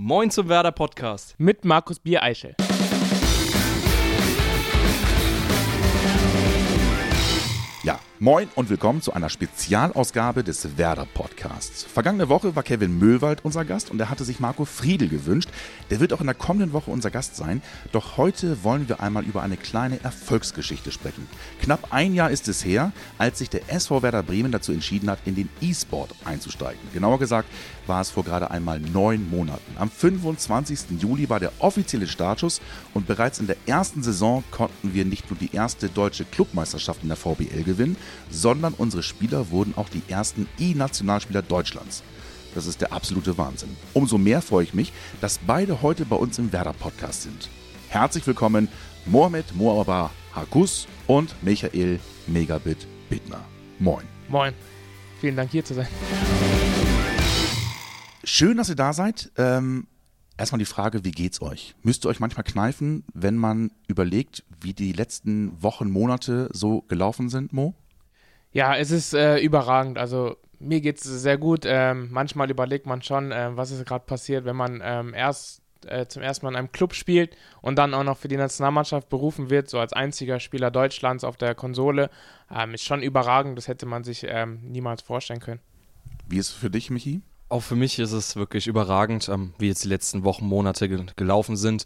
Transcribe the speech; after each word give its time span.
Moin 0.00 0.30
zum 0.30 0.48
Werder 0.48 0.70
Podcast. 0.70 1.34
Mit 1.38 1.64
Markus 1.64 1.98
Biereichel. 1.98 2.54
Moin 8.20 8.48
und 8.56 8.68
willkommen 8.68 9.00
zu 9.00 9.12
einer 9.12 9.28
Spezialausgabe 9.28 10.42
des 10.42 10.76
Werder 10.76 11.06
Podcasts. 11.14 11.84
Vergangene 11.84 12.28
Woche 12.28 12.56
war 12.56 12.64
Kevin 12.64 12.98
Möwald 12.98 13.44
unser 13.44 13.64
Gast 13.64 13.92
und 13.92 14.00
er 14.00 14.10
hatte 14.10 14.24
sich 14.24 14.40
Marco 14.40 14.64
Friedel 14.64 15.08
gewünscht. 15.08 15.48
Der 15.90 16.00
wird 16.00 16.12
auch 16.12 16.20
in 16.20 16.26
der 16.26 16.34
kommenden 16.34 16.72
Woche 16.72 16.90
unser 16.90 17.12
Gast 17.12 17.36
sein. 17.36 17.62
Doch 17.92 18.16
heute 18.16 18.64
wollen 18.64 18.88
wir 18.88 19.00
einmal 19.00 19.22
über 19.24 19.42
eine 19.42 19.56
kleine 19.56 20.02
Erfolgsgeschichte 20.02 20.90
sprechen. 20.90 21.28
Knapp 21.62 21.92
ein 21.92 22.12
Jahr 22.12 22.30
ist 22.30 22.48
es 22.48 22.64
her, 22.64 22.92
als 23.18 23.38
sich 23.38 23.50
der 23.50 23.72
SV 23.72 24.02
Werder 24.02 24.24
Bremen 24.24 24.50
dazu 24.50 24.72
entschieden 24.72 25.10
hat, 25.10 25.20
in 25.24 25.36
den 25.36 25.48
E-Sport 25.60 26.12
einzusteigen. 26.24 26.80
Genauer 26.92 27.20
gesagt 27.20 27.48
war 27.86 28.00
es 28.00 28.10
vor 28.10 28.24
gerade 28.24 28.50
einmal 28.50 28.80
neun 28.80 29.30
Monaten. 29.30 29.76
Am 29.78 29.90
25. 29.90 31.00
Juli 31.00 31.28
war 31.28 31.38
der 31.38 31.52
offizielle 31.60 32.08
Startschuss 32.08 32.60
und 32.94 33.06
bereits 33.06 33.38
in 33.38 33.46
der 33.46 33.56
ersten 33.66 34.02
Saison 34.02 34.42
konnten 34.50 34.92
wir 34.92 35.04
nicht 35.04 35.30
nur 35.30 35.38
die 35.38 35.54
erste 35.54 35.88
deutsche 35.88 36.24
Clubmeisterschaft 36.24 37.02
in 37.02 37.08
der 37.08 37.16
VBL 37.16 37.62
gewinnen, 37.62 37.96
sondern 38.30 38.74
unsere 38.74 39.02
Spieler 39.02 39.50
wurden 39.50 39.74
auch 39.76 39.88
die 39.88 40.02
ersten 40.08 40.48
E-Nationalspieler 40.58 41.42
Deutschlands. 41.42 42.02
Das 42.54 42.66
ist 42.66 42.80
der 42.80 42.92
absolute 42.92 43.38
Wahnsinn. 43.38 43.76
Umso 43.94 44.18
mehr 44.18 44.42
freue 44.42 44.64
ich 44.64 44.74
mich, 44.74 44.92
dass 45.20 45.38
beide 45.38 45.82
heute 45.82 46.04
bei 46.04 46.16
uns 46.16 46.38
im 46.38 46.52
Werder-Podcast 46.52 47.22
sind. 47.22 47.48
Herzlich 47.88 48.26
willkommen, 48.26 48.68
Mohamed 49.06 49.54
Moabar 49.54 50.10
Hakus 50.34 50.86
und 51.06 51.34
Michael 51.42 52.00
Megabit 52.26 52.86
Bittner. 53.08 53.44
Moin. 53.78 54.04
Moin. 54.28 54.52
Vielen 55.20 55.36
Dank, 55.36 55.50
hier 55.50 55.64
zu 55.64 55.74
sein. 55.74 55.88
Schön, 58.24 58.56
dass 58.56 58.68
ihr 58.68 58.76
da 58.76 58.92
seid. 58.92 59.32
Ähm, 59.36 59.86
erstmal 60.36 60.58
die 60.58 60.64
Frage, 60.64 61.04
wie 61.04 61.10
geht's 61.10 61.40
euch? 61.40 61.74
Müsst 61.82 62.04
ihr 62.04 62.08
euch 62.08 62.20
manchmal 62.20 62.44
kneifen, 62.44 63.04
wenn 63.14 63.36
man 63.36 63.72
überlegt, 63.86 64.44
wie 64.60 64.74
die 64.74 64.92
letzten 64.92 65.60
Wochen, 65.62 65.90
Monate 65.90 66.48
so 66.52 66.82
gelaufen 66.82 67.28
sind, 67.28 67.52
Mo? 67.52 67.74
Ja, 68.52 68.76
es 68.76 68.90
ist 68.90 69.14
äh, 69.14 69.38
überragend. 69.38 69.98
Also 69.98 70.36
mir 70.58 70.80
geht 70.80 70.98
es 70.98 71.04
sehr 71.04 71.38
gut. 71.38 71.64
Ähm, 71.64 72.08
manchmal 72.10 72.50
überlegt 72.50 72.86
man 72.86 73.02
schon, 73.02 73.32
äh, 73.32 73.56
was 73.56 73.70
ist 73.70 73.86
gerade 73.86 74.04
passiert, 74.04 74.44
wenn 74.44 74.56
man 74.56 74.80
ähm, 74.82 75.14
erst 75.14 75.62
äh, 75.86 76.06
zum 76.06 76.22
ersten 76.22 76.46
Mal 76.46 76.52
in 76.52 76.56
einem 76.56 76.72
Club 76.72 76.94
spielt 76.94 77.36
und 77.60 77.76
dann 77.76 77.94
auch 77.94 78.04
noch 78.04 78.18
für 78.18 78.28
die 78.28 78.36
Nationalmannschaft 78.36 79.08
berufen 79.08 79.50
wird, 79.50 79.68
so 79.68 79.78
als 79.78 79.92
einziger 79.92 80.40
Spieler 80.40 80.70
Deutschlands 80.70 81.24
auf 81.24 81.36
der 81.36 81.54
Konsole. 81.54 82.10
Ähm, 82.50 82.74
ist 82.74 82.84
schon 82.84 83.02
überragend. 83.02 83.56
Das 83.58 83.68
hätte 83.68 83.86
man 83.86 84.04
sich 84.04 84.26
ähm, 84.28 84.60
niemals 84.62 85.02
vorstellen 85.02 85.40
können. 85.40 85.60
Wie 86.26 86.38
ist 86.38 86.50
es 86.50 86.54
für 86.54 86.70
dich, 86.70 86.90
Michi? 86.90 87.20
Auch 87.48 87.62
für 87.62 87.76
mich 87.76 87.98
ist 87.98 88.12
es 88.12 88.36
wirklich 88.36 88.66
überragend, 88.66 89.28
ähm, 89.28 89.54
wie 89.58 89.68
jetzt 89.68 89.84
die 89.84 89.88
letzten 89.88 90.24
Wochen, 90.24 90.46
Monate 90.46 90.88
ge 90.88 91.06
gelaufen 91.16 91.56
sind. 91.56 91.84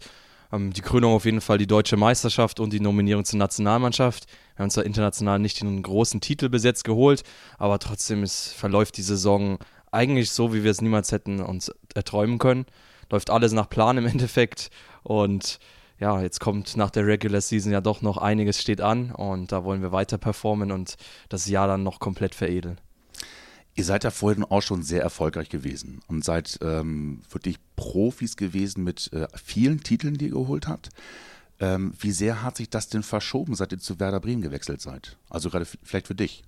Ähm, 0.53 0.71
die 0.71 0.81
Krönung 0.81 1.13
auf 1.13 1.25
jeden 1.25 1.41
Fall 1.41 1.57
die 1.57 1.67
deutsche 1.67 1.97
Meisterschaft 1.97 2.59
und 2.59 2.71
die 2.71 2.79
Nominierung 2.79 3.25
zur 3.25 3.39
Nationalmannschaft. 3.39 4.27
Wir 4.55 4.63
haben 4.63 4.69
zwar 4.69 4.85
international 4.85 5.39
nicht 5.39 5.61
den 5.61 5.81
großen 5.81 6.21
Titel 6.21 6.49
bis 6.49 6.63
jetzt 6.63 6.83
geholt, 6.83 7.23
aber 7.57 7.79
trotzdem 7.79 8.23
ist, 8.23 8.53
verläuft 8.53 8.97
die 8.97 9.01
Saison 9.01 9.57
eigentlich 9.91 10.31
so, 10.31 10.53
wie 10.53 10.63
wir 10.63 10.71
es 10.71 10.81
niemals 10.81 11.11
hätten 11.11 11.41
uns 11.41 11.71
erträumen 11.95 12.37
können. 12.37 12.65
Läuft 13.09 13.29
alles 13.29 13.51
nach 13.51 13.69
Plan 13.69 13.97
im 13.97 14.05
Endeffekt 14.13 14.69
und 15.01 15.59
ja, 15.99 16.21
jetzt 16.21 16.39
kommt 16.39 16.75
nach 16.77 16.91
der 16.91 17.07
Regular 17.07 17.41
Season 17.41 17.71
ja 17.71 17.81
doch 17.81 18.01
noch 18.01 18.17
einiges 18.17 18.59
steht 18.61 18.81
an 18.81 19.11
und 19.11 19.51
da 19.51 19.63
wollen 19.63 19.81
wir 19.81 19.91
weiter 19.91 20.17
performen 20.17 20.71
und 20.71 20.95
das 21.29 21.47
Jahr 21.47 21.67
dann 21.67 21.83
noch 21.83 21.99
komplett 21.99 22.35
veredeln. 22.35 22.79
Ihr 23.75 23.85
seid 23.85 24.03
ja 24.03 24.11
vorhin 24.11 24.43
auch 24.43 24.61
schon 24.61 24.83
sehr 24.83 25.01
erfolgreich 25.01 25.49
gewesen 25.49 26.01
und 26.07 26.23
seid 26.23 26.59
ähm, 26.61 27.21
wirklich 27.31 27.57
Profis 27.75 28.37
gewesen 28.37 28.83
mit 28.83 29.11
äh, 29.13 29.27
vielen 29.43 29.81
Titeln, 29.81 30.17
die 30.17 30.25
ihr 30.25 30.31
geholt 30.31 30.67
habt. 30.67 30.89
Ähm, 31.59 31.93
wie 31.99 32.11
sehr 32.11 32.43
hat 32.43 32.57
sich 32.57 32.69
das 32.69 32.89
denn 32.89 33.03
verschoben, 33.03 33.55
seit 33.55 33.71
ihr 33.71 33.79
zu 33.79 33.99
Werder 33.99 34.19
Bremen 34.19 34.41
gewechselt 34.41 34.81
seid? 34.81 35.17
Also 35.29 35.49
gerade 35.49 35.65
vielleicht 35.65 36.07
für 36.07 36.15
dich. 36.15 36.43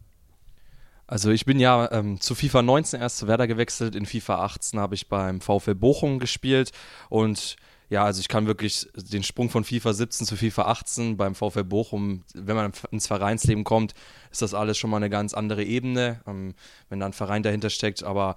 Also 1.08 1.30
ich 1.30 1.46
bin 1.46 1.60
ja 1.60 1.92
ähm, 1.92 2.20
zu 2.20 2.34
FIFA 2.34 2.64
19 2.64 3.02
erst 3.02 3.18
zu 3.18 3.28
Werder 3.28 3.48
gewechselt. 3.48 3.96
In 3.96 4.06
FIFA 4.06 4.44
18 4.44 4.80
habe 4.80 4.96
ich 4.96 5.08
beim 5.08 5.40
VfL 5.42 5.76
Bochum 5.76 6.20
gespielt 6.20 6.72
und 7.10 7.58
ja, 7.90 8.04
also 8.04 8.20
ich 8.20 8.28
kann 8.28 8.48
wirklich 8.48 8.88
den 8.96 9.24
Sprung 9.24 9.50
von 9.50 9.64
FIFA 9.64 9.94
17 9.94 10.28
zu 10.28 10.36
FIFA 10.36 10.64
18 10.64 11.18
beim 11.18 11.36
VfL 11.36 11.64
Bochum, 11.64 12.24
wenn 12.34 12.56
man 12.56 12.72
ins 12.92 13.08
Vereinsleben 13.08 13.64
kommt, 13.64 13.94
ist 14.32 14.42
das 14.42 14.54
alles 14.54 14.78
schon 14.78 14.90
mal 14.90 14.98
eine 14.98 15.10
ganz 15.10 15.34
andere 15.34 15.64
Ebene, 15.64 16.22
ähm, 16.28 16.56
wenn 16.90 17.00
da 17.00 17.06
ein 17.06 17.14
Verein 17.14 17.44
dahinter 17.44 17.70
steckt. 17.70 18.04
Aber 18.04 18.36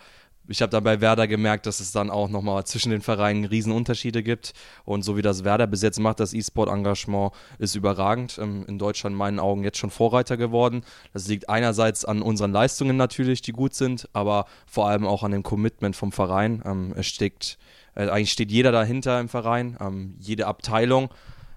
ich 0.50 0.62
habe 0.62 0.70
dann 0.70 0.82
bei 0.82 1.00
Werder 1.00 1.26
gemerkt, 1.26 1.66
dass 1.66 1.78
es 1.78 1.92
dann 1.92 2.08
auch 2.10 2.28
nochmal 2.28 2.64
zwischen 2.64 2.90
den 2.90 3.02
Vereinen 3.02 3.44
Riesenunterschiede 3.44 4.22
gibt. 4.22 4.52
Und 4.84 5.02
so 5.02 5.16
wie 5.16 5.22
das 5.22 5.44
Werder 5.44 5.66
bis 5.66 5.82
jetzt 5.82 6.00
macht, 6.00 6.20
das 6.20 6.32
E-Sport-Engagement 6.32 7.32
ist 7.58 7.74
überragend. 7.74 8.38
Ähm, 8.38 8.64
in 8.66 8.78
Deutschland 8.78 9.14
in 9.14 9.18
meinen 9.18 9.40
Augen 9.40 9.64
jetzt 9.64 9.78
schon 9.78 9.90
Vorreiter 9.90 10.36
geworden. 10.36 10.82
Das 11.12 11.28
liegt 11.28 11.48
einerseits 11.48 12.04
an 12.04 12.22
unseren 12.22 12.52
Leistungen 12.52 12.96
natürlich, 12.96 13.42
die 13.42 13.52
gut 13.52 13.74
sind, 13.74 14.08
aber 14.14 14.46
vor 14.66 14.88
allem 14.88 15.06
auch 15.06 15.22
an 15.22 15.32
dem 15.32 15.42
Commitment 15.42 15.96
vom 15.96 16.12
Verein. 16.12 16.62
Ähm, 16.64 16.94
es 16.96 17.06
steckt 17.06 17.58
äh, 17.98 18.08
eigentlich 18.08 18.32
steht 18.32 18.50
jeder 18.50 18.72
dahinter 18.72 19.20
im 19.20 19.28
Verein, 19.28 19.76
ähm, 19.80 20.14
jede 20.18 20.46
Abteilung. 20.46 21.10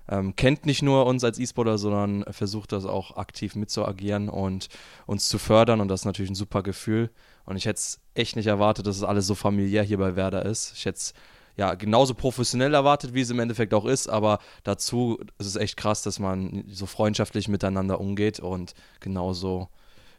Ähm, 0.09 0.35
kennt 0.35 0.65
nicht 0.65 0.81
nur 0.81 1.05
uns 1.05 1.23
als 1.23 1.39
E-Sportler, 1.39 1.77
sondern 1.77 2.25
versucht 2.33 2.71
das 2.71 2.85
auch 2.85 3.15
aktiv 3.15 3.55
mitzuagieren 3.55 4.27
und 4.27 4.67
uns 5.05 5.29
zu 5.29 5.37
fördern. 5.37 5.79
Und 5.79 5.87
das 5.87 6.01
ist 6.01 6.05
natürlich 6.05 6.31
ein 6.31 6.35
super 6.35 6.63
Gefühl. 6.63 7.11
Und 7.45 7.55
ich 7.55 7.65
hätte 7.65 7.77
es 7.77 8.01
echt 8.15 8.35
nicht 8.35 8.47
erwartet, 8.47 8.87
dass 8.87 8.97
es 8.97 9.03
alles 9.03 9.27
so 9.27 9.35
familiär 9.35 9.83
hier 9.83 9.99
bei 9.99 10.15
Werder 10.15 10.43
ist. 10.45 10.73
Ich 10.75 10.85
hätte 10.85 10.97
es 10.97 11.13
ja 11.55 11.75
genauso 11.75 12.15
professionell 12.15 12.73
erwartet, 12.73 13.13
wie 13.13 13.21
es 13.21 13.29
im 13.29 13.39
Endeffekt 13.39 13.73
auch 13.73 13.85
ist. 13.85 14.09
Aber 14.09 14.39
dazu 14.63 15.19
ist 15.37 15.47
es 15.47 15.55
echt 15.55 15.77
krass, 15.77 16.01
dass 16.01 16.19
man 16.19 16.65
so 16.67 16.87
freundschaftlich 16.87 17.47
miteinander 17.47 18.01
umgeht. 18.01 18.39
Und 18.39 18.73
genauso 18.99 19.69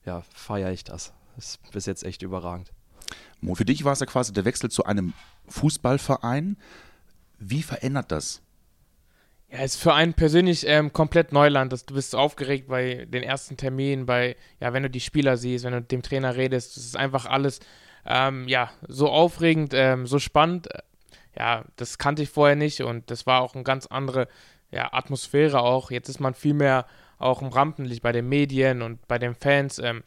ja, 0.07 0.23
feiere 0.33 0.73
ich 0.73 0.85
das. 0.85 1.13
Das 1.37 1.47
ist 1.47 1.73
bis 1.73 1.87
jetzt 1.87 2.05
echt 2.05 2.23
überragend. 2.23 2.73
Für 3.55 3.65
dich 3.65 3.85
war 3.85 3.93
es 3.93 4.01
ja 4.01 4.07
quasi 4.07 4.33
der 4.33 4.45
Wechsel 4.45 4.71
zu 4.71 4.85
einem 4.85 5.13
Fußballverein. 5.49 6.57
Wie 7.39 7.63
verändert 7.63 8.13
das? 8.13 8.43
Ja, 9.51 9.59
ist 9.59 9.77
für 9.77 9.93
einen 9.93 10.15
persönlich 10.15 10.67
ähm, 10.67 10.93
komplett 10.93 11.33
Neuland. 11.33 11.73
Das, 11.73 11.85
du 11.85 11.95
bist 11.95 12.15
aufgeregt 12.15 12.69
bei 12.69 13.07
den 13.07 13.23
ersten 13.23 13.57
Terminen, 13.57 14.07
bei, 14.07 14.37
ja, 14.61 14.73
wenn 14.73 14.83
du 14.83 14.89
die 14.89 15.01
Spieler 15.01 15.37
siehst, 15.37 15.65
wenn 15.65 15.73
du 15.73 15.81
mit 15.81 15.93
dem 15.93 16.03
Trainer 16.03 16.37
redest. 16.37 16.77
Das 16.77 16.85
ist 16.85 16.97
einfach 16.97 17.27
alles, 17.27 17.61
ähm, 18.07 18.49
ja, 18.49 18.71
so 18.89 19.11
aufregend, 19.11 19.73
ähm, 19.75 20.07
so 20.07 20.19
spannend. 20.19 20.69
Ja, 21.37 21.65
das 21.77 21.99
kannte 21.99 22.23
ich 22.23 22.31
vorher 22.31 22.57
nicht 22.57 22.81
und 22.81 23.11
das 23.11 23.27
war 23.27 23.43
auch 23.43 23.55
eine 23.55 23.65
ganz 23.65 23.87
andere 23.87 24.29
ja, 24.71 24.93
Atmosphäre 24.93 25.61
auch. 25.61 25.91
Jetzt 25.91 26.09
ist 26.09 26.21
man 26.21 26.35
viel 26.35 26.55
mehr 26.55 26.87
auch 27.19 27.43
im 27.43 27.49
Rampenlicht 27.49 28.03
bei 28.03 28.13
den 28.13 28.29
Medien 28.29 28.83
und 28.83 29.07
bei 29.07 29.19
den 29.19 29.35
Fans. 29.35 29.79
Ähm, 29.79 30.03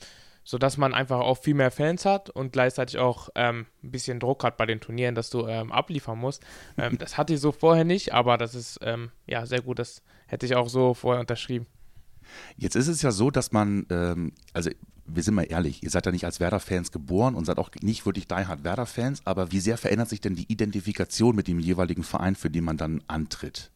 sodass 0.46 0.78
man 0.78 0.94
einfach 0.94 1.20
auch 1.20 1.40
viel 1.40 1.56
mehr 1.56 1.72
Fans 1.72 2.06
hat 2.06 2.30
und 2.30 2.54
gleichzeitig 2.54 3.00
auch 3.00 3.30
ähm, 3.36 3.66
ein 3.84 3.92
bisschen 3.92 4.20
Druck 4.20 4.44
hat 4.44 4.58
bei 4.58 4.66
den 4.66 4.80
Turnieren, 4.80 5.16
dass 5.16 5.30
du 5.32 5.48
ähm, 5.48 5.72
abliefern 5.72 6.20
musst. 6.20 6.46
Ähm, 6.78 6.98
das 7.00 7.18
hatte 7.18 7.34
ich 7.34 7.42
so 7.42 7.52
vorher 7.52 7.84
nicht, 7.84 8.14
aber 8.14 8.38
das 8.38 8.56
ist 8.56 8.80
ähm, 8.82 9.12
ja 9.26 9.46
sehr 9.46 9.62
gut. 9.62 9.80
Das 9.80 10.04
hätte 10.28 10.46
ich 10.46 10.56
auch 10.56 10.70
so 10.70 10.94
vorher 10.94 11.20
unterschrieben. 11.20 11.66
Jetzt 12.58 12.76
ist 12.76 12.88
es 12.88 13.02
ja 13.02 13.12
so, 13.12 13.32
dass 13.32 13.52
man, 13.52 13.86
ähm, 13.90 14.34
also 14.54 14.70
wir 15.06 15.24
sind 15.24 15.34
mal 15.34 15.44
ehrlich, 15.44 15.84
ihr 15.84 15.90
seid 15.90 16.06
ja 16.06 16.12
nicht 16.12 16.26
als 16.26 16.40
Werder-Fans 16.40 16.92
geboren 16.92 17.36
und 17.36 17.46
seid 17.46 17.58
auch 17.58 17.70
nicht 17.82 18.06
wirklich 18.06 18.28
die 18.28 18.34
Hard 18.36 18.64
Werder-Fans, 18.64 19.22
aber 19.26 19.52
wie 19.52 19.60
sehr 19.60 19.78
verändert 19.78 20.10
sich 20.10 20.22
denn 20.22 20.36
die 20.36 20.52
Identifikation 20.52 21.36
mit 21.36 21.48
dem 21.48 21.60
jeweiligen 21.60 22.04
Verein, 22.04 22.36
für 22.36 22.50
den 22.50 22.64
man 22.64 22.78
dann 22.78 23.04
antritt? 23.08 23.72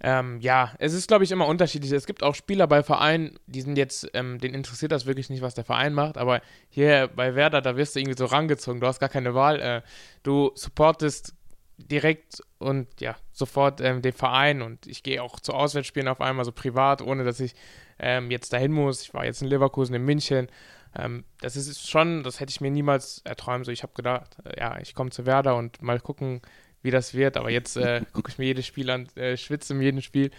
Ähm, 0.00 0.38
ja, 0.40 0.74
es 0.78 0.92
ist, 0.92 1.08
glaube 1.08 1.24
ich, 1.24 1.32
immer 1.32 1.46
unterschiedlich. 1.46 1.90
Es 1.90 2.06
gibt 2.06 2.22
auch 2.22 2.34
Spieler 2.34 2.66
bei 2.66 2.82
Vereinen, 2.82 3.38
die 3.46 3.62
sind 3.62 3.76
jetzt, 3.76 4.08
ähm, 4.14 4.38
denen 4.38 4.54
interessiert 4.54 4.92
das 4.92 5.06
wirklich 5.06 5.28
nicht, 5.28 5.42
was 5.42 5.54
der 5.54 5.64
Verein 5.64 5.92
macht, 5.92 6.18
aber 6.18 6.40
hier 6.68 7.10
bei 7.14 7.34
Werder, 7.34 7.60
da 7.60 7.76
wirst 7.76 7.96
du 7.96 8.00
irgendwie 8.00 8.16
so 8.16 8.26
rangezogen, 8.26 8.80
du 8.80 8.86
hast 8.86 9.00
gar 9.00 9.08
keine 9.08 9.34
Wahl. 9.34 9.60
Äh, 9.60 9.82
du 10.22 10.52
supportest 10.54 11.34
direkt 11.78 12.42
und 12.58 12.88
ja, 13.00 13.16
sofort 13.32 13.80
ähm, 13.80 14.02
den 14.02 14.12
Verein 14.12 14.62
und 14.62 14.86
ich 14.86 15.02
gehe 15.02 15.22
auch 15.22 15.40
zu 15.40 15.52
Auswärtsspielen 15.52 16.08
auf 16.08 16.20
einmal 16.20 16.44
so 16.44 16.52
privat, 16.52 17.02
ohne 17.02 17.24
dass 17.24 17.40
ich 17.40 17.54
ähm, 17.98 18.30
jetzt 18.30 18.52
dahin 18.52 18.72
muss. 18.72 19.02
Ich 19.02 19.14
war 19.14 19.24
jetzt 19.24 19.42
in 19.42 19.48
Leverkusen, 19.48 19.94
in 19.94 20.04
München. 20.04 20.48
Ähm, 20.96 21.24
das 21.40 21.56
ist 21.56 21.88
schon, 21.88 22.22
das 22.22 22.40
hätte 22.40 22.50
ich 22.50 22.60
mir 22.60 22.70
niemals 22.70 23.20
erträumt. 23.24 23.66
So, 23.66 23.72
ich 23.72 23.82
habe 23.82 23.92
gedacht, 23.94 24.36
äh, 24.44 24.58
ja, 24.58 24.78
ich 24.80 24.94
komme 24.94 25.10
zu 25.10 25.26
Werder 25.26 25.56
und 25.56 25.80
mal 25.82 26.00
gucken, 26.00 26.40
wie 26.82 26.90
das 26.90 27.14
wird. 27.14 27.36
Aber 27.36 27.50
jetzt 27.50 27.76
äh, 27.76 28.02
gucke 28.12 28.30
ich 28.30 28.38
mir 28.38 28.46
jedes 28.46 28.66
Spiel 28.66 28.90
an, 28.90 29.08
äh, 29.16 29.36
schwitze 29.36 29.74
in 29.74 29.82
jedem 29.82 30.00
Spiel. 30.00 30.30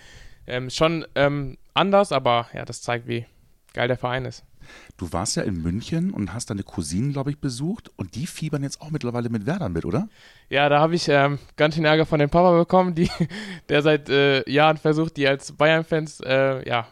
Ähm, 0.47 0.69
schon 0.69 1.05
ähm, 1.15 1.57
anders, 1.73 2.11
aber 2.11 2.47
ja, 2.53 2.65
das 2.65 2.81
zeigt, 2.81 3.07
wie 3.07 3.25
geil 3.73 3.87
der 3.87 3.97
Verein 3.97 4.25
ist. 4.25 4.43
Du 4.97 5.11
warst 5.13 5.35
ja 5.35 5.43
in 5.43 5.61
München 5.61 6.11
und 6.11 6.33
hast 6.33 6.49
deine 6.49 6.63
Cousinen, 6.63 7.13
glaube 7.13 7.31
ich, 7.31 7.39
besucht 7.39 7.89
und 7.95 8.15
die 8.15 8.27
fiebern 8.27 8.63
jetzt 8.63 8.81
auch 8.81 8.91
mittlerweile 8.91 9.29
mit 9.29 9.45
Werder 9.45 9.69
mit, 9.69 9.85
oder? 9.85 10.09
Ja, 10.49 10.69
da 10.69 10.79
habe 10.79 10.95
ich 10.95 11.07
ähm, 11.07 11.39
ganz 11.55 11.75
schön 11.75 11.85
Ärger 11.85 12.05
von 12.05 12.19
dem 12.19 12.29
Papa 12.29 12.57
bekommen, 12.57 12.95
die, 12.95 13.09
der 13.69 13.81
seit 13.81 14.09
äh, 14.09 14.47
Jahren 14.49 14.77
versucht, 14.77 15.17
die 15.17 15.27
als 15.27 15.53
Bayern-Fans 15.53 16.19
äh, 16.21 16.67
ja, 16.67 16.87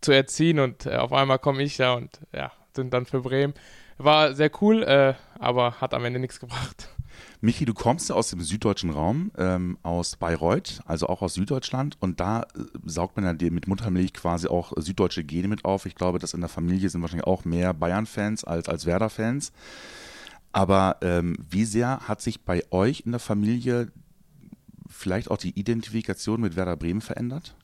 zu 0.00 0.12
erziehen 0.12 0.58
und 0.58 0.86
äh, 0.86 0.96
auf 0.96 1.12
einmal 1.12 1.38
komme 1.38 1.62
ich 1.62 1.76
da 1.76 1.94
und 1.94 2.20
ja, 2.32 2.52
sind 2.74 2.92
dann 2.92 3.06
für 3.06 3.20
Bremen. 3.20 3.54
War 3.96 4.34
sehr 4.34 4.50
cool, 4.60 4.82
äh, 4.84 5.14
aber 5.38 5.80
hat 5.80 5.94
am 5.94 6.04
Ende 6.04 6.20
nichts 6.20 6.38
gebracht. 6.38 6.88
Michi, 7.40 7.64
du 7.64 7.74
kommst 7.74 8.08
ja 8.08 8.16
aus 8.16 8.30
dem 8.30 8.40
süddeutschen 8.40 8.90
Raum, 8.90 9.30
ähm, 9.38 9.78
aus 9.84 10.16
Bayreuth, 10.16 10.80
also 10.86 11.06
auch 11.06 11.22
aus 11.22 11.34
Süddeutschland. 11.34 11.96
Und 12.00 12.18
da 12.18 12.42
äh, 12.42 12.46
saugt 12.84 13.16
man 13.16 13.24
ja 13.24 13.50
mit 13.50 13.68
Muttermilch 13.68 14.12
quasi 14.12 14.48
auch 14.48 14.72
süddeutsche 14.76 15.22
Gene 15.22 15.46
mit 15.46 15.64
auf. 15.64 15.86
Ich 15.86 15.94
glaube, 15.94 16.18
dass 16.18 16.34
in 16.34 16.40
der 16.40 16.48
Familie 16.48 16.88
sind 16.88 17.00
wahrscheinlich 17.00 17.28
auch 17.28 17.44
mehr 17.44 17.74
Bayern-Fans 17.74 18.42
als, 18.42 18.68
als 18.68 18.86
Werder-Fans. 18.86 19.52
Aber 20.50 20.96
ähm, 21.02 21.36
wie 21.48 21.64
sehr 21.64 22.08
hat 22.08 22.20
sich 22.20 22.40
bei 22.40 22.64
euch 22.72 23.02
in 23.06 23.12
der 23.12 23.20
Familie 23.20 23.92
vielleicht 24.88 25.30
auch 25.30 25.36
die 25.36 25.56
Identifikation 25.56 26.40
mit 26.40 26.56
Werder 26.56 26.76
Bremen 26.76 27.02
verändert? 27.02 27.54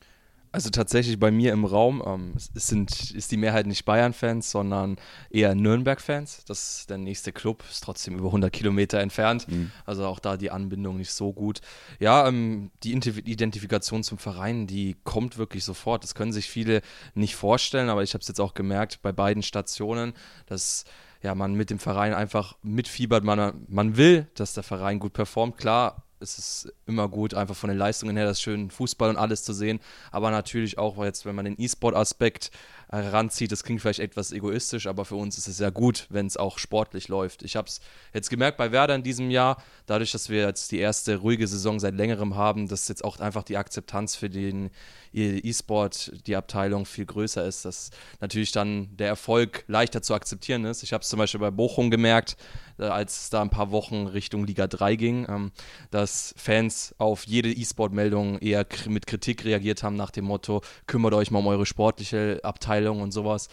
Also 0.54 0.70
tatsächlich 0.70 1.18
bei 1.18 1.32
mir 1.32 1.52
im 1.52 1.64
Raum 1.64 2.00
ähm, 2.06 2.34
sind, 2.36 3.10
ist 3.10 3.32
die 3.32 3.36
Mehrheit 3.36 3.66
nicht 3.66 3.84
Bayern-Fans, 3.84 4.52
sondern 4.52 4.98
eher 5.28 5.56
Nürnberg-Fans. 5.56 6.44
Das 6.46 6.78
ist 6.78 6.90
der 6.90 6.98
nächste 6.98 7.32
Club, 7.32 7.64
ist 7.68 7.82
trotzdem 7.82 8.16
über 8.16 8.28
100 8.28 8.52
Kilometer 8.52 9.00
entfernt. 9.00 9.48
Mhm. 9.48 9.72
Also 9.84 10.06
auch 10.06 10.20
da 10.20 10.36
die 10.36 10.52
Anbindung 10.52 10.96
nicht 10.96 11.10
so 11.10 11.32
gut. 11.32 11.60
Ja, 11.98 12.28
ähm, 12.28 12.70
die 12.84 12.92
Identifikation 12.92 14.04
zum 14.04 14.18
Verein, 14.18 14.68
die 14.68 14.94
kommt 15.02 15.38
wirklich 15.38 15.64
sofort. 15.64 16.04
Das 16.04 16.14
können 16.14 16.32
sich 16.32 16.48
viele 16.48 16.82
nicht 17.14 17.34
vorstellen, 17.34 17.88
aber 17.88 18.04
ich 18.04 18.14
habe 18.14 18.22
es 18.22 18.28
jetzt 18.28 18.40
auch 18.40 18.54
gemerkt 18.54 19.02
bei 19.02 19.10
beiden 19.10 19.42
Stationen, 19.42 20.12
dass 20.46 20.84
ja, 21.20 21.34
man 21.34 21.54
mit 21.54 21.70
dem 21.70 21.80
Verein 21.80 22.14
einfach 22.14 22.54
mitfiebert. 22.62 23.24
Man, 23.24 23.66
man 23.66 23.96
will, 23.96 24.28
dass 24.36 24.54
der 24.54 24.62
Verein 24.62 25.00
gut 25.00 25.14
performt. 25.14 25.56
Klar, 25.56 26.03
es 26.20 26.38
ist 26.38 26.72
immer 26.86 27.08
gut, 27.08 27.34
einfach 27.34 27.56
von 27.56 27.68
den 27.68 27.78
Leistungen 27.78 28.16
her 28.16 28.26
das 28.26 28.40
schön 28.40 28.70
Fußball 28.70 29.10
und 29.10 29.16
alles 29.16 29.42
zu 29.42 29.52
sehen. 29.52 29.80
Aber 30.10 30.30
natürlich 30.30 30.78
auch 30.78 31.02
jetzt, 31.04 31.26
wenn 31.26 31.34
man 31.34 31.44
den 31.44 31.60
E-Sport-Aspekt 31.60 32.50
heranzieht, 32.88 33.52
das 33.52 33.64
klingt 33.64 33.80
vielleicht 33.80 34.00
etwas 34.00 34.32
egoistisch, 34.32 34.86
aber 34.86 35.04
für 35.04 35.16
uns 35.16 35.36
ist 35.38 35.48
es 35.48 35.58
ja 35.58 35.70
gut, 35.70 36.06
wenn 36.10 36.26
es 36.26 36.36
auch 36.36 36.58
sportlich 36.58 37.08
läuft. 37.08 37.42
Ich 37.42 37.56
habe 37.56 37.68
es 37.68 37.80
jetzt 38.12 38.30
gemerkt 38.30 38.56
bei 38.56 38.72
Werder 38.72 38.94
in 38.94 39.02
diesem 39.02 39.30
Jahr, 39.30 39.62
dadurch, 39.86 40.12
dass 40.12 40.28
wir 40.28 40.42
jetzt 40.46 40.70
die 40.72 40.78
erste 40.78 41.16
ruhige 41.16 41.46
Saison 41.46 41.80
seit 41.80 41.94
längerem 41.94 42.36
haben, 42.36 42.68
dass 42.68 42.88
jetzt 42.88 43.04
auch 43.04 43.18
einfach 43.20 43.42
die 43.42 43.56
Akzeptanz 43.56 44.16
für 44.16 44.30
den 44.30 44.70
E-Sport, 45.12 46.12
die 46.26 46.36
Abteilung 46.36 46.86
viel 46.86 47.06
größer 47.06 47.44
ist, 47.46 47.64
dass 47.64 47.90
natürlich 48.20 48.52
dann 48.52 48.96
der 48.96 49.08
Erfolg 49.08 49.64
leichter 49.68 50.02
zu 50.02 50.14
akzeptieren 50.14 50.64
ist. 50.64 50.82
Ich 50.82 50.92
habe 50.92 51.02
es 51.02 51.08
zum 51.08 51.18
Beispiel 51.18 51.40
bei 51.40 51.50
Bochum 51.50 51.90
gemerkt, 51.90 52.32
äh, 52.32 52.63
als 52.78 53.22
es 53.22 53.30
da 53.30 53.42
ein 53.42 53.50
paar 53.50 53.70
Wochen 53.70 54.06
Richtung 54.06 54.46
Liga 54.46 54.66
3 54.66 54.96
ging, 54.96 55.26
ähm, 55.28 55.52
dass 55.90 56.34
Fans 56.36 56.94
auf 56.98 57.24
jede 57.24 57.50
E-Sport-Meldung 57.50 58.38
eher 58.38 58.66
mit 58.88 59.06
Kritik 59.06 59.44
reagiert 59.44 59.82
haben 59.82 59.96
nach 59.96 60.10
dem 60.10 60.24
Motto, 60.24 60.62
kümmert 60.86 61.14
euch 61.14 61.30
mal 61.30 61.40
um 61.40 61.46
eure 61.46 61.66
sportliche 61.66 62.40
Abteilung 62.42 63.00
und 63.00 63.12
sowas. 63.12 63.48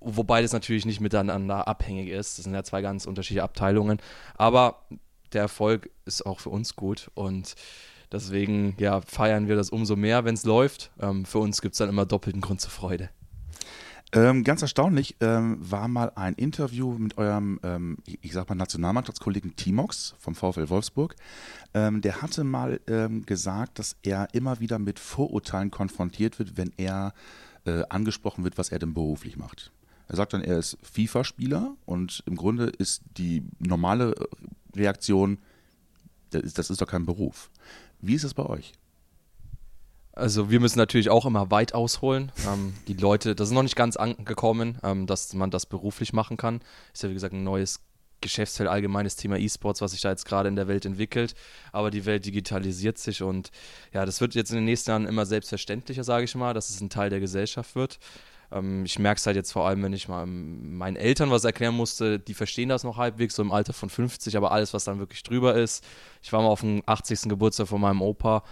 Wobei 0.00 0.42
das 0.42 0.52
natürlich 0.52 0.86
nicht 0.86 1.00
miteinander 1.00 1.68
abhängig 1.68 2.08
ist. 2.08 2.38
Das 2.38 2.44
sind 2.44 2.54
ja 2.54 2.64
zwei 2.64 2.80
ganz 2.80 3.06
unterschiedliche 3.06 3.42
Abteilungen. 3.42 3.98
Aber 4.36 4.84
der 5.32 5.42
Erfolg 5.42 5.90
ist 6.04 6.24
auch 6.24 6.40
für 6.40 6.50
uns 6.50 6.76
gut 6.76 7.10
und 7.14 7.54
deswegen 8.12 8.76
ja, 8.78 9.00
feiern 9.00 9.48
wir 9.48 9.56
das 9.56 9.70
umso 9.70 9.96
mehr, 9.96 10.24
wenn 10.24 10.34
es 10.34 10.44
läuft. 10.44 10.90
Ähm, 11.00 11.24
für 11.24 11.38
uns 11.38 11.60
gibt 11.60 11.74
es 11.74 11.78
dann 11.78 11.88
immer 11.88 12.06
doppelten 12.06 12.40
Grund 12.40 12.60
zur 12.60 12.70
Freude. 12.70 13.10
Ähm, 14.12 14.44
ganz 14.44 14.62
erstaunlich 14.62 15.16
ähm, 15.20 15.56
war 15.58 15.88
mal 15.88 16.12
ein 16.14 16.34
Interview 16.34 16.92
mit 16.98 17.18
eurem, 17.18 17.58
ähm, 17.64 17.98
ich 18.04 18.32
sag 18.32 18.48
mal, 18.48 18.54
Nationalmannschaftskollegen 18.54 19.56
Timox 19.56 20.14
vom 20.18 20.36
VfL 20.36 20.68
Wolfsburg. 20.68 21.16
Ähm, 21.74 22.00
der 22.00 22.22
hatte 22.22 22.44
mal 22.44 22.80
ähm, 22.86 23.26
gesagt, 23.26 23.80
dass 23.80 23.96
er 24.02 24.28
immer 24.32 24.60
wieder 24.60 24.78
mit 24.78 25.00
Vorurteilen 25.00 25.72
konfrontiert 25.72 26.38
wird, 26.38 26.56
wenn 26.56 26.72
er 26.76 27.12
äh, 27.64 27.82
angesprochen 27.88 28.44
wird, 28.44 28.56
was 28.56 28.68
er 28.68 28.78
denn 28.78 28.94
beruflich 28.94 29.36
macht. 29.36 29.72
Er 30.06 30.16
sagt 30.16 30.32
dann, 30.32 30.42
er 30.42 30.58
ist 30.58 30.78
FIFA-Spieler 30.82 31.76
und 31.86 32.22
im 32.26 32.36
Grunde 32.36 32.66
ist 32.66 33.02
die 33.16 33.42
normale 33.58 34.14
Reaktion, 34.76 35.38
das 36.30 36.42
ist, 36.42 36.58
das 36.58 36.70
ist 36.70 36.80
doch 36.80 36.86
kein 36.86 37.06
Beruf. 37.06 37.50
Wie 38.00 38.14
ist 38.14 38.24
es 38.24 38.34
bei 38.34 38.44
euch? 38.44 38.74
Also 40.16 40.48
wir 40.50 40.60
müssen 40.60 40.78
natürlich 40.78 41.10
auch 41.10 41.26
immer 41.26 41.50
weit 41.50 41.74
ausholen. 41.74 42.30
Ähm, 42.46 42.74
die 42.86 42.94
Leute, 42.94 43.34
das 43.34 43.48
ist 43.48 43.54
noch 43.54 43.64
nicht 43.64 43.76
ganz 43.76 43.96
angekommen, 43.96 44.78
ähm, 44.84 45.06
dass 45.06 45.32
man 45.34 45.50
das 45.50 45.66
beruflich 45.66 46.12
machen 46.12 46.36
kann. 46.36 46.60
Ist 46.92 47.02
ja 47.02 47.10
wie 47.10 47.14
gesagt 47.14 47.34
ein 47.34 47.42
neues 47.42 47.80
Geschäftsfeld, 48.20 48.68
allgemeines 48.68 49.16
Thema 49.16 49.38
E-Sports, 49.38 49.80
was 49.80 49.90
sich 49.90 50.00
da 50.00 50.10
jetzt 50.10 50.24
gerade 50.24 50.48
in 50.48 50.56
der 50.56 50.68
Welt 50.68 50.84
entwickelt. 50.84 51.34
Aber 51.72 51.90
die 51.90 52.06
Welt 52.06 52.24
digitalisiert 52.26 52.96
sich 52.96 53.22
und 53.22 53.50
ja, 53.92 54.06
das 54.06 54.20
wird 54.20 54.34
jetzt 54.36 54.50
in 54.50 54.56
den 54.56 54.64
nächsten 54.64 54.90
Jahren 54.90 55.06
immer 55.06 55.26
selbstverständlicher, 55.26 56.04
sage 56.04 56.24
ich 56.24 56.34
mal, 56.36 56.54
dass 56.54 56.70
es 56.70 56.80
ein 56.80 56.90
Teil 56.90 57.10
der 57.10 57.20
Gesellschaft 57.20 57.74
wird. 57.74 57.98
Ähm, 58.52 58.84
ich 58.84 59.00
merke 59.00 59.18
es 59.18 59.26
halt 59.26 59.36
jetzt 59.36 59.52
vor 59.52 59.66
allem, 59.66 59.82
wenn 59.82 59.92
ich 59.92 60.06
mal 60.06 60.26
meinen 60.26 60.96
Eltern 60.96 61.32
was 61.32 61.44
erklären 61.44 61.74
musste, 61.74 62.20
die 62.20 62.34
verstehen 62.34 62.68
das 62.68 62.84
noch 62.84 62.98
halbwegs, 62.98 63.34
so 63.34 63.42
im 63.42 63.50
Alter 63.50 63.72
von 63.72 63.90
50, 63.90 64.36
aber 64.36 64.52
alles, 64.52 64.72
was 64.74 64.84
dann 64.84 65.00
wirklich 65.00 65.24
drüber 65.24 65.56
ist. 65.56 65.84
Ich 66.22 66.32
war 66.32 66.40
mal 66.40 66.48
auf 66.48 66.60
dem 66.60 66.84
80. 66.86 67.22
Geburtstag 67.22 67.66
von 67.66 67.80
meinem 67.80 68.00
Opa 68.00 68.44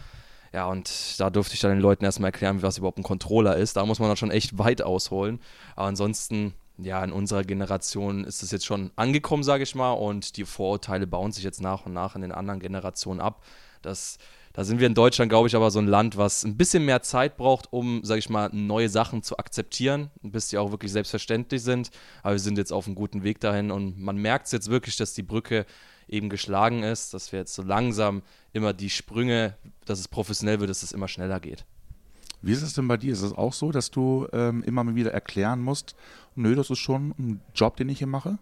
ja, 0.53 0.67
und 0.67 1.19
da 1.19 1.31
durfte 1.31 1.55
ich 1.55 1.61
dann 1.61 1.71
den 1.71 1.81
Leuten 1.81 2.05
erstmal 2.05 2.29
erklären, 2.29 2.61
was 2.61 2.77
überhaupt 2.79 2.99
ein 2.99 3.03
Controller 3.03 3.57
ist. 3.57 3.77
Da 3.77 3.87
muss 3.87 3.99
man 3.99 4.09
dann 4.09 4.19
schon 4.19 4.31
echt 4.31 4.59
weit 4.59 4.83
ausholen. 4.83 5.41
Aber 5.77 5.89
ansonsten, 5.89 6.53
ja, 6.77 7.03
in 7.03 7.11
unserer 7.11 7.43
Generation 7.43 8.25
ist 8.25 8.43
es 8.43 8.51
jetzt 8.51 8.67
schon 8.67 8.91
angekommen, 8.97 9.45
sage 9.45 9.63
ich 9.63 9.75
mal. 9.75 9.93
Und 9.93 10.37
die 10.37 10.45
Vorurteile 10.45 11.07
bauen 11.07 11.33
sich 11.33 11.43
jetzt 11.43 11.63
nach 11.63 11.87
und 11.87 11.95
nach 11.95 12.17
in 12.17 12.23
den 12.23 12.33
anderen 12.33 12.61
Generationen 12.61 13.21
ab. 13.21 13.43
Das, 13.81 14.19
da 14.53 14.65
sind 14.65 14.79
wir 14.79 14.87
in 14.87 14.95
Deutschland, 14.95 15.31
glaube 15.31 15.49
ich, 15.49 15.57
aber 15.57 15.71
so 15.71 15.79
ein 15.79 15.87
Land, 15.87 16.19
was 16.19 16.45
ein 16.45 16.59
bisschen 16.59 16.85
mehr 16.85 17.01
Zeit 17.01 17.39
braucht, 17.39 17.73
um, 17.73 18.05
sage 18.05 18.19
ich 18.19 18.29
mal, 18.29 18.51
neue 18.53 18.91
Sachen 18.91 19.23
zu 19.23 19.39
akzeptieren, 19.39 20.11
bis 20.21 20.49
die 20.49 20.59
auch 20.59 20.71
wirklich 20.71 20.93
selbstverständlich 20.93 21.63
sind. 21.63 21.91
Aber 22.23 22.35
wir 22.35 22.39
sind 22.39 22.59
jetzt 22.59 22.75
auf 22.75 22.87
einem 22.87 22.95
guten 22.95 23.23
Weg 23.23 23.41
dahin 23.41 23.71
und 23.71 23.99
man 23.99 24.17
merkt 24.17 24.47
es 24.47 24.53
jetzt 24.53 24.69
wirklich, 24.69 24.97
dass 24.97 25.15
die 25.15 25.23
Brücke 25.23 25.65
eben 26.13 26.29
geschlagen 26.29 26.83
ist, 26.83 27.15
dass 27.15 27.33
wir 27.33 27.41
jetzt 27.41 27.55
so 27.55 27.63
langsam 27.63 28.23
immer 28.53 28.73
die 28.73 28.91
Sprünge, 28.91 29.57
dass 29.87 29.99
es 29.99 30.09
professionell 30.09 30.61
wird, 30.61 30.71
dass 30.71 30.83
es 30.83 30.93
immer 30.93 31.09
schneller 31.09 31.41
geht. 31.41 31.65
Wie 32.43 32.53
ist 32.53 32.63
es 32.63 32.75
denn 32.75 32.89
bei 32.89 32.97
dir? 32.97 33.13
Ist 33.13 33.23
es 33.23 33.33
auch 33.33 33.53
so, 33.53 33.73
dass 33.73 33.91
du 33.91 34.27
ähm, 34.33 34.63
immer 34.65 34.85
mal 34.85 34.95
wieder 34.95 35.13
erklären 35.13 35.61
musst, 35.61 35.97
nö, 36.35 36.55
das 36.55 36.71
ist 36.71 36.79
schon 36.79 37.15
ein 37.19 37.41
Job, 37.55 37.77
den 37.77 37.89
ich 37.89 37.99
hier 37.99 38.07
mache? 38.07 38.39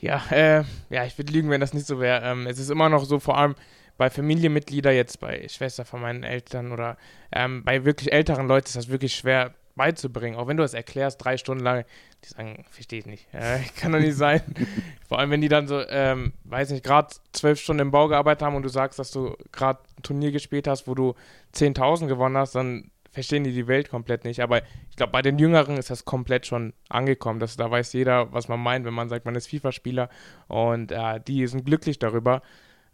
Ja, 0.00 0.22
äh, 0.30 0.64
ja, 0.90 1.04
ich 1.04 1.16
würde 1.16 1.32
lügen, 1.32 1.50
wenn 1.50 1.60
das 1.60 1.72
nicht 1.72 1.86
so 1.86 2.00
wäre. 2.00 2.22
Ähm, 2.24 2.46
es 2.46 2.58
ist 2.58 2.70
immer 2.70 2.88
noch 2.88 3.04
so, 3.04 3.18
vor 3.18 3.38
allem 3.38 3.54
bei 3.96 4.10
Familienmitgliedern, 4.10 4.94
jetzt 4.94 5.20
bei 5.20 5.46
Schwester 5.48 5.84
von 5.84 6.00
meinen 6.00 6.22
Eltern 6.22 6.72
oder 6.72 6.96
ähm, 7.32 7.64
bei 7.64 7.84
wirklich 7.84 8.12
älteren 8.12 8.46
Leuten 8.46 8.66
ist 8.66 8.76
das 8.76 8.88
wirklich 8.88 9.14
schwer, 9.14 9.54
beizubringen. 9.76 10.36
Auch 10.36 10.48
wenn 10.48 10.56
du 10.56 10.62
das 10.62 10.74
erklärst, 10.74 11.24
drei 11.24 11.36
Stunden 11.36 11.62
lang, 11.62 11.84
die 12.24 12.28
sagen, 12.28 12.64
verstehe 12.70 12.98
ich 12.98 13.06
nicht. 13.06 13.32
Äh, 13.32 13.60
kann 13.76 13.92
doch 13.92 14.00
nicht 14.00 14.16
sein. 14.16 14.42
Vor 15.08 15.18
allem, 15.18 15.30
wenn 15.30 15.40
die 15.40 15.48
dann 15.48 15.68
so, 15.68 15.80
ähm, 15.88 16.32
weiß 16.44 16.70
nicht, 16.70 16.84
gerade 16.84 17.14
zwölf 17.32 17.60
Stunden 17.60 17.80
im 17.80 17.90
Bau 17.90 18.08
gearbeitet 18.08 18.42
haben 18.42 18.56
und 18.56 18.62
du 18.62 18.68
sagst, 18.68 18.98
dass 18.98 19.10
du 19.10 19.36
gerade 19.52 19.80
ein 19.96 20.02
Turnier 20.02 20.32
gespielt 20.32 20.66
hast, 20.66 20.88
wo 20.88 20.94
du 20.94 21.14
10.000 21.54 22.06
gewonnen 22.06 22.36
hast, 22.36 22.54
dann 22.54 22.90
verstehen 23.12 23.44
die 23.44 23.52
die 23.52 23.66
Welt 23.66 23.88
komplett 23.88 24.24
nicht. 24.24 24.40
Aber 24.40 24.62
ich 24.90 24.96
glaube, 24.96 25.12
bei 25.12 25.22
den 25.22 25.38
Jüngeren 25.38 25.78
ist 25.78 25.90
das 25.90 26.04
komplett 26.04 26.46
schon 26.46 26.74
angekommen. 26.88 27.40
Dass, 27.40 27.56
da 27.56 27.70
weiß 27.70 27.92
jeder, 27.94 28.32
was 28.32 28.48
man 28.48 28.60
meint, 28.60 28.84
wenn 28.84 28.94
man 28.94 29.08
sagt, 29.08 29.24
man 29.24 29.34
ist 29.34 29.46
FIFA-Spieler. 29.48 30.10
Und 30.48 30.92
äh, 30.92 31.20
die 31.20 31.46
sind 31.46 31.64
glücklich 31.64 31.98
darüber. 31.98 32.42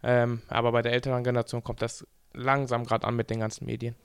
Ähm, 0.01 0.41
aber 0.47 0.71
bei 0.71 0.81
der 0.81 0.93
älteren 0.93 1.23
Generation 1.23 1.63
kommt 1.63 1.81
das 1.81 2.07
langsam 2.33 2.85
gerade 2.85 3.07
an 3.07 3.15
mit 3.15 3.29
den 3.29 3.39
ganzen 3.39 3.65
Medien. 3.65 3.95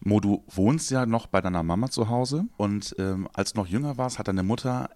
Mo, 0.00 0.20
du 0.20 0.44
wohnst 0.48 0.90
ja 0.90 1.06
noch 1.06 1.26
bei 1.26 1.40
deiner 1.40 1.62
Mama 1.62 1.90
zu 1.90 2.08
Hause 2.08 2.46
und 2.56 2.94
ähm, 2.98 3.28
als 3.32 3.52
du 3.52 3.60
noch 3.60 3.66
jünger 3.66 3.96
warst, 3.96 4.18
hat 4.18 4.28
deine 4.28 4.42
Mutter 4.42 4.90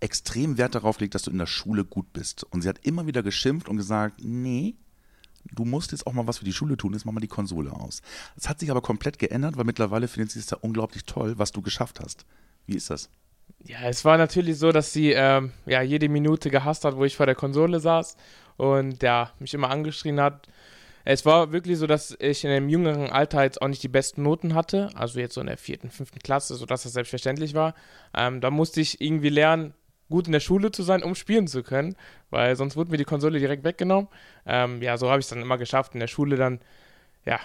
extrem 0.00 0.58
Wert 0.58 0.74
darauf 0.74 0.98
gelegt, 0.98 1.14
dass 1.14 1.22
du 1.22 1.30
in 1.30 1.38
der 1.38 1.46
Schule 1.46 1.84
gut 1.84 2.12
bist. 2.12 2.44
Und 2.44 2.62
sie 2.62 2.68
hat 2.68 2.84
immer 2.84 3.06
wieder 3.06 3.22
geschimpft 3.22 3.68
und 3.68 3.76
gesagt, 3.76 4.20
nee, 4.22 4.76
du 5.52 5.64
musst 5.64 5.92
jetzt 5.92 6.06
auch 6.06 6.12
mal 6.12 6.26
was 6.26 6.38
für 6.38 6.44
die 6.44 6.52
Schule 6.52 6.76
tun, 6.76 6.92
jetzt 6.92 7.04
mach 7.06 7.12
mal 7.12 7.20
die 7.20 7.28
Konsole 7.28 7.72
aus. 7.72 8.02
Das 8.34 8.48
hat 8.48 8.60
sich 8.60 8.70
aber 8.70 8.82
komplett 8.82 9.18
geändert, 9.18 9.56
weil 9.56 9.64
mittlerweile 9.64 10.08
findet 10.08 10.32
sie 10.32 10.40
es 10.40 10.50
ja 10.50 10.58
unglaublich 10.60 11.04
toll, 11.04 11.38
was 11.38 11.52
du 11.52 11.62
geschafft 11.62 12.00
hast. 12.00 12.26
Wie 12.66 12.74
ist 12.74 12.90
das? 12.90 13.08
Ja, 13.64 13.78
es 13.84 14.04
war 14.04 14.18
natürlich 14.18 14.58
so, 14.58 14.72
dass 14.72 14.92
sie 14.92 15.12
ähm, 15.12 15.52
ja 15.66 15.80
jede 15.82 16.08
Minute 16.08 16.50
gehasst 16.50 16.84
hat, 16.84 16.96
wo 16.96 17.04
ich 17.04 17.16
vor 17.16 17.26
der 17.26 17.34
Konsole 17.34 17.80
saß 17.80 18.16
und 18.56 19.02
ja, 19.02 19.32
mich 19.38 19.54
immer 19.54 19.70
angeschrien 19.70 20.20
hat, 20.20 20.48
es 21.08 21.24
war 21.24 21.52
wirklich 21.52 21.78
so, 21.78 21.86
dass 21.86 22.16
ich 22.18 22.44
in 22.44 22.50
einem 22.50 22.68
jüngeren 22.68 23.10
Alter 23.10 23.44
jetzt 23.44 23.62
auch 23.62 23.68
nicht 23.68 23.82
die 23.82 23.88
besten 23.88 24.24
Noten 24.24 24.54
hatte, 24.54 24.90
also 24.96 25.20
jetzt 25.20 25.34
so 25.34 25.40
in 25.40 25.46
der 25.46 25.56
vierten, 25.56 25.88
fünften 25.88 26.18
Klasse, 26.18 26.56
sodass 26.56 26.82
das 26.82 26.94
selbstverständlich 26.94 27.54
war. 27.54 27.74
Ähm, 28.12 28.40
da 28.40 28.50
musste 28.50 28.80
ich 28.80 29.00
irgendwie 29.00 29.28
lernen, 29.28 29.72
gut 30.10 30.26
in 30.26 30.32
der 30.32 30.40
Schule 30.40 30.72
zu 30.72 30.82
sein, 30.82 31.04
um 31.04 31.14
spielen 31.14 31.46
zu 31.46 31.62
können, 31.62 31.94
weil 32.30 32.56
sonst 32.56 32.74
wurde 32.74 32.90
mir 32.90 32.96
die 32.96 33.04
Konsole 33.04 33.38
direkt 33.38 33.62
weggenommen. 33.62 34.08
Ähm, 34.46 34.82
ja, 34.82 34.96
so 34.98 35.08
habe 35.08 35.20
ich 35.20 35.26
es 35.26 35.30
dann 35.30 35.40
immer 35.40 35.58
geschafft, 35.58 35.94
in 35.94 36.00
der 36.00 36.08
Schule 36.08 36.34
dann, 36.34 36.58
ja, 37.24 37.38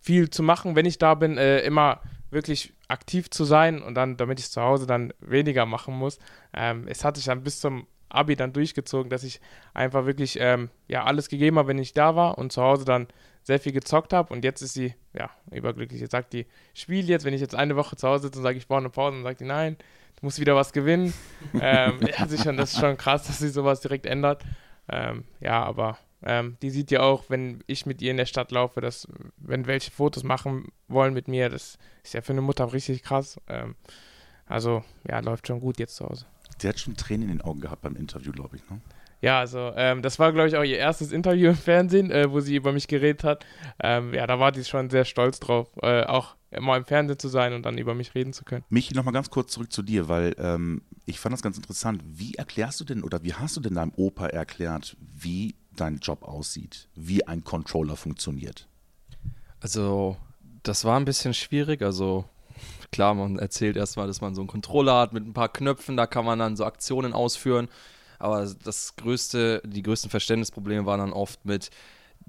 viel 0.00 0.30
zu 0.30 0.42
machen, 0.42 0.74
wenn 0.74 0.86
ich 0.86 0.96
da 0.96 1.14
bin, 1.14 1.36
äh, 1.36 1.60
immer 1.60 2.00
wirklich 2.30 2.72
aktiv 2.88 3.28
zu 3.28 3.44
sein 3.44 3.82
und 3.82 3.96
dann, 3.96 4.16
damit 4.16 4.40
ich 4.40 4.50
zu 4.50 4.62
Hause 4.62 4.86
dann 4.86 5.12
weniger 5.20 5.66
machen 5.66 5.94
muss. 5.94 6.18
Ähm, 6.54 6.88
es 6.88 7.04
hatte 7.04 7.20
ich 7.20 7.26
dann 7.26 7.42
bis 7.42 7.60
zum 7.60 7.86
Abi 8.14 8.36
dann 8.36 8.52
durchgezogen, 8.52 9.10
dass 9.10 9.24
ich 9.24 9.40
einfach 9.74 10.06
wirklich 10.06 10.38
ähm, 10.40 10.70
ja, 10.88 11.04
alles 11.04 11.28
gegeben 11.28 11.58
habe, 11.58 11.68
wenn 11.68 11.78
ich 11.78 11.92
da 11.92 12.16
war 12.16 12.38
und 12.38 12.52
zu 12.52 12.62
Hause 12.62 12.84
dann 12.84 13.08
sehr 13.42 13.60
viel 13.60 13.72
gezockt 13.72 14.12
habe. 14.12 14.32
Und 14.32 14.44
jetzt 14.44 14.62
ist 14.62 14.74
sie 14.74 14.94
ja 15.12 15.30
überglücklich. 15.50 16.00
Jetzt 16.00 16.12
sagt 16.12 16.32
die, 16.32 16.46
spiel 16.72 17.08
jetzt, 17.08 17.24
wenn 17.24 17.34
ich 17.34 17.40
jetzt 17.40 17.54
eine 17.54 17.76
Woche 17.76 17.96
zu 17.96 18.08
Hause 18.08 18.24
sitze 18.24 18.38
und 18.38 18.44
sage, 18.44 18.58
ich 18.58 18.66
brauche 18.66 18.78
eine 18.78 18.90
Pause, 18.90 19.16
dann 19.16 19.24
sagt 19.24 19.40
die, 19.40 19.44
nein, 19.44 19.76
du 20.20 20.26
musst 20.26 20.40
wieder 20.40 20.54
was 20.54 20.72
gewinnen. 20.72 21.12
ähm, 21.60 22.00
ja, 22.00 22.26
schon, 22.42 22.56
das 22.56 22.72
ist 22.72 22.80
schon 22.80 22.96
krass, 22.96 23.26
dass 23.26 23.38
sie 23.38 23.50
sowas 23.50 23.80
direkt 23.80 24.06
ändert. 24.06 24.42
Ähm, 24.88 25.24
ja, 25.40 25.62
aber 25.62 25.98
Ähm, 26.26 26.56
die 26.62 26.70
sieht 26.70 26.90
ja 26.90 27.00
auch, 27.02 27.24
wenn 27.28 27.62
ich 27.66 27.84
mit 27.84 28.00
ihr 28.00 28.10
in 28.10 28.16
der 28.16 28.24
Stadt 28.24 28.50
laufe, 28.50 28.80
dass, 28.80 29.06
wenn 29.36 29.66
welche 29.66 29.90
Fotos 29.90 30.22
machen 30.22 30.68
wollen 30.88 31.12
mit 31.12 31.28
mir, 31.28 31.50
das 31.50 31.78
ist 32.02 32.14
ja 32.14 32.22
für 32.22 32.32
eine 32.32 32.40
Mutter 32.40 32.72
richtig 32.72 33.02
krass. 33.02 33.38
Ähm, 33.46 33.76
also, 34.46 34.82
ja, 35.06 35.20
läuft 35.20 35.46
schon 35.46 35.60
gut 35.60 35.78
jetzt 35.78 35.96
zu 35.96 36.06
Hause. 36.06 36.26
Sie 36.58 36.68
hat 36.68 36.78
schon 36.78 36.96
Tränen 36.96 37.28
in 37.28 37.38
den 37.38 37.40
Augen 37.40 37.60
gehabt 37.60 37.82
beim 37.82 37.96
Interview, 37.96 38.32
glaube 38.32 38.56
ich, 38.56 38.70
ne? 38.70 38.80
Ja, 39.20 39.40
also 39.40 39.72
ähm, 39.74 40.02
das 40.02 40.18
war, 40.18 40.32
glaube 40.32 40.48
ich, 40.48 40.56
auch 40.56 40.64
ihr 40.64 40.76
erstes 40.76 41.10
Interview 41.10 41.48
im 41.48 41.56
Fernsehen, 41.56 42.10
äh, 42.10 42.30
wo 42.30 42.40
sie 42.40 42.56
über 42.56 42.72
mich 42.72 42.88
geredet 42.88 43.24
hat. 43.24 43.46
Ähm, 43.82 44.12
ja, 44.12 44.26
da 44.26 44.38
war 44.38 44.52
die 44.52 44.64
schon 44.64 44.90
sehr 44.90 45.06
stolz 45.06 45.40
drauf, 45.40 45.70
äh, 45.80 46.04
auch 46.04 46.36
mal 46.60 46.76
im 46.76 46.84
Fernsehen 46.84 47.18
zu 47.18 47.28
sein 47.28 47.54
und 47.54 47.64
dann 47.64 47.78
über 47.78 47.94
mich 47.94 48.14
reden 48.14 48.34
zu 48.34 48.44
können. 48.44 48.64
Michi, 48.68 48.92
nochmal 48.92 49.14
ganz 49.14 49.30
kurz 49.30 49.52
zurück 49.52 49.72
zu 49.72 49.82
dir, 49.82 50.08
weil 50.08 50.34
ähm, 50.38 50.82
ich 51.06 51.20
fand 51.20 51.32
das 51.32 51.40
ganz 51.40 51.56
interessant. 51.56 52.02
Wie 52.06 52.34
erklärst 52.34 52.80
du 52.80 52.84
denn 52.84 53.02
oder 53.02 53.22
wie 53.22 53.32
hast 53.32 53.56
du 53.56 53.60
denn 53.60 53.74
deinem 53.74 53.92
Opa 53.96 54.26
erklärt, 54.26 54.94
wie 55.00 55.54
dein 55.74 55.98
Job 55.98 56.22
aussieht, 56.22 56.88
wie 56.94 57.26
ein 57.26 57.44
Controller 57.44 57.96
funktioniert? 57.96 58.68
Also, 59.60 60.18
das 60.62 60.84
war 60.84 61.00
ein 61.00 61.06
bisschen 61.06 61.32
schwierig. 61.32 61.80
Also, 61.80 62.26
klar, 62.92 63.14
man 63.14 63.38
erzählt 63.38 63.76
erstmal, 63.76 64.06
dass 64.06 64.20
man 64.20 64.34
so 64.34 64.40
einen 64.40 64.48
Controller 64.48 64.98
hat 64.98 65.12
mit 65.12 65.26
ein 65.26 65.32
paar 65.32 65.48
Knöpfen, 65.48 65.96
da 65.96 66.06
kann 66.06 66.24
man 66.24 66.38
dann 66.38 66.56
so 66.56 66.64
Aktionen 66.64 67.12
ausführen. 67.12 67.68
Aber 68.18 68.48
das 68.64 68.96
größte, 68.96 69.62
die 69.64 69.82
größten 69.82 70.10
Verständnisprobleme 70.10 70.86
waren 70.86 71.00
dann 71.00 71.12
oft 71.12 71.44
mit, 71.44 71.70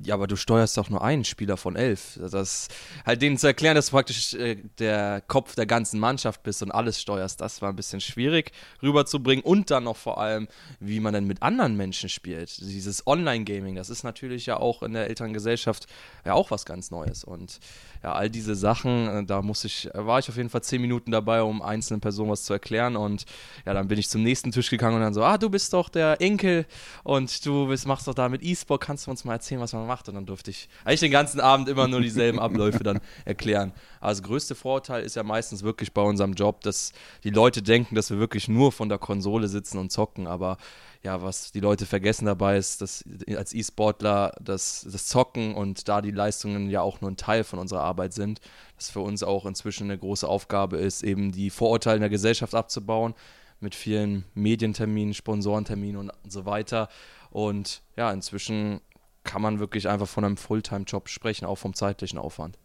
ja, 0.03 0.13
aber 0.13 0.27
du 0.27 0.35
steuerst 0.35 0.77
doch 0.77 0.89
nur 0.89 1.01
einen 1.01 1.23
Spieler 1.23 1.55
von 1.55 1.75
elf. 1.75 2.19
Das 2.19 2.67
halt 3.05 3.21
denen 3.21 3.37
zu 3.37 3.47
erklären, 3.47 3.75
dass 3.75 3.87
du 3.87 3.91
praktisch 3.91 4.33
äh, 4.33 4.57
der 4.77 5.21
Kopf 5.21 5.55
der 5.55 5.65
ganzen 5.65 5.99
Mannschaft 5.99 6.43
bist 6.43 6.61
und 6.63 6.71
alles 6.71 7.01
steuerst, 7.01 7.39
das 7.39 7.61
war 7.61 7.69
ein 7.69 7.75
bisschen 7.75 8.01
schwierig 8.01 8.51
rüberzubringen 8.81 9.43
und 9.43 9.71
dann 9.71 9.85
noch 9.85 9.95
vor 9.95 10.19
allem, 10.19 10.47
wie 10.79 10.99
man 10.99 11.13
denn 11.13 11.25
mit 11.25 11.41
anderen 11.41 11.77
Menschen 11.77 12.09
spielt. 12.09 12.59
Dieses 12.59 13.07
Online-Gaming, 13.07 13.75
das 13.75 13.89
ist 13.89 14.03
natürlich 14.03 14.45
ja 14.45 14.57
auch 14.57 14.83
in 14.83 14.93
der 14.93 15.07
älteren 15.07 15.33
Gesellschaft 15.33 15.87
ja 16.25 16.33
auch 16.33 16.51
was 16.51 16.65
ganz 16.65 16.91
Neues 16.91 17.23
und 17.23 17.59
ja, 18.03 18.13
all 18.13 18.29
diese 18.29 18.55
Sachen, 18.55 19.07
äh, 19.07 19.25
da 19.25 19.41
muss 19.41 19.63
ich, 19.63 19.89
war 19.93 20.19
ich 20.19 20.29
auf 20.29 20.37
jeden 20.37 20.49
Fall 20.49 20.61
zehn 20.61 20.81
Minuten 20.81 21.11
dabei, 21.11 21.41
um 21.41 21.61
einzelnen 21.61 22.01
Personen 22.01 22.31
was 22.31 22.43
zu 22.43 22.53
erklären 22.53 22.97
und 22.97 23.25
ja, 23.65 23.73
dann 23.73 23.87
bin 23.87 23.97
ich 23.97 24.09
zum 24.09 24.23
nächsten 24.23 24.51
Tisch 24.51 24.69
gegangen 24.69 24.97
und 24.97 25.01
dann 25.01 25.13
so, 25.13 25.23
ah, 25.23 25.37
du 25.37 25.49
bist 25.49 25.73
doch 25.73 25.89
der 25.89 26.21
Enkel 26.21 26.65
und 27.03 27.45
du 27.45 27.67
bist, 27.67 27.87
machst 27.87 28.07
doch 28.07 28.13
da 28.13 28.27
mit 28.29 28.43
E-Sport, 28.43 28.81
kannst 28.81 29.07
du 29.07 29.11
uns 29.11 29.23
mal 29.23 29.33
erzählen, 29.33 29.61
was 29.61 29.73
man 29.73 29.84
macht. 29.85 30.09
Und 30.09 30.15
dann 30.15 30.25
durfte 30.25 30.51
ich 30.51 30.69
eigentlich 30.83 30.99
den 31.01 31.11
ganzen 31.11 31.39
Abend 31.39 31.69
immer 31.69 31.87
nur 31.87 32.01
dieselben 32.01 32.39
Abläufe 32.39 32.83
dann 32.83 32.99
erklären. 33.25 33.73
Also 33.99 34.21
das 34.21 34.27
größte 34.27 34.55
Vorurteil 34.55 35.03
ist 35.03 35.15
ja 35.15 35.23
meistens 35.23 35.63
wirklich 35.63 35.93
bei 35.93 36.01
unserem 36.01 36.33
Job, 36.33 36.61
dass 36.61 36.91
die 37.23 37.29
Leute 37.29 37.61
denken, 37.61 37.95
dass 37.95 38.09
wir 38.09 38.19
wirklich 38.19 38.47
nur 38.47 38.71
von 38.71 38.89
der 38.89 38.97
Konsole 38.97 39.47
sitzen 39.47 39.77
und 39.77 39.91
zocken. 39.91 40.27
Aber 40.27 40.57
ja, 41.05 41.21
was 41.21 41.51
die 41.51 41.59
Leute 41.59 41.85
vergessen 41.85 42.25
dabei 42.25 42.57
ist, 42.57 42.81
dass 42.81 43.05
als 43.35 43.53
E-Sportler 43.53 44.33
das, 44.41 44.87
das 44.91 45.05
Zocken 45.05 45.53
und 45.53 45.87
da 45.87 46.01
die 46.01 46.11
Leistungen 46.11 46.69
ja 46.69 46.81
auch 46.81 46.99
nur 46.99 47.11
ein 47.11 47.17
Teil 47.17 47.43
von 47.43 47.59
unserer 47.59 47.81
Arbeit 47.81 48.13
sind, 48.13 48.41
dass 48.75 48.89
für 48.89 49.01
uns 49.01 49.21
auch 49.21 49.45
inzwischen 49.45 49.83
eine 49.83 49.97
große 49.97 50.27
Aufgabe 50.27 50.77
ist, 50.77 51.03
eben 51.03 51.31
die 51.31 51.51
Vorurteile 51.51 51.97
in 51.97 52.01
der 52.01 52.09
Gesellschaft 52.09 52.55
abzubauen 52.55 53.13
mit 53.59 53.75
vielen 53.75 54.25
Medienterminen, 54.33 55.13
Sponsorenterminen 55.13 56.09
und 56.09 56.31
so 56.31 56.45
weiter. 56.45 56.89
Und 57.29 57.81
ja, 57.95 58.11
inzwischen 58.11 58.81
kann 59.25 59.41
man 59.41 59.59
wirklich 59.59 59.89
einfach 59.89 60.07
von 60.07 60.23
einem 60.23 60.37
Fulltime-Job 60.37 61.09
sprechen, 61.09 61.45
auch 61.45 61.57
vom 61.57 61.73
zeitlichen 61.73 62.17
Aufwand. 62.17 62.57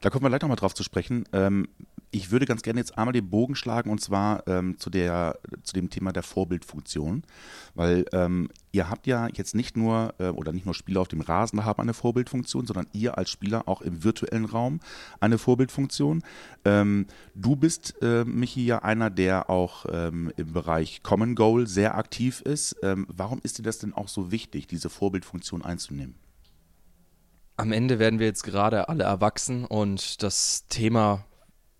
Da 0.00 0.10
kommen 0.10 0.24
wir 0.24 0.30
gleich 0.30 0.40
nochmal 0.40 0.56
drauf 0.56 0.74
zu 0.74 0.82
sprechen. 0.82 1.24
Ähm, 1.32 1.68
ich 2.10 2.30
würde 2.30 2.46
ganz 2.46 2.62
gerne 2.62 2.80
jetzt 2.80 2.96
einmal 2.96 3.12
den 3.12 3.28
Bogen 3.28 3.54
schlagen 3.54 3.90
und 3.90 4.00
zwar 4.00 4.46
ähm, 4.46 4.78
zu, 4.78 4.90
der, 4.90 5.38
zu 5.62 5.74
dem 5.74 5.90
Thema 5.90 6.12
der 6.12 6.22
Vorbildfunktion, 6.22 7.22
weil 7.74 8.04
ähm, 8.12 8.48
ihr 8.72 8.88
habt 8.88 9.06
ja 9.06 9.28
jetzt 9.32 9.54
nicht 9.54 9.76
nur 9.76 10.14
äh, 10.18 10.28
oder 10.28 10.52
nicht 10.52 10.64
nur 10.64 10.74
Spieler 10.74 11.00
auf 11.00 11.08
dem 11.08 11.20
Rasen 11.20 11.64
haben 11.64 11.82
eine 11.82 11.94
Vorbildfunktion, 11.94 12.66
sondern 12.66 12.86
ihr 12.92 13.18
als 13.18 13.30
Spieler 13.30 13.68
auch 13.68 13.82
im 13.82 14.04
virtuellen 14.04 14.44
Raum 14.44 14.80
eine 15.20 15.38
Vorbildfunktion. 15.38 16.22
Ähm, 16.64 17.06
du 17.34 17.56
bist, 17.56 17.94
äh, 18.02 18.24
Michi, 18.24 18.64
ja 18.64 18.80
einer, 18.80 19.10
der 19.10 19.50
auch 19.50 19.86
ähm, 19.90 20.32
im 20.36 20.52
Bereich 20.52 21.02
Common 21.02 21.34
Goal 21.34 21.66
sehr 21.66 21.96
aktiv 21.96 22.40
ist. 22.40 22.76
Ähm, 22.82 23.06
warum 23.08 23.40
ist 23.42 23.58
dir 23.58 23.62
das 23.62 23.78
denn 23.78 23.92
auch 23.92 24.08
so 24.08 24.30
wichtig, 24.30 24.66
diese 24.66 24.90
Vorbildfunktion 24.90 25.64
einzunehmen? 25.64 26.14
am 27.58 27.72
Ende 27.72 27.98
werden 27.98 28.20
wir 28.20 28.26
jetzt 28.26 28.44
gerade 28.44 28.88
alle 28.88 29.02
erwachsen 29.02 29.64
und 29.64 30.22
das 30.22 30.66
Thema 30.68 31.24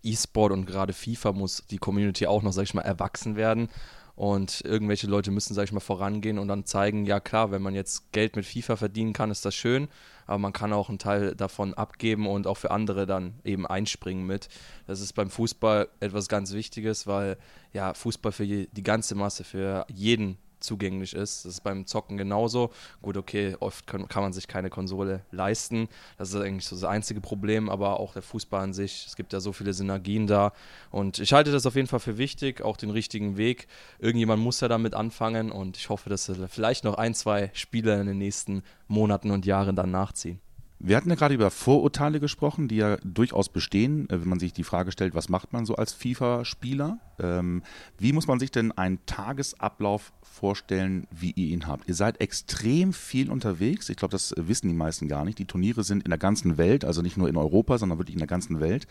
E-Sport 0.03 0.51
und 0.51 0.65
gerade 0.65 0.93
FIFA 0.93 1.33
muss 1.33 1.63
die 1.69 1.77
Community 1.77 2.27
auch 2.27 2.41
noch, 2.41 2.53
sag 2.53 2.63
ich 2.63 2.73
mal, 2.73 2.81
erwachsen 2.81 3.35
werden. 3.35 3.69
Und 4.15 4.59
irgendwelche 4.65 5.07
Leute 5.07 5.31
müssen, 5.31 5.53
sag 5.53 5.63
ich 5.63 5.71
mal, 5.71 5.79
vorangehen 5.79 6.39
und 6.39 6.49
dann 6.49 6.65
zeigen, 6.65 7.05
ja 7.05 7.21
klar, 7.21 7.51
wenn 7.51 7.61
man 7.61 7.73
jetzt 7.73 8.11
Geld 8.11 8.35
mit 8.35 8.45
FIFA 8.45 8.75
verdienen 8.75 9.13
kann, 9.13 9.31
ist 9.31 9.45
das 9.45 9.55
schön, 9.55 9.87
aber 10.25 10.39
man 10.39 10.51
kann 10.51 10.73
auch 10.73 10.89
einen 10.89 10.99
Teil 10.99 11.35
davon 11.35 11.73
abgeben 11.73 12.27
und 12.27 12.45
auch 12.45 12.57
für 12.57 12.71
andere 12.71 13.05
dann 13.05 13.39
eben 13.45 13.65
einspringen 13.65 14.27
mit. 14.27 14.49
Das 14.87 14.99
ist 14.99 15.13
beim 15.13 15.29
Fußball 15.29 15.87
etwas 16.01 16.27
ganz 16.27 16.51
Wichtiges, 16.51 17.07
weil 17.07 17.37
ja, 17.71 17.93
Fußball 17.93 18.33
für 18.33 18.45
die 18.45 18.83
ganze 18.83 19.15
Masse, 19.15 19.45
für 19.45 19.85
jeden 19.87 20.37
zugänglich 20.59 21.13
ist. 21.13 21.45
Das 21.45 21.53
ist 21.53 21.61
beim 21.61 21.85
Zocken 21.85 22.17
genauso. 22.17 22.71
Gut, 23.01 23.17
okay, 23.17 23.55
oft 23.59 23.87
kann, 23.87 24.07
kann, 24.07 24.23
man 24.23 24.33
sich 24.33 24.47
keine 24.47 24.69
Konsole 24.69 25.21
leisten. 25.31 25.87
Das 26.17 26.29
ist 26.29 26.35
eigentlich 26.35 26.65
so 26.65 26.75
das 26.75 26.83
einzige 26.83 27.21
Problem, 27.21 27.69
aber 27.69 27.99
auch 27.99 28.13
der 28.13 28.21
Fußball 28.21 28.61
an 28.61 28.73
sich. 28.73 29.05
Es 29.07 29.15
gibt 29.15 29.33
ja 29.33 29.39
so 29.39 29.53
viele 29.53 29.73
Synergien 29.73 30.27
da. 30.27 30.53
Und 30.91 31.19
ich 31.19 31.33
halte 31.33 31.51
das 31.51 31.65
auf 31.65 31.75
jeden 31.75 31.87
Fall 31.87 31.99
für 31.99 32.17
wichtig, 32.17 32.61
auch 32.61 32.77
den 32.77 32.89
richtigen 32.89 33.37
Weg. 33.37 33.67
Irgendjemand 33.99 34.41
muss 34.41 34.61
ja 34.61 34.67
damit 34.67 34.93
anfangen 34.93 35.51
und 35.51 35.77
ich 35.77 35.89
hoffe, 35.89 36.09
dass 36.09 36.31
vielleicht 36.49 36.83
noch 36.83 36.95
ein, 36.95 37.13
zwei 37.13 37.51
Spiele 37.53 37.99
in 37.99 38.07
den 38.07 38.17
nächsten 38.17 38.63
Monaten 38.87 39.31
und 39.31 39.45
Jahren 39.45 39.75
dann 39.75 39.91
nachziehen. 39.91 40.39
Wir 40.81 40.95
hatten 40.95 41.09
ja 41.09 41.15
gerade 41.15 41.33
über 41.33 41.51
Vorurteile 41.51 42.21
gesprochen, 42.21 42.69
die 42.69 42.77
ja 42.77 42.95
durchaus 43.03 43.49
bestehen, 43.49 44.09
äh, 44.09 44.21
wenn 44.21 44.29
man 44.29 44.39
sich 44.39 44.53
die 44.53 44.63
Frage 44.63 44.93
stellt, 44.93 45.13
was 45.13 45.27
macht 45.27 45.51
man 45.51 45.65
so 45.65 45.75
als 45.75 45.91
FIFA-Spieler? 45.91 46.99
Ähm, 47.19 47.63
wie 47.97 48.13
muss 48.13 48.27
man 48.27 48.39
sich 48.39 48.49
denn 48.49 48.71
einen 48.71 49.05
Tagesablauf 49.05 50.13
vorstellen, 50.21 51.05
wie 51.11 51.31
ihr 51.31 51.49
ihn 51.49 51.67
habt? 51.67 51.89
Ihr 51.89 51.95
seid 51.95 52.21
extrem 52.21 52.93
viel 52.93 53.29
unterwegs. 53.29 53.89
Ich 53.89 53.97
glaube, 53.97 54.13
das 54.13 54.33
wissen 54.37 54.69
die 54.69 54.73
meisten 54.73 55.09
gar 55.09 55.25
nicht. 55.25 55.37
Die 55.37 55.45
Turniere 55.45 55.83
sind 55.83 56.03
in 56.03 56.11
der 56.11 56.17
ganzen 56.17 56.57
Welt, 56.57 56.85
also 56.85 57.01
nicht 57.01 57.17
nur 57.17 57.27
in 57.27 57.35
Europa, 57.35 57.77
sondern 57.77 57.97
wirklich 57.97 58.15
in 58.15 58.19
der 58.19 58.27
ganzen 58.27 58.61
Welt. 58.61 58.87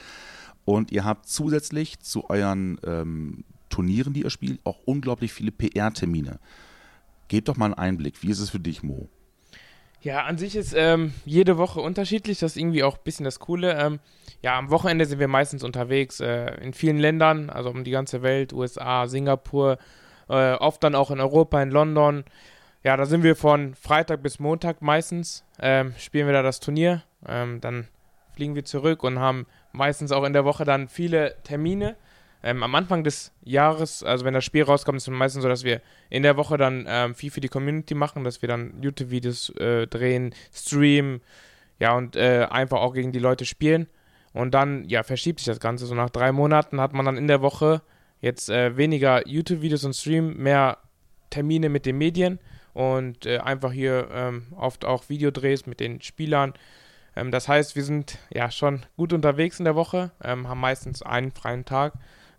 Und 0.67 0.93
ihr 0.93 1.07
habt 1.07 1.27
zusätzlich 1.27 2.01
zu 2.01 2.29
euren 2.29 2.79
ähm, 2.85 3.45
Turnieren, 3.71 4.13
die 4.13 4.25
ihr 4.25 4.31
spielt, 4.31 4.61
auch 4.65 4.81
unglaublich 4.85 5.33
viele 5.33 5.53
PR-Termine. 5.53 6.39
Gebt 7.29 7.49
doch 7.49 7.57
mal 7.57 7.67
einen 7.67 7.75
Einblick. 7.75 8.23
Wie 8.23 8.31
ist 8.31 8.41
es 8.41 8.51
für 8.51 8.61
dich, 8.61 8.83
Mo? 8.83 9.09
Ja, 10.01 10.25
an 10.25 10.39
sich 10.39 10.55
ist 10.55 10.75
ähm, 10.77 11.13
jede 11.25 11.59
Woche 11.59 11.81
unterschiedlich. 11.81 12.39
Das 12.39 12.53
ist 12.53 12.57
irgendwie 12.57 12.85
auch 12.85 12.99
ein 12.99 13.05
bisschen 13.05 13.25
das 13.25 13.41
Coole. 13.41 13.77
Ähm, 13.79 13.99
ja, 14.43 14.57
am 14.57 14.71
Wochenende 14.71 15.07
sind 15.07 15.19
wir 15.19 15.29
meistens 15.29 15.65
unterwegs 15.65 16.21
äh, 16.21 16.55
in 16.63 16.73
vielen 16.73 16.99
Ländern, 16.99 17.51
also 17.51 17.71
um 17.71 17.83
die 17.83 17.91
ganze 17.91 18.23
Welt, 18.23 18.53
USA, 18.53 19.09
Singapur, 19.09 19.79
äh, 20.29 20.53
oft 20.55 20.85
dann 20.85 20.95
auch 20.95 21.11
in 21.11 21.21
Europa, 21.21 21.61
in 21.61 21.71
London. 21.71 22.25
Ja, 22.85 22.97
da 22.97 23.07
sind 23.07 23.25
wir 23.25 23.35
von 23.35 23.75
Freitag 23.75 24.23
bis 24.23 24.39
Montag 24.39 24.83
meistens, 24.83 25.45
ähm, 25.59 25.95
spielen 25.99 26.27
wir 26.27 26.33
da 26.33 26.43
das 26.43 26.61
Turnier. 26.61 27.03
Ähm, 27.27 27.61
dann 27.61 27.89
fliegen 28.35 28.55
wir 28.55 28.65
zurück 28.65 29.03
und 29.03 29.19
haben 29.19 29.47
meistens 29.73 30.13
auch 30.13 30.23
in 30.23 30.33
der 30.33 30.45
Woche 30.45 30.65
dann 30.65 30.89
viele 30.89 31.35
Termine. 31.43 31.97
Ähm, 32.43 32.63
am 32.63 32.75
Anfang 32.75 33.03
des 33.03 33.33
Jahres, 33.43 34.03
also 34.03 34.25
wenn 34.25 34.35
das 34.35 34.45
Spiel 34.45 34.63
rauskommt, 34.63 34.97
ist 34.97 35.09
es 35.09 35.15
meistens 35.15 35.43
so, 35.43 35.49
dass 35.49 35.65
wir 35.65 35.81
in 36.09 36.23
der 36.23 36.37
Woche 36.37 36.57
dann 36.57 36.87
ähm, 36.89 37.15
viel 37.15 37.31
für 37.31 37.41
die 37.41 37.49
Community 37.49 37.95
machen, 37.95 38.25
dass 38.25 38.43
wir 38.43 38.49
dann 38.49 38.81
YouTube-Videos 38.81 39.51
äh, 39.57 39.87
drehen, 39.87 40.35
streamen, 40.53 41.21
ja, 41.81 41.97
und 41.97 42.17
äh, 42.17 42.47
einfach 42.51 42.79
auch 42.79 42.95
gegen 42.95 43.13
die 43.13 43.19
Leute 43.19 43.45
spielen. 43.45 43.89
Und 44.33 44.53
dann, 44.53 44.85
ja, 44.89 45.03
verschiebt 45.03 45.41
sich 45.41 45.47
das 45.47 45.61
Ganze. 45.61 45.87
So 45.87 45.95
nach 45.95 46.11
drei 46.11 46.33
Monaten 46.33 46.81
hat 46.81 46.93
man 46.93 47.05
dann 47.05 47.17
in 47.17 47.27
der 47.27 47.43
Woche 47.43 47.83
jetzt 48.21 48.51
äh, 48.51 48.77
weniger 48.77 49.27
YouTube-Videos 49.27 49.85
und 49.85 49.95
Stream, 49.95 50.37
mehr 50.37 50.79
Termine 51.31 51.69
mit 51.69 51.87
den 51.87 51.99
Medien 51.99 52.39
und 52.73 53.27
äh, 53.27 53.39
einfach 53.39 53.73
hier 53.73 54.09
ähm, 54.13 54.47
oft 54.57 54.85
auch 54.85 55.09
Videodrehs 55.09 55.67
mit 55.67 55.81
den 55.81 56.01
Spielern. 56.01 56.55
Ähm, 57.17 57.31
das 57.31 57.49
heißt, 57.49 57.77
wir 57.77 57.85
sind 57.85 58.19
ja 58.33 58.51
schon 58.51 58.87
gut 58.97 59.13
unterwegs 59.13 59.59
in 59.59 59.65
der 59.65 59.75
Woche, 59.75 60.13
ähm, 60.23 60.49
haben 60.49 60.61
meistens 60.61 61.03
einen 61.03 61.33
freien 61.33 61.65
Tag 61.65 61.95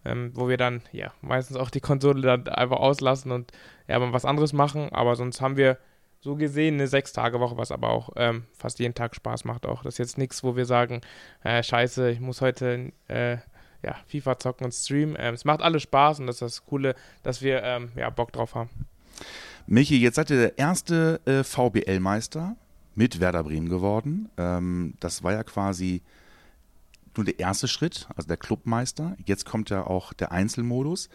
ähm, 0.05 0.31
wo 0.33 0.47
wir 0.47 0.57
dann 0.57 0.81
ja 0.91 1.11
meistens 1.21 1.57
auch 1.57 1.69
die 1.69 1.81
Konsole 1.81 2.21
dann 2.21 2.47
einfach 2.47 2.77
auslassen 2.77 3.31
und 3.31 3.51
ja 3.87 3.99
mal 3.99 4.13
was 4.13 4.25
anderes 4.25 4.53
machen. 4.53 4.89
Aber 4.91 5.15
sonst 5.15 5.41
haben 5.41 5.57
wir 5.57 5.77
so 6.21 6.35
gesehen 6.35 6.75
eine 6.75 6.87
Sechs-Tage-Woche, 6.87 7.57
was 7.57 7.71
aber 7.71 7.89
auch 7.89 8.09
ähm, 8.15 8.43
fast 8.57 8.79
jeden 8.79 8.93
Tag 8.93 9.15
Spaß 9.15 9.45
macht. 9.45 9.65
Auch 9.65 9.83
das 9.83 9.95
ist 9.95 9.99
jetzt 9.99 10.17
nichts, 10.17 10.43
wo 10.43 10.55
wir 10.55 10.65
sagen, 10.65 11.01
äh, 11.43 11.63
Scheiße, 11.63 12.11
ich 12.11 12.19
muss 12.19 12.41
heute 12.41 12.91
äh, 13.07 13.37
ja, 13.83 13.95
FIFA 14.07 14.37
zocken 14.39 14.65
und 14.65 14.73
streamen. 14.73 15.15
Ähm, 15.17 15.33
es 15.33 15.45
macht 15.45 15.61
alles 15.61 15.83
Spaß 15.83 16.19
und 16.19 16.27
das 16.27 16.37
ist 16.37 16.41
das 16.41 16.65
Coole, 16.65 16.95
dass 17.23 17.41
wir 17.41 17.63
ähm, 17.63 17.91
ja, 17.95 18.09
Bock 18.09 18.33
drauf 18.33 18.55
haben. 18.55 18.69
Michi, 19.67 19.97
jetzt 19.97 20.15
seid 20.15 20.29
ihr 20.29 20.37
der 20.37 20.57
erste 20.57 21.21
äh, 21.25 21.43
VBL-Meister 21.43 22.55
mit 22.95 23.19
Werder 23.19 23.43
Bremen 23.43 23.69
geworden. 23.69 24.29
Ähm, 24.37 24.95
das 24.99 25.23
war 25.23 25.33
ja 25.33 25.43
quasi 25.43 26.01
nur 27.19 27.25
der 27.25 27.39
erste 27.39 27.67
Schritt, 27.67 28.07
also 28.15 28.27
der 28.27 28.37
Clubmeister. 28.37 29.15
Jetzt 29.25 29.45
kommt 29.45 29.69
ja 29.69 29.85
auch 29.85 30.13
der 30.13 30.31
Einzelmodus. 30.31 31.09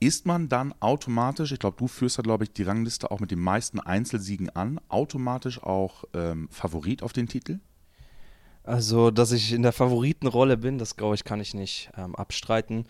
ist 0.00 0.26
man 0.26 0.48
dann 0.48 0.74
automatisch, 0.80 1.52
ich 1.52 1.58
glaube, 1.58 1.76
du 1.78 1.86
führst 1.86 2.18
da, 2.18 2.22
glaube 2.22 2.44
ich, 2.44 2.52
die 2.52 2.64
Rangliste 2.64 3.10
auch 3.10 3.20
mit 3.20 3.30
den 3.30 3.38
meisten 3.38 3.78
Einzelsiegen 3.78 4.50
an, 4.50 4.80
automatisch 4.88 5.62
auch 5.62 6.04
ähm, 6.12 6.48
Favorit 6.50 7.02
auf 7.02 7.12
den 7.12 7.28
Titel? 7.28 7.60
Also, 8.64 9.10
dass 9.10 9.32
ich 9.32 9.52
in 9.52 9.62
der 9.62 9.72
Favoritenrolle 9.72 10.56
bin, 10.56 10.78
das 10.78 10.96
glaube 10.96 11.16
ich, 11.16 11.24
kann 11.24 11.40
ich 11.40 11.52
nicht 11.54 11.90
ähm, 11.96 12.14
abstreiten. 12.14 12.86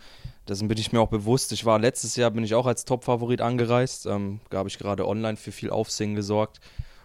Dessen 0.49 0.69
bin 0.69 0.77
ich 0.77 0.93
mir 0.93 1.01
auch 1.01 1.09
bewusst. 1.09 1.53
Ich 1.53 1.65
war 1.65 1.79
letztes 1.79 2.17
Jahr, 2.17 2.31
bin 2.31 2.45
ich 2.45 2.55
auch 2.55 2.67
als 2.67 2.85
Top-Favorit 2.85 3.41
angereist. 3.41 4.07
Ähm, 4.07 4.41
da 4.51 4.59
habe 4.59 4.69
ich 4.69 4.79
gerade 4.79 5.09
online 5.09 5.37
für 5.37 5.53
viel 5.53 5.71
Aufsehen 5.71 6.15
gesorgt 6.15 6.61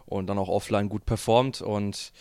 und 0.06 0.28
dann 0.28 0.38
auch 0.38 0.50
offline 0.50 0.90
gut 0.90 1.06
performt. 1.06 1.62
Und 1.62 2.12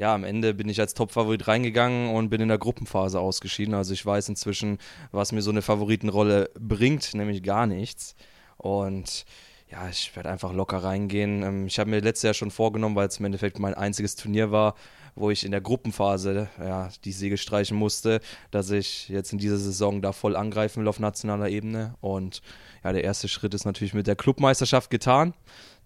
ja, 0.00 0.14
am 0.14 0.24
Ende 0.24 0.54
bin 0.54 0.66
ich 0.70 0.80
als 0.80 0.94
Top-Favorit 0.94 1.46
reingegangen 1.46 2.14
und 2.14 2.30
bin 2.30 2.40
in 2.40 2.48
der 2.48 2.56
Gruppenphase 2.56 3.20
ausgeschieden. 3.20 3.74
Also 3.74 3.92
ich 3.92 4.04
weiß 4.04 4.30
inzwischen, 4.30 4.78
was 5.12 5.30
mir 5.30 5.42
so 5.42 5.50
eine 5.50 5.60
Favoritenrolle 5.60 6.48
bringt, 6.58 7.12
nämlich 7.12 7.42
gar 7.42 7.66
nichts. 7.66 8.14
Und 8.56 9.26
ja, 9.70 9.86
ich 9.90 10.16
werde 10.16 10.30
einfach 10.30 10.54
locker 10.54 10.78
reingehen. 10.78 11.42
Ähm, 11.42 11.66
ich 11.66 11.78
habe 11.78 11.90
mir 11.90 12.00
letztes 12.00 12.22
Jahr 12.22 12.32
schon 12.32 12.50
vorgenommen, 12.50 12.96
weil 12.96 13.08
es 13.08 13.18
im 13.18 13.26
Endeffekt 13.26 13.58
mein 13.58 13.74
einziges 13.74 14.16
Turnier 14.16 14.50
war, 14.50 14.74
wo 15.16 15.30
ich 15.30 15.44
in 15.44 15.50
der 15.50 15.60
Gruppenphase 15.60 16.48
ja, 16.58 16.88
die 17.04 17.12
Siege 17.12 17.36
streichen 17.36 17.76
musste, 17.76 18.22
dass 18.50 18.70
ich 18.70 19.10
jetzt 19.10 19.34
in 19.34 19.38
dieser 19.38 19.58
Saison 19.58 20.00
da 20.00 20.12
voll 20.12 20.34
angreifen 20.34 20.80
will 20.80 20.88
auf 20.88 20.98
nationaler 20.98 21.50
Ebene. 21.50 21.94
Und 22.00 22.40
ja, 22.82 22.94
der 22.94 23.04
erste 23.04 23.28
Schritt 23.28 23.52
ist 23.52 23.66
natürlich 23.66 23.92
mit 23.92 24.06
der 24.06 24.16
Clubmeisterschaft 24.16 24.88
getan. 24.88 25.34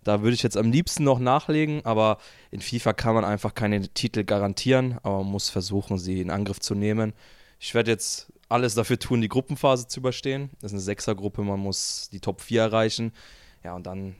Da 0.04 0.22
würde 0.22 0.34
ich 0.34 0.42
jetzt 0.42 0.56
am 0.56 0.70
liebsten 0.70 1.04
noch 1.04 1.18
nachlegen, 1.18 1.84
aber 1.84 2.18
in 2.50 2.60
FIFA 2.60 2.92
kann 2.92 3.14
man 3.14 3.24
einfach 3.24 3.54
keine 3.54 3.88
Titel 3.88 4.24
garantieren, 4.24 4.98
aber 5.02 5.18
man 5.18 5.32
muss 5.32 5.50
versuchen, 5.50 5.98
sie 5.98 6.20
in 6.20 6.30
Angriff 6.30 6.60
zu 6.60 6.74
nehmen. 6.74 7.14
Ich 7.58 7.74
werde 7.74 7.90
jetzt 7.90 8.32
alles 8.48 8.74
dafür 8.74 8.98
tun, 8.98 9.20
die 9.20 9.28
Gruppenphase 9.28 9.88
zu 9.88 10.00
überstehen. 10.00 10.50
Das 10.60 10.70
ist 10.70 10.74
eine 10.74 10.82
Sechsergruppe, 10.82 11.42
man 11.42 11.60
muss 11.60 12.08
die 12.12 12.20
Top 12.20 12.40
4 12.40 12.62
erreichen. 12.62 13.12
Ja, 13.64 13.74
und 13.74 13.86
dann 13.86 14.14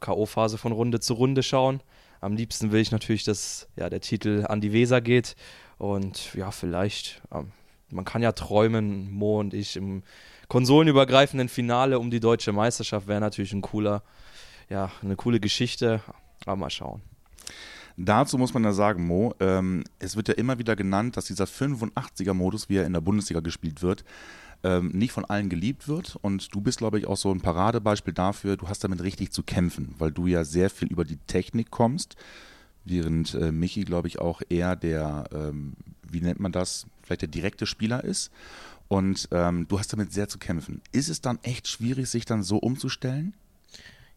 K.O.-Phase 0.00 0.58
von 0.58 0.72
Runde 0.72 1.00
zu 1.00 1.14
Runde 1.14 1.42
schauen. 1.42 1.80
Am 2.20 2.34
liebsten 2.34 2.72
will 2.72 2.80
ich 2.80 2.90
natürlich, 2.90 3.24
dass 3.24 3.68
ja, 3.76 3.88
der 3.88 4.00
Titel 4.00 4.44
an 4.48 4.60
die 4.60 4.72
Weser 4.72 5.00
geht. 5.00 5.36
Und 5.78 6.34
ja, 6.34 6.50
vielleicht, 6.50 7.22
ähm, 7.32 7.52
man 7.90 8.04
kann 8.04 8.22
ja 8.22 8.32
träumen, 8.32 9.12
Mo 9.12 9.38
und 9.38 9.54
ich 9.54 9.76
im 9.76 10.02
konsolenübergreifenden 10.48 11.48
Finale 11.48 11.98
um 11.98 12.10
die 12.10 12.20
deutsche 12.20 12.52
Meisterschaft 12.52 13.06
wäre 13.06 13.20
natürlich 13.20 13.52
ein 13.52 13.62
cooler, 13.62 14.02
ja, 14.68 14.90
eine 15.02 15.16
coole 15.16 15.40
Geschichte. 15.40 16.02
Aber 16.44 16.56
mal 16.56 16.70
schauen. 16.70 17.02
Dazu 17.96 18.38
muss 18.38 18.54
man 18.54 18.62
ja 18.62 18.72
sagen, 18.72 19.06
Mo, 19.06 19.34
ähm, 19.40 19.82
es 19.98 20.14
wird 20.14 20.28
ja 20.28 20.34
immer 20.34 20.58
wieder 20.58 20.76
genannt, 20.76 21.16
dass 21.16 21.24
dieser 21.24 21.46
85er-Modus, 21.46 22.68
wie 22.68 22.76
er 22.76 22.86
in 22.86 22.92
der 22.92 23.00
Bundesliga 23.00 23.40
gespielt 23.40 23.82
wird, 23.82 24.04
ähm, 24.62 24.90
nicht 24.90 25.10
von 25.10 25.24
allen 25.24 25.48
geliebt 25.48 25.88
wird. 25.88 26.16
Und 26.22 26.54
du 26.54 26.60
bist, 26.60 26.78
glaube 26.78 27.00
ich, 27.00 27.06
auch 27.06 27.16
so 27.16 27.32
ein 27.32 27.40
Paradebeispiel 27.40 28.14
dafür, 28.14 28.56
du 28.56 28.68
hast 28.68 28.84
damit 28.84 29.02
richtig 29.02 29.32
zu 29.32 29.42
kämpfen, 29.42 29.96
weil 29.98 30.12
du 30.12 30.28
ja 30.28 30.44
sehr 30.44 30.70
viel 30.70 30.88
über 30.88 31.04
die 31.04 31.16
Technik 31.26 31.72
kommst, 31.72 32.14
während 32.84 33.34
äh, 33.34 33.50
Michi, 33.50 33.82
glaube 33.82 34.06
ich, 34.06 34.20
auch 34.20 34.42
eher 34.48 34.76
der, 34.76 35.24
ähm, 35.32 35.74
wie 36.08 36.20
nennt 36.20 36.38
man 36.38 36.52
das, 36.52 36.86
vielleicht 37.02 37.22
der 37.22 37.28
direkte 37.28 37.66
Spieler 37.66 38.04
ist. 38.04 38.30
Und 38.86 39.28
ähm, 39.32 39.66
du 39.66 39.78
hast 39.78 39.92
damit 39.92 40.12
sehr 40.12 40.28
zu 40.28 40.38
kämpfen. 40.38 40.82
Ist 40.92 41.08
es 41.08 41.20
dann 41.20 41.40
echt 41.42 41.66
schwierig, 41.66 42.08
sich 42.08 42.24
dann 42.24 42.44
so 42.44 42.58
umzustellen? 42.58 43.34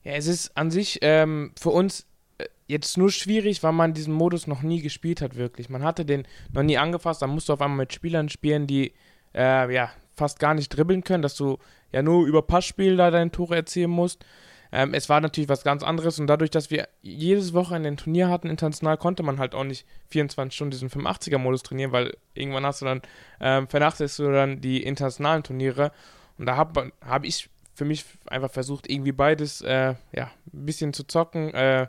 Ja, 0.03 0.13
es 0.13 0.27
ist 0.27 0.58
an 0.58 0.72
sich 0.72 1.00
ähm, 1.01 1.51
für 1.60 1.70
uns 1.70 2.08
äh, 2.38 2.46
jetzt 2.67 2.98
nur 2.98 3.12
schwierig, 3.12 3.62
weil 3.63 3.72
man 3.72 3.93
diesen 3.93 4.13
Modus 4.13 4.48
noch 4.48 4.62
nie 4.62 4.81
gespielt 4.81 5.22
hat, 5.22 5.36
wirklich. 5.36 5.70
Man 5.70 5.84
hatte 5.84 6.05
den 6.05 6.27
noch 6.51 6.63
nie 6.63 6.77
angefasst, 6.77 7.22
dann 7.22 7.29
musst 7.29 7.50
du 7.50 7.53
auf 7.53 7.62
einmal 7.62 7.77
mit 7.77 7.93
Spielern 7.93 8.29
spielen, 8.29 8.67
die 8.67 8.93
äh, 9.36 9.74
ja 9.74 9.91
fast 10.15 10.39
gar 10.39 10.53
nicht 10.53 10.70
dribbeln 10.70 11.03
können, 11.03 11.22
dass 11.22 11.36
du 11.36 11.58
ja 11.91 12.01
nur 12.01 12.25
über 12.25 12.41
Passspiel 12.41 12.98
da 12.98 13.12
deine 13.12 13.31
Tore 13.31 13.55
erzielen 13.55 13.91
musst. 13.91 14.25
Ähm, 14.72 14.93
es 14.93 15.10
war 15.10 15.20
natürlich 15.20 15.50
was 15.50 15.63
ganz 15.63 15.84
anderes 15.84 16.20
und 16.20 16.27
dadurch, 16.27 16.50
dass 16.50 16.72
wir 16.72 16.88
jedes 17.01 17.53
Wochenende 17.53 17.89
ein 17.89 17.98
Turnier 17.98 18.29
hatten, 18.29 18.50
international, 18.50 18.98
konnte 18.98 19.22
man 19.22 19.38
halt 19.38 19.53
auch 19.53 19.65
nicht 19.65 19.86
24 20.10 20.55
Stunden 20.55 20.72
diesen 20.72 20.89
85er-Modus 20.89 21.63
trainieren, 21.63 21.91
weil 21.91 22.15
irgendwann 22.34 22.65
hast 22.65 22.81
du 22.81 22.86
dann, 22.86 23.01
ähm, 23.41 23.67
vernachlässigst 23.67 24.20
du 24.20 24.31
dann 24.31 24.61
die 24.61 24.81
internationalen 24.83 25.44
Turniere 25.44 25.92
und 26.37 26.46
da 26.46 26.55
habe 26.55 26.92
hab 27.05 27.25
ich 27.25 27.50
für 27.74 27.86
mich 27.86 28.05
einfach 28.27 28.51
versucht, 28.51 28.90
irgendwie 28.90 29.12
beides, 29.12 29.62
äh, 29.62 29.96
ja, 30.14 30.31
ein 30.53 30.66
bisschen 30.66 30.94
zu 30.94 31.03
zocken. 31.03 31.53
Äh, 31.53 31.88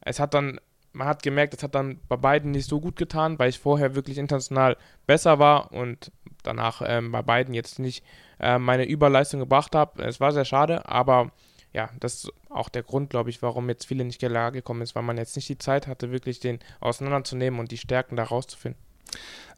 es 0.00 0.18
hat 0.18 0.34
dann, 0.34 0.60
man 0.92 1.06
hat 1.06 1.22
gemerkt, 1.22 1.54
es 1.54 1.62
hat 1.62 1.74
dann 1.74 2.00
bei 2.08 2.16
beiden 2.16 2.50
nicht 2.50 2.68
so 2.68 2.80
gut 2.80 2.96
getan, 2.96 3.38
weil 3.38 3.50
ich 3.50 3.58
vorher 3.58 3.94
wirklich 3.94 4.18
international 4.18 4.76
besser 5.06 5.38
war 5.38 5.72
und 5.72 6.10
danach 6.42 6.82
ähm, 6.84 7.12
bei 7.12 7.22
beiden 7.22 7.54
jetzt 7.54 7.78
nicht 7.78 8.04
äh, 8.40 8.58
meine 8.58 8.84
Überleistung 8.84 9.40
gebracht 9.40 9.74
habe. 9.74 10.02
Es 10.02 10.20
war 10.20 10.32
sehr 10.32 10.44
schade, 10.44 10.88
aber 10.88 11.30
ja, 11.72 11.90
das 12.00 12.24
ist 12.24 12.32
auch 12.50 12.68
der 12.68 12.82
Grund, 12.82 13.10
glaube 13.10 13.30
ich, 13.30 13.40
warum 13.42 13.68
jetzt 13.68 13.86
viele 13.86 14.04
nicht 14.04 14.20
Lage 14.20 14.58
gekommen 14.58 14.82
ist, 14.82 14.94
weil 14.94 15.02
man 15.02 15.16
jetzt 15.16 15.36
nicht 15.36 15.48
die 15.48 15.58
Zeit 15.58 15.86
hatte, 15.86 16.10
wirklich 16.10 16.40
den 16.40 16.58
auseinanderzunehmen 16.80 17.60
und 17.60 17.70
die 17.70 17.78
Stärken 17.78 18.16
da 18.16 18.24
rauszufinden. 18.24 18.80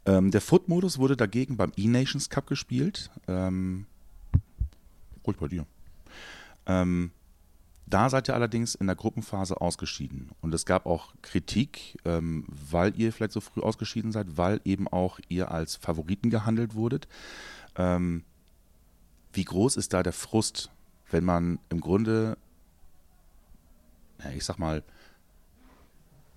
Ähm, 0.05 0.31
der 0.31 0.41
Foot-Modus 0.41 0.97
wurde 0.97 1.17
dagegen 1.17 1.57
beim 1.57 1.71
E-Nations 1.75 2.29
Cup 2.29 2.47
gespielt. 2.47 3.09
Ähm, 3.27 3.85
ruhig 5.27 5.37
bei 5.37 5.47
dir. 5.47 5.65
Ähm, 6.65 7.11
da 7.87 8.09
seid 8.09 8.27
ihr 8.27 8.33
allerdings 8.33 8.73
in 8.73 8.87
der 8.87 8.95
Gruppenphase 8.95 9.61
ausgeschieden. 9.61 10.31
Und 10.41 10.53
es 10.53 10.65
gab 10.65 10.87
auch 10.87 11.13
Kritik, 11.21 11.97
ähm, 12.03 12.45
weil 12.47 12.99
ihr 12.99 13.13
vielleicht 13.13 13.33
so 13.33 13.41
früh 13.41 13.61
ausgeschieden 13.61 14.11
seid, 14.11 14.37
weil 14.37 14.59
eben 14.65 14.87
auch 14.87 15.19
ihr 15.29 15.51
als 15.51 15.75
Favoriten 15.75 16.31
gehandelt 16.31 16.73
wurdet. 16.73 17.07
Ähm, 17.75 18.23
wie 19.33 19.43
groß 19.43 19.77
ist 19.77 19.93
da 19.93 20.01
der 20.01 20.13
Frust, 20.13 20.71
wenn 21.11 21.23
man 21.25 21.59
im 21.69 21.79
Grunde, 21.79 22.37
ja, 24.23 24.31
ich 24.31 24.45
sag 24.45 24.57
mal, 24.57 24.83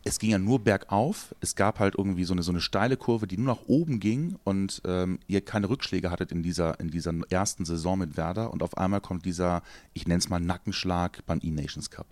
es 0.08 0.18
ging 0.18 0.30
ja 0.30 0.38
nur 0.38 0.60
bergauf. 0.60 1.34
Es 1.40 1.54
gab 1.54 1.78
halt 1.78 1.94
irgendwie 1.96 2.24
so 2.24 2.32
eine, 2.32 2.42
so 2.42 2.50
eine 2.50 2.60
steile 2.60 2.96
Kurve, 2.96 3.26
die 3.26 3.36
nur 3.36 3.54
nach 3.54 3.62
oben 3.66 4.00
ging 4.00 4.36
und 4.42 4.80
ähm, 4.86 5.18
ihr 5.26 5.42
keine 5.42 5.68
Rückschläge 5.68 6.10
hattet 6.10 6.32
in 6.32 6.42
dieser, 6.42 6.80
in 6.80 6.90
dieser 6.90 7.12
ersten 7.28 7.64
Saison 7.64 7.98
mit 7.98 8.16
Werder 8.16 8.52
und 8.52 8.62
auf 8.62 8.76
einmal 8.78 9.00
kommt 9.00 9.26
dieser, 9.26 9.62
ich 9.92 10.06
nenne 10.06 10.18
es 10.18 10.30
mal 10.30 10.40
Nackenschlag 10.40 11.24
beim 11.26 11.40
E-Nations 11.42 11.90
Cup. 11.90 12.06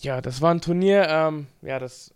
Ja, 0.00 0.22
das 0.22 0.40
war 0.40 0.52
ein 0.52 0.62
Turnier, 0.62 1.06
ähm, 1.08 1.46
ja, 1.60 1.78
das 1.78 2.14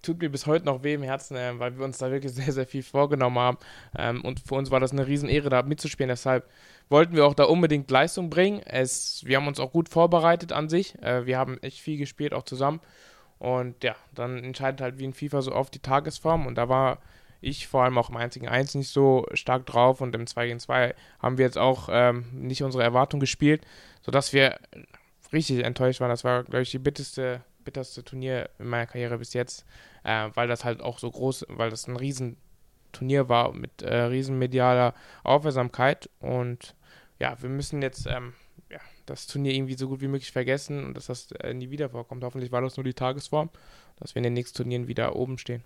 tut 0.00 0.22
mir 0.22 0.30
bis 0.30 0.46
heute 0.46 0.64
noch 0.64 0.82
weh 0.82 0.94
im 0.94 1.02
Herzen, 1.02 1.36
äh, 1.36 1.58
weil 1.58 1.76
wir 1.76 1.84
uns 1.84 1.98
da 1.98 2.10
wirklich 2.10 2.32
sehr, 2.32 2.52
sehr 2.52 2.66
viel 2.66 2.82
vorgenommen 2.82 3.38
haben. 3.38 3.58
Ähm, 3.96 4.24
und 4.24 4.40
für 4.40 4.54
uns 4.54 4.70
war 4.70 4.80
das 4.80 4.92
eine 4.92 5.06
Riesenehre, 5.06 5.50
da 5.50 5.62
mitzuspielen. 5.62 6.08
Deshalb 6.08 6.48
wollten 6.88 7.14
wir 7.14 7.26
auch 7.26 7.34
da 7.34 7.44
unbedingt 7.44 7.90
Leistung 7.90 8.30
bringen. 8.30 8.60
Es, 8.64 9.22
wir 9.26 9.36
haben 9.36 9.48
uns 9.48 9.60
auch 9.60 9.72
gut 9.72 9.90
vorbereitet 9.90 10.52
an 10.52 10.70
sich. 10.70 10.94
Äh, 11.02 11.26
wir 11.26 11.36
haben 11.36 11.58
echt 11.58 11.80
viel 11.80 11.98
gespielt, 11.98 12.32
auch 12.32 12.44
zusammen. 12.44 12.80
Und 13.38 13.84
ja, 13.84 13.94
dann 14.14 14.42
entscheidet 14.42 14.80
halt 14.80 14.98
wie 14.98 15.04
in 15.04 15.14
FIFA 15.14 15.42
so 15.42 15.54
oft 15.54 15.74
die 15.74 15.80
Tagesform. 15.80 16.46
Und 16.46 16.56
da 16.56 16.68
war 16.68 16.98
ich 17.40 17.68
vor 17.68 17.84
allem 17.84 17.98
auch 17.98 18.10
im 18.10 18.16
einzigen 18.16 18.48
Eins 18.48 18.74
nicht 18.74 18.88
so 18.88 19.26
stark 19.32 19.66
drauf. 19.66 20.00
Und 20.00 20.14
im 20.14 20.26
2 20.26 20.46
gegen 20.46 20.60
2 20.60 20.94
haben 21.20 21.38
wir 21.38 21.44
jetzt 21.44 21.58
auch 21.58 21.88
ähm, 21.90 22.26
nicht 22.32 22.62
unsere 22.62 22.82
Erwartung 22.82 23.20
gespielt, 23.20 23.64
sodass 24.02 24.32
wir 24.32 24.58
richtig 25.32 25.64
enttäuscht 25.64 26.00
waren. 26.00 26.10
Das 26.10 26.24
war, 26.24 26.44
glaube 26.44 26.62
ich, 26.62 26.70
die 26.70 26.78
bitterste, 26.78 27.42
bitterste 27.64 28.04
Turnier 28.04 28.50
in 28.58 28.66
meiner 28.66 28.86
Karriere 28.86 29.18
bis 29.18 29.34
jetzt, 29.34 29.64
äh, 30.04 30.28
weil 30.34 30.48
das 30.48 30.64
halt 30.64 30.80
auch 30.80 30.98
so 30.98 31.10
groß, 31.10 31.46
weil 31.48 31.70
das 31.70 31.86
ein 31.86 31.96
Riesenturnier 31.96 33.28
war 33.28 33.52
mit 33.52 33.82
äh, 33.82 33.94
riesenmedialer 33.94 34.94
Aufmerksamkeit. 35.22 36.10
Und 36.18 36.74
ja, 37.20 37.40
wir 37.40 37.50
müssen 37.50 37.82
jetzt 37.82 38.06
ähm, 38.06 38.32
das 39.08 39.26
Turnier 39.26 39.54
irgendwie 39.54 39.74
so 39.74 39.88
gut 39.88 40.00
wie 40.00 40.08
möglich 40.08 40.32
vergessen 40.32 40.84
und 40.84 40.96
dass 40.96 41.06
das 41.06 41.32
äh, 41.32 41.54
nie 41.54 41.70
wieder 41.70 41.90
vorkommt. 41.90 42.24
Hoffentlich 42.24 42.52
war 42.52 42.60
das 42.60 42.76
nur 42.76 42.84
die 42.84 42.94
Tagesform, 42.94 43.50
dass 43.96 44.14
wir 44.14 44.20
in 44.20 44.24
den 44.24 44.34
nächsten 44.34 44.56
Turnieren 44.56 44.88
wieder 44.88 45.16
oben 45.16 45.38
stehen. 45.38 45.62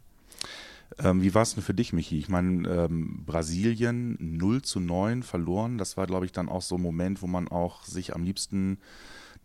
Ähm, 0.98 1.22
wie 1.22 1.35
war 1.35 1.42
es 1.42 1.55
denn 1.55 1.62
für 1.62 1.74
dich, 1.74 1.92
Michi? 1.92 2.18
Ich 2.18 2.28
meine, 2.28 2.68
ähm, 2.68 3.24
Brasilien 3.24 4.16
0 4.20 4.62
zu 4.62 4.81
9 4.81 5.22
verloren. 5.22 5.78
Das 5.78 5.96
war, 5.96 6.07
glaube 6.07 6.26
ich, 6.26 6.33
dann 6.33 6.48
auch 6.48 6.62
so 6.62 6.76
ein 6.76 6.83
Moment, 6.83 7.22
wo 7.22 7.26
man 7.26 7.48
auch 7.48 7.85
sich 7.85 8.14
am 8.14 8.24
liebsten 8.24 8.78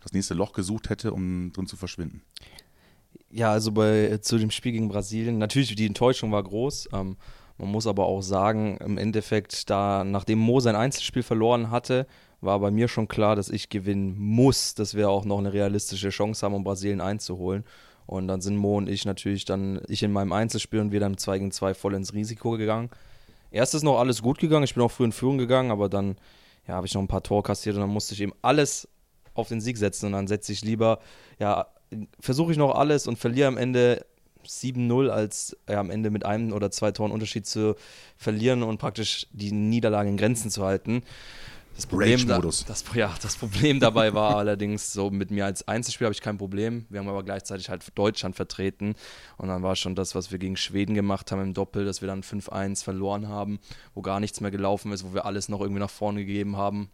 das 0.00 0.12
nächste 0.12 0.34
Loch 0.34 0.52
gesucht 0.52 0.90
hätte, 0.90 1.12
um 1.12 1.52
drin 1.52 1.66
zu 1.66 1.76
verschwinden. 1.76 2.22
Ja, 3.30 3.50
also 3.50 3.72
bei, 3.72 4.18
zu 4.18 4.38
dem 4.38 4.50
Spiel 4.50 4.72
gegen 4.72 4.88
Brasilien, 4.88 5.38
natürlich 5.38 5.74
die 5.74 5.86
Enttäuschung 5.86 6.32
war 6.32 6.42
groß. 6.42 6.90
Ähm, 6.92 7.16
man 7.58 7.70
muss 7.70 7.86
aber 7.86 8.06
auch 8.06 8.22
sagen, 8.22 8.78
im 8.78 8.98
Endeffekt, 8.98 9.68
da 9.68 10.04
nachdem 10.04 10.38
Mo 10.38 10.60
sein 10.60 10.76
Einzelspiel 10.76 11.22
verloren 11.22 11.70
hatte, 11.70 12.06
war 12.40 12.60
bei 12.60 12.70
mir 12.70 12.88
schon 12.88 13.08
klar, 13.08 13.36
dass 13.36 13.48
ich 13.48 13.68
gewinnen 13.68 14.14
muss, 14.18 14.74
dass 14.74 14.94
wir 14.94 15.10
auch 15.10 15.24
noch 15.24 15.38
eine 15.38 15.52
realistische 15.52 16.10
Chance 16.10 16.44
haben, 16.44 16.54
um 16.54 16.64
Brasilien 16.64 17.00
einzuholen. 17.00 17.64
Und 18.06 18.28
dann 18.28 18.40
sind 18.40 18.56
Mo 18.56 18.76
und 18.76 18.88
ich 18.88 19.04
natürlich 19.04 19.44
dann, 19.44 19.82
ich 19.88 20.02
in 20.02 20.12
meinem 20.12 20.32
Einzelspiel 20.32 20.80
und 20.80 20.92
wir 20.92 21.00
dann 21.00 21.18
2 21.18 21.38
gegen 21.38 21.50
2 21.50 21.74
voll 21.74 21.94
ins 21.94 22.14
Risiko 22.14 22.52
gegangen. 22.52 22.90
Erst 23.50 23.74
ist 23.74 23.82
noch 23.82 23.98
alles 23.98 24.22
gut 24.22 24.38
gegangen, 24.38 24.64
ich 24.64 24.74
bin 24.74 24.82
auch 24.82 24.90
früh 24.90 25.04
in 25.04 25.12
Führung 25.12 25.38
gegangen, 25.38 25.70
aber 25.70 25.88
dann 25.88 26.16
ja, 26.66 26.74
habe 26.74 26.86
ich 26.86 26.94
noch 26.94 27.02
ein 27.02 27.08
paar 27.08 27.22
Tore 27.22 27.42
kassiert 27.42 27.74
und 27.74 27.80
dann 27.80 27.90
musste 27.90 28.14
ich 28.14 28.20
eben 28.20 28.32
alles 28.40 28.88
auf 29.34 29.48
den 29.48 29.60
Sieg 29.60 29.76
setzen 29.76 30.06
und 30.06 30.12
dann 30.12 30.26
setze 30.26 30.52
ich 30.52 30.62
lieber, 30.62 31.00
ja, 31.38 31.66
versuche 32.20 32.52
ich 32.52 32.58
noch 32.58 32.74
alles 32.74 33.06
und 33.06 33.18
verliere 33.18 33.48
am 33.48 33.56
Ende 33.56 34.04
7-0 34.46 35.08
als 35.08 35.56
ja, 35.68 35.80
am 35.80 35.90
Ende 35.90 36.10
mit 36.10 36.24
einem 36.24 36.52
oder 36.52 36.70
zwei 36.70 36.92
Toren 36.92 37.12
Unterschied 37.12 37.46
zu 37.46 37.74
verlieren 38.16 38.62
und 38.62 38.78
praktisch 38.78 39.26
die 39.32 39.52
Niederlage 39.52 40.08
in 40.08 40.16
Grenzen 40.16 40.50
zu 40.50 40.64
halten 40.64 41.02
Das 41.78 41.86
Problem, 41.86 42.26
da, 42.26 42.40
das, 42.40 42.84
ja, 42.94 43.14
das 43.22 43.36
Problem 43.36 43.78
dabei 43.78 44.12
war 44.12 44.34
allerdings, 44.38 44.92
so 44.92 45.10
mit 45.10 45.30
mir 45.30 45.44
als 45.44 45.68
Einzelspieler 45.68 46.06
habe 46.06 46.12
ich 46.12 46.20
kein 46.20 46.36
Problem. 46.36 46.86
Wir 46.88 46.98
haben 46.98 47.08
aber 47.08 47.22
gleichzeitig 47.22 47.70
halt 47.70 47.86
Deutschland 47.96 48.34
vertreten. 48.34 48.96
Und 49.36 49.46
dann 49.46 49.62
war 49.62 49.76
schon 49.76 49.94
das, 49.94 50.16
was 50.16 50.32
wir 50.32 50.40
gegen 50.40 50.56
Schweden 50.56 50.96
gemacht 50.96 51.30
haben 51.30 51.40
im 51.40 51.54
Doppel, 51.54 51.84
dass 51.84 52.00
wir 52.00 52.08
dann 52.08 52.24
5-1 52.24 52.82
verloren 52.82 53.28
haben, 53.28 53.60
wo 53.94 54.02
gar 54.02 54.18
nichts 54.18 54.40
mehr 54.40 54.50
gelaufen 54.50 54.90
ist, 54.90 55.04
wo 55.04 55.14
wir 55.14 55.24
alles 55.24 55.48
noch 55.48 55.60
irgendwie 55.60 55.78
nach 55.78 55.88
vorne 55.88 56.24
gegeben 56.24 56.56
haben. 56.56 56.90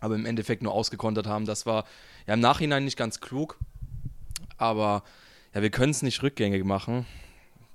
Aber 0.00 0.14
im 0.14 0.24
Endeffekt 0.24 0.62
nur 0.62 0.72
ausgekontert 0.72 1.26
haben. 1.26 1.44
Das 1.44 1.66
war 1.66 1.84
ja 2.26 2.32
im 2.32 2.40
Nachhinein 2.40 2.86
nicht 2.86 2.96
ganz 2.96 3.20
klug. 3.20 3.58
Aber 4.56 5.02
ja, 5.52 5.60
wir 5.60 5.70
können 5.70 5.90
es 5.90 6.00
nicht 6.00 6.22
rückgängig 6.22 6.64
machen. 6.64 7.04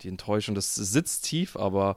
Die 0.01 0.07
Enttäuschung, 0.07 0.55
das 0.55 0.73
sitzt 0.73 1.25
tief, 1.25 1.55
aber 1.55 1.95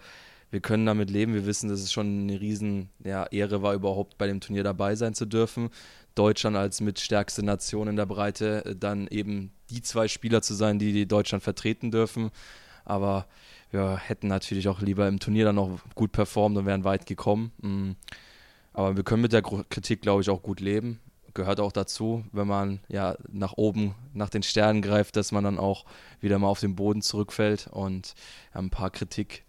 wir 0.52 0.60
können 0.60 0.84
damit 0.84 1.10
leben. 1.10 1.32
Wir 1.32 1.46
wissen, 1.46 1.70
dass 1.70 1.80
es 1.80 1.90
schon 1.90 2.24
eine 2.24 2.40
riesen 2.40 2.90
ja, 3.02 3.24
Ehre 3.24 3.62
war, 3.62 3.72
überhaupt 3.72 4.18
bei 4.18 4.26
dem 4.26 4.40
Turnier 4.40 4.62
dabei 4.62 4.94
sein 4.94 5.14
zu 5.14 5.24
dürfen. 5.24 5.70
Deutschland 6.14 6.56
als 6.58 6.82
mitstärkste 6.82 7.42
Nation 7.42 7.88
in 7.88 7.96
der 7.96 8.04
Breite, 8.04 8.62
äh, 8.66 8.76
dann 8.76 9.08
eben 9.08 9.50
die 9.70 9.80
zwei 9.80 10.08
Spieler 10.08 10.42
zu 10.42 10.52
sein, 10.52 10.78
die, 10.78 10.92
die 10.92 11.08
Deutschland 11.08 11.42
vertreten 11.42 11.90
dürfen. 11.90 12.30
Aber 12.84 13.26
wir 13.70 13.96
hätten 13.96 14.28
natürlich 14.28 14.68
auch 14.68 14.82
lieber 14.82 15.08
im 15.08 15.20
Turnier 15.20 15.46
dann 15.46 15.54
noch 15.54 15.78
gut 15.94 16.12
performt 16.12 16.58
und 16.58 16.66
wären 16.66 16.84
weit 16.84 17.06
gekommen. 17.06 17.52
Mm. 17.62 17.90
Aber 18.74 18.96
wir 18.96 19.04
können 19.04 19.22
mit 19.22 19.32
der 19.32 19.42
Kritik, 19.42 20.02
glaube 20.02 20.20
ich, 20.20 20.28
auch 20.28 20.42
gut 20.42 20.60
leben. 20.60 21.00
Gehört 21.32 21.60
auch 21.60 21.72
dazu, 21.72 22.24
wenn 22.32 22.46
man 22.46 22.80
ja 22.88 23.16
nach 23.30 23.54
oben, 23.56 23.94
nach 24.12 24.28
den 24.28 24.42
Sternen 24.42 24.82
greift, 24.82 25.16
dass 25.16 25.32
man 25.32 25.44
dann 25.44 25.58
auch 25.58 25.86
wieder 26.20 26.38
mal 26.38 26.48
auf 26.48 26.60
den 26.60 26.76
Boden 26.76 27.00
zurückfällt 27.00 27.68
und 27.70 28.14
ein 28.52 28.68
paar 28.68 28.90
Kritik 28.90 29.44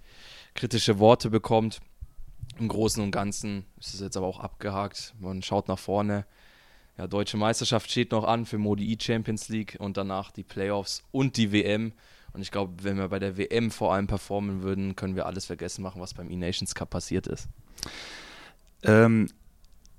kritische 0.54 1.00
Worte 1.00 1.30
bekommt. 1.30 1.82
Im 2.60 2.68
Großen 2.68 3.02
und 3.04 3.12
Ganzen 3.12 3.66
ist 3.80 3.94
es 3.94 4.00
jetzt 4.00 4.18
aber 4.18 4.28
auch 4.28 4.40
abgehakt. 4.40 5.14
Man 5.20 5.42
schaut 5.42 5.68
nach 5.68 5.80
vorne. 5.80 6.26
Ja, 6.98 7.08
deutsche 7.08 7.38
Meisterschaft 7.38 7.90
steht 7.90 8.12
noch 8.12 8.24
an 8.24 8.46
für 8.46 8.60
Modi 8.60 8.92
E 8.92 8.98
Champions 9.00 9.50
League 9.50 9.78
und 9.80 9.98
danach 9.98 10.32
die 10.32 10.44
Playoffs 10.44 11.04
und 11.12 11.38
die 11.38 11.52
WM. 11.52 11.94
Und 12.34 12.42
ich 12.42 12.52
glaube, 12.52 12.84
wenn 12.84 12.98
wir 12.98 13.08
bei 13.10 13.20
der 13.20 13.38
WM 13.38 13.72
vor 13.72 13.94
allem 13.94 14.08
performen 14.08 14.62
würden, 14.64 14.96
können 14.96 15.16
wir 15.16 15.26
alles 15.26 15.46
vergessen 15.46 15.82
machen, 15.82 16.02
was 16.02 16.14
beim 16.14 16.30
E-Nations 16.30 16.76
Cup 16.76 16.92
passiert 16.92 17.28
ist. 17.28 17.48
Ähm, 18.84 19.30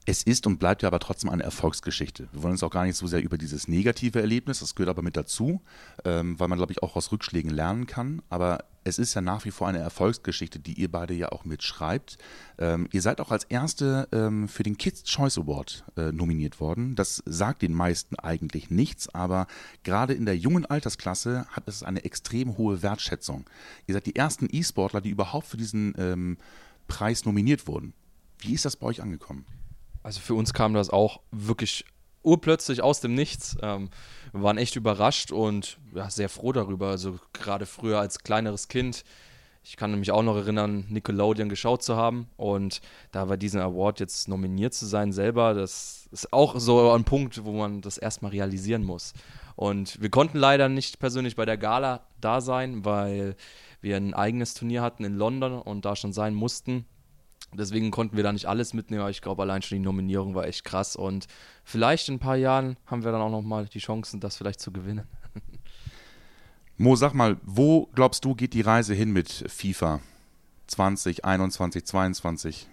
es 0.07 0.23
ist 0.23 0.47
und 0.47 0.59
bleibt 0.59 0.83
ja 0.83 0.89
aber 0.89 0.99
trotzdem 0.99 1.31
eine 1.31 1.43
Erfolgsgeschichte. 1.43 2.29
Wir 2.33 2.43
wollen 2.43 2.53
uns 2.53 2.63
auch 2.63 2.71
gar 2.71 2.85
nicht 2.85 2.97
so 2.97 3.07
sehr 3.07 3.23
über 3.23 3.39
dieses 3.39 3.69
negative 3.69 4.21
Erlebnis, 4.21 4.61
das 4.61 4.75
gehört 4.75 4.91
aber 4.91 5.03
mit 5.03 5.17
dazu, 5.17 5.63
ähm, 6.05 6.39
weil 6.39 6.49
man, 6.49 6.59
glaube 6.59 6.73
ich, 6.73 6.83
auch 6.83 6.97
aus 6.97 7.11
Rückschlägen 7.11 7.51
lernen 7.51 7.87
kann. 7.87 8.21
Aber 8.29 8.65
es 8.85 8.99
ist 8.99 9.15
ja 9.15 9.23
nach 9.23 9.45
wie 9.45 9.51
vor 9.51 9.67
eine 9.67 9.79
Erfolgsgeschichte, 9.79 10.61
die 10.61 10.75
ihr 10.75 10.91
beide 10.91 11.15
ja 11.15 11.33
auch 11.33 11.45
mitschreibt. 11.45 12.19
Ähm, 12.59 12.89
ihr 12.93 13.03
seid 13.03 13.21
auch 13.21 13.31
als 13.31 13.45
Erste 13.45 14.09
ähm, 14.13 14.47
für 14.47 14.63
den 14.63 14.77
Kids 14.77 15.05
Choice 15.05 15.39
Award 15.39 15.85
äh, 15.97 16.13
nominiert 16.13 16.61
worden. 16.61 16.95
Das 16.95 17.23
sagt 17.25 17.63
den 17.63 17.73
meisten 17.73 18.17
eigentlich 18.17 18.71
nichts, 18.71 19.13
aber 19.15 19.47
gerade 19.83 20.13
in 20.13 20.27
der 20.27 20.37
jungen 20.37 20.67
Altersklasse 20.67 21.47
hat 21.49 21.67
es 21.67 21.83
eine 21.83 22.05
extrem 22.05 22.59
hohe 22.59 22.83
Wertschätzung. 22.83 23.49
Ihr 23.87 23.95
seid 23.95 24.07
die 24.07 24.17
ersten 24.17 24.49
E-Sportler, 24.51 25.01
die 25.01 25.11
überhaupt 25.11 25.47
für 25.47 25.57
diesen 25.57 25.95
ähm, 25.99 26.37
Preis 26.87 27.25
nominiert 27.25 27.67
wurden. 27.67 27.95
Wie 28.39 28.53
ist 28.53 28.67
das 28.67 28.77
bei 28.77 28.87
euch 28.87 29.03
angekommen? 29.03 29.47
Also 30.03 30.21
für 30.21 30.35
uns 30.35 30.53
kam 30.53 30.75
das 30.75 30.91
auch 30.91 31.21
wirklich 31.31 31.87
urplötzlich 32.25 32.83
aus 32.83 33.01
dem 33.01 33.15
Nichts. 33.15 33.57
Ähm, 33.63 33.91
wir 34.33 34.43
waren 34.43 34.59
echt 34.59 34.77
überrascht 34.77 35.31
und 35.31 35.79
ja, 35.95 36.11
sehr 36.11 36.29
froh 36.29 36.53
darüber. 36.53 36.89
Also 36.89 37.19
gerade 37.33 37.67
früher 37.67 38.01
als 38.01 38.21
kleineres 38.21 38.69
Kind, 38.69 39.05
ich 39.63 39.77
kann 39.77 39.99
mich 39.99 40.11
auch 40.11 40.23
noch 40.23 40.37
erinnern, 40.37 40.85
Nickelodeon 40.91 41.49
geschaut 41.49 41.83
zu 41.83 41.97
haben 41.97 42.29
und 42.37 42.83
da 43.13 43.25
bei 43.25 43.37
diesem 43.39 43.61
Award 43.61 43.99
jetzt 44.01 44.29
nominiert 44.29 44.75
zu 44.75 44.85
sein 44.85 45.11
selber, 45.11 45.55
das 45.55 46.07
ist 46.13 46.33
auch 46.35 46.59
so 46.61 46.91
ein 46.93 47.05
Punkt, 47.05 47.45
wo 47.45 47.53
man 47.53 47.81
das 47.81 47.97
erstmal 47.97 48.33
realisieren 48.33 48.85
muss. 48.85 49.15
Und 49.57 50.01
wir 50.03 50.11
konnten 50.11 50.39
leider 50.39 50.69
nicht 50.69 50.99
persönlich 50.99 51.37
bei 51.37 51.47
der 51.47 51.57
Gala 51.57 52.01
da 52.21 52.41
sein, 52.41 52.85
weil 52.85 53.37
wir 53.81 53.97
ein 53.97 54.15
eigenes 54.15 54.55
Turnier 54.55 54.83
hatten 54.83 55.05
in 55.05 55.15
London 55.15 55.61
und 55.61 55.85
da 55.85 55.97
schon 55.97 56.13
sein 56.13 56.35
mussten. 56.35 56.87
Deswegen 57.57 57.91
konnten 57.91 58.17
wir 58.17 58.25
da 58.25 58.33
nicht 58.33 58.47
alles 58.47 58.75
mitnehmen, 58.75 59.03
aber 59.03 59.11
ich 59.11 59.23
glaube, 59.23 59.43
allein 59.43 59.63
schon 59.63 59.79
die 59.79 59.85
Nominierung 59.85 60.35
war 60.35 60.47
echt 60.47 60.65
krass. 60.65 60.97
Und 60.97 61.27
vielleicht 61.65 62.09
in 62.09 62.17
ein 62.17 62.19
paar 62.21 62.37
Jahren 62.37 62.77
haben 62.87 63.05
wir 63.05 63.13
dann 63.13 63.21
auch 63.21 63.31
nochmal 63.31 63.67
die 63.67 63.79
Chancen, 63.79 64.21
das 64.21 64.37
vielleicht 64.37 64.61
zu 64.61 64.73
gewinnen. 64.73 65.07
Mo, 66.77 66.97
sag 66.97 67.15
mal, 67.15 67.37
wo 67.43 67.89
glaubst 67.95 68.25
du, 68.25 68.35
geht 68.35 68.53
die 68.53 68.61
Reise 68.61 68.95
hin 68.95 69.13
mit 69.13 69.45
FIFA 69.49 70.01
2021, 70.67 71.85
2022? 71.85 72.69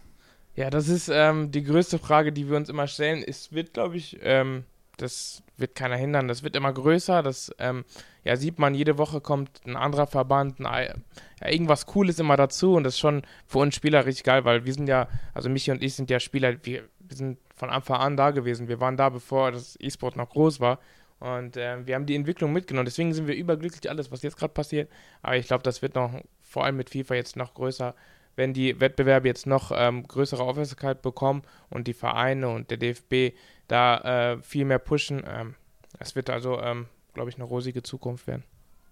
Ja, 0.55 0.69
das 0.69 0.87
ist 0.89 1.09
ähm, 1.09 1.51
die 1.51 1.63
größte 1.63 1.99
Frage, 1.99 2.33
die 2.33 2.49
wir 2.49 2.57
uns 2.57 2.69
immer 2.69 2.87
stellen. 2.87 3.23
Es 3.25 3.53
wird, 3.53 3.73
glaube 3.73 3.97
ich, 3.97 4.17
ähm, 4.21 4.65
das 4.97 5.43
wird 5.57 5.75
keiner 5.75 5.95
hindern. 5.95 6.27
Das 6.27 6.43
wird 6.43 6.55
immer 6.55 6.73
größer. 6.73 7.23
Das 7.23 7.51
ähm, 7.57 7.85
ja, 8.23 8.35
sieht 8.35 8.59
man, 8.59 8.75
jede 8.75 8.97
Woche 8.97 9.21
kommt 9.21 9.61
ein 9.65 9.75
anderer 9.75 10.07
Verband, 10.07 10.63
ein, 10.65 11.03
ja, 11.41 11.49
irgendwas 11.49 11.85
Cooles 11.85 12.19
immer 12.19 12.37
dazu. 12.37 12.75
Und 12.75 12.83
das 12.83 12.93
ist 12.93 12.99
schon 12.99 13.23
für 13.47 13.59
uns 13.59 13.75
Spieler 13.75 14.05
richtig 14.05 14.23
geil, 14.23 14.45
weil 14.45 14.65
wir 14.65 14.73
sind 14.73 14.87
ja, 14.87 15.07
also 15.33 15.49
Michi 15.49 15.71
und 15.71 15.81
ich 15.81 15.95
sind 15.95 16.09
ja 16.09 16.19
Spieler, 16.19 16.55
wir, 16.63 16.83
wir 16.99 17.17
sind 17.17 17.39
von 17.55 17.69
Anfang 17.69 17.97
an 17.97 18.17
da 18.17 18.31
gewesen. 18.31 18.67
Wir 18.67 18.79
waren 18.79 18.97
da, 18.97 19.09
bevor 19.09 19.51
das 19.51 19.77
E-Sport 19.79 20.15
noch 20.15 20.29
groß 20.29 20.59
war. 20.59 20.79
Und 21.19 21.57
äh, 21.57 21.85
wir 21.85 21.95
haben 21.95 22.05
die 22.05 22.15
Entwicklung 22.15 22.51
mitgenommen. 22.53 22.85
Deswegen 22.85 23.13
sind 23.13 23.27
wir 23.27 23.35
überglücklich, 23.35 23.89
alles, 23.89 24.11
was 24.11 24.23
jetzt 24.23 24.37
gerade 24.37 24.53
passiert. 24.53 24.89
Aber 25.21 25.37
ich 25.37 25.47
glaube, 25.47 25.63
das 25.63 25.81
wird 25.81 25.95
noch, 25.95 26.11
vor 26.41 26.65
allem 26.65 26.77
mit 26.77 26.89
FIFA 26.89 27.15
jetzt 27.15 27.35
noch 27.35 27.53
größer 27.53 27.93
wenn 28.35 28.53
die 28.53 28.79
Wettbewerbe 28.79 29.27
jetzt 29.27 29.45
noch 29.45 29.71
ähm, 29.75 30.07
größere 30.07 30.43
Aufmerksamkeit 30.43 31.01
bekommen 31.01 31.43
und 31.69 31.87
die 31.87 31.93
Vereine 31.93 32.49
und 32.49 32.71
der 32.71 32.77
DFB 32.77 33.35
da 33.67 34.33
äh, 34.33 34.41
viel 34.41 34.65
mehr 34.65 34.79
pushen. 34.79 35.23
Ähm, 35.27 35.55
es 35.99 36.15
wird 36.15 36.29
also, 36.29 36.59
ähm, 36.61 36.87
glaube 37.13 37.29
ich, 37.29 37.35
eine 37.35 37.43
rosige 37.43 37.83
Zukunft 37.83 38.27
werden. 38.27 38.43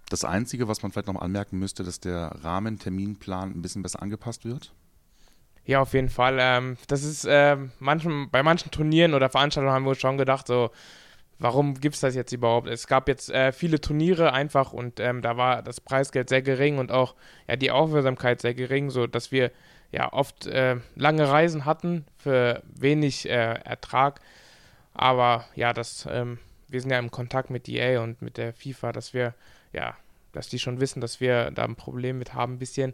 Das 0.10 0.25
Einzige, 0.25 0.67
was 0.67 0.82
man 0.82 0.91
vielleicht 0.91 1.08
noch 1.08 1.21
anmerken 1.21 1.60
müsste, 1.60 1.84
dass 1.84 1.99
der 1.99 2.36
Rahmenterminplan 2.41 3.51
ein 3.51 3.62
bisschen 3.62 3.84
besser 3.84 4.01
angepasst 4.01 4.45
wird? 4.45 4.73
Ja, 5.65 5.82
auf 5.82 5.93
jeden 5.93 6.10
Fall. 6.10 6.38
Ähm, 6.39 6.77
das 6.88 7.03
ist 7.03 7.25
äh, 7.25 7.55
manchen, 7.77 8.32
bei 8.32 8.41
manchen 8.41 8.71
Turnieren 8.71 9.13
oder 9.13 9.29
Veranstaltungen 9.29 9.73
haben 9.73 9.86
wir 9.86 9.93
schon 9.93 10.17
gedacht, 10.17 10.47
so, 10.47 10.71
warum 11.38 11.75
gibt 11.79 11.93
es 11.93 12.01
das 12.01 12.15
jetzt 12.15 12.32
überhaupt? 12.32 12.67
Es 12.67 12.88
gab 12.88 13.08
jetzt 13.08 13.29
äh, 13.29 13.51
viele 13.51 13.79
Turniere 13.79 14.34
einfach 14.34 14.73
und 14.73 14.99
ähm, 14.99 15.21
da 15.21 15.38
war 15.38 15.62
das 15.62 15.79
Preisgeld 15.79 16.29
sehr 16.29 16.41
gering 16.41 16.79
und 16.79 16.91
auch 16.91 17.13
ja, 17.47 17.55
die 17.55 17.69
Aufmerksamkeit 17.69 18.41
sehr 18.41 18.55
gering, 18.55 18.89
sodass 18.89 19.32
wir 19.32 19.51
ja 19.91 20.12
oft 20.12 20.47
äh, 20.47 20.77
lange 20.95 21.29
Reisen 21.29 21.65
hatten 21.65 22.05
für 22.17 22.63
wenig 22.65 23.29
äh, 23.29 23.60
Ertrag. 23.63 24.21
Aber 24.93 25.45
ja, 25.55 25.71
das, 25.71 26.08
ähm, 26.10 26.39
wir 26.69 26.82
sind 26.82 26.91
ja 26.91 26.99
im 26.99 27.12
Kontakt 27.12 27.49
mit 27.49 27.67
EA 27.67 28.01
und 28.01 28.21
mit 28.21 28.38
der 28.38 28.53
FIFA, 28.53 28.91
dass 28.91 29.13
wir, 29.13 29.34
ja, 29.73 29.95
dass 30.32 30.49
die 30.49 30.60
schon 30.60 30.79
wissen, 30.79 31.01
dass 31.01 31.19
wir 31.19 31.51
da 31.51 31.63
ein 31.63 31.75
Problem 31.75 32.19
mit 32.19 32.34
haben, 32.34 32.53
ein 32.53 32.60
bisschen, 32.60 32.93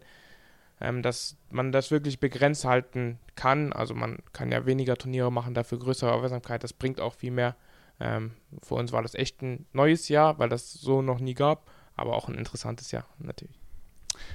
ähm, 0.80 1.02
dass 1.02 1.36
man 1.50 1.72
das 1.72 1.90
wirklich 1.90 2.18
begrenzt 2.20 2.64
halten 2.64 3.18
kann. 3.34 3.72
Also 3.72 3.94
man 3.94 4.18
kann 4.32 4.52
ja 4.52 4.66
weniger 4.66 4.96
Turniere 4.96 5.30
machen, 5.30 5.54
dafür 5.54 5.78
größere 5.78 6.12
Aufmerksamkeit, 6.12 6.64
das 6.64 6.72
bringt 6.72 7.00
auch 7.00 7.14
viel 7.14 7.30
mehr. 7.30 7.56
Ähm, 8.00 8.32
für 8.62 8.74
uns 8.74 8.92
war 8.92 9.02
das 9.02 9.14
echt 9.14 9.42
ein 9.42 9.66
neues 9.72 10.08
Jahr, 10.08 10.38
weil 10.38 10.48
das 10.48 10.72
so 10.72 11.02
noch 11.02 11.18
nie 11.18 11.34
gab, 11.34 11.70
aber 11.94 12.14
auch 12.14 12.28
ein 12.28 12.34
interessantes 12.34 12.90
Jahr 12.90 13.06
natürlich. 13.18 13.58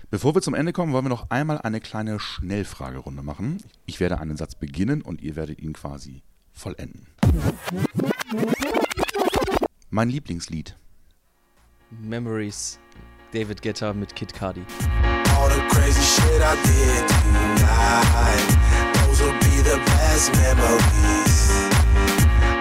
Bevor 0.09 0.35
wir 0.35 0.41
zum 0.41 0.53
Ende 0.53 0.73
kommen, 0.73 0.93
wollen 0.93 1.05
wir 1.05 1.09
noch 1.09 1.29
einmal 1.29 1.59
eine 1.59 1.79
kleine 1.79 2.19
Schnellfragerunde 2.19 3.23
machen. 3.23 3.63
Ich 3.85 3.99
werde 3.99 4.19
einen 4.19 4.37
Satz 4.37 4.55
beginnen 4.55 5.01
und 5.01 5.21
ihr 5.21 5.35
werdet 5.35 5.59
ihn 5.59 5.73
quasi 5.73 6.21
vollenden. 6.53 7.07
Mein 9.93 10.07
Lieblingslied. 10.07 10.77
Memories. 11.89 12.79
David 13.33 13.61
Guetta 13.61 13.93
mit 13.93 14.15
Kid 14.15 14.33
Cardi. 14.33 14.61
All 15.37 15.49
the 15.49 15.59
crazy 15.67 16.01
shit 16.01 16.41
I 16.41 16.55
did 16.63 17.07
tonight. 17.09 18.57
Those 18.93 19.21
will 19.21 19.37
be 19.39 19.61
the 19.69 19.77
best 19.83 20.31
memories. 20.37 21.51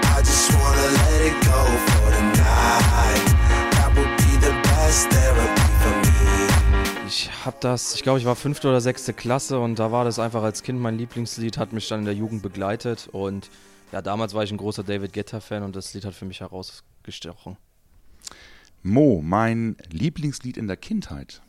I 0.03 0.19
just 0.19 0.53
wanna 0.53 0.89
let 0.91 1.21
it 1.23 1.41
go 1.45 1.63
for 1.87 2.11
the 2.11 2.21
night. 2.37 3.27
That 3.75 3.95
would 3.95 4.17
be 4.17 4.37
the 4.45 4.53
best 4.65 5.09
therapy 5.11 5.71
for 5.85 5.95
me. 6.01 7.07
Ich 7.07 7.31
habe 7.47 7.59
das, 7.61 7.95
ich 7.95 8.03
glaube, 8.03 8.19
ich 8.19 8.25
war 8.25 8.35
fünfte 8.35 8.67
oder 8.67 8.81
sechste 8.81 9.13
Klasse 9.13 9.61
und 9.61 9.79
da 9.79 9.93
war 9.93 10.05
das 10.05 10.19
einfach 10.19 10.43
als 10.43 10.65
Kind 10.65 10.81
mein 10.81 10.99
Lieblingslied, 10.99 11.59
hat 11.59 11.73
mich 11.73 11.87
dann 11.87 12.01
in 12.01 12.07
der 12.07 12.15
Jugend 12.15 12.43
begleitet 12.43 13.09
und 13.13 13.51
ja, 13.93 14.03
damals 14.03 14.35
war 14.35 14.43
ich 14.43 14.51
ein 14.51 14.57
großer 14.57 14.83
David 14.83 15.13
Guetta-Fan 15.13 15.63
und 15.63 15.77
das 15.77 15.95
Lied 15.95 16.05
hat 16.05 16.15
für 16.15 16.25
mich 16.25 16.41
herausgestochen. 16.41 17.57
Mo, 18.83 19.21
mein 19.23 19.77
Lieblingslied 19.91 20.57
in 20.57 20.67
der 20.67 20.77
Kindheit. 20.77 21.43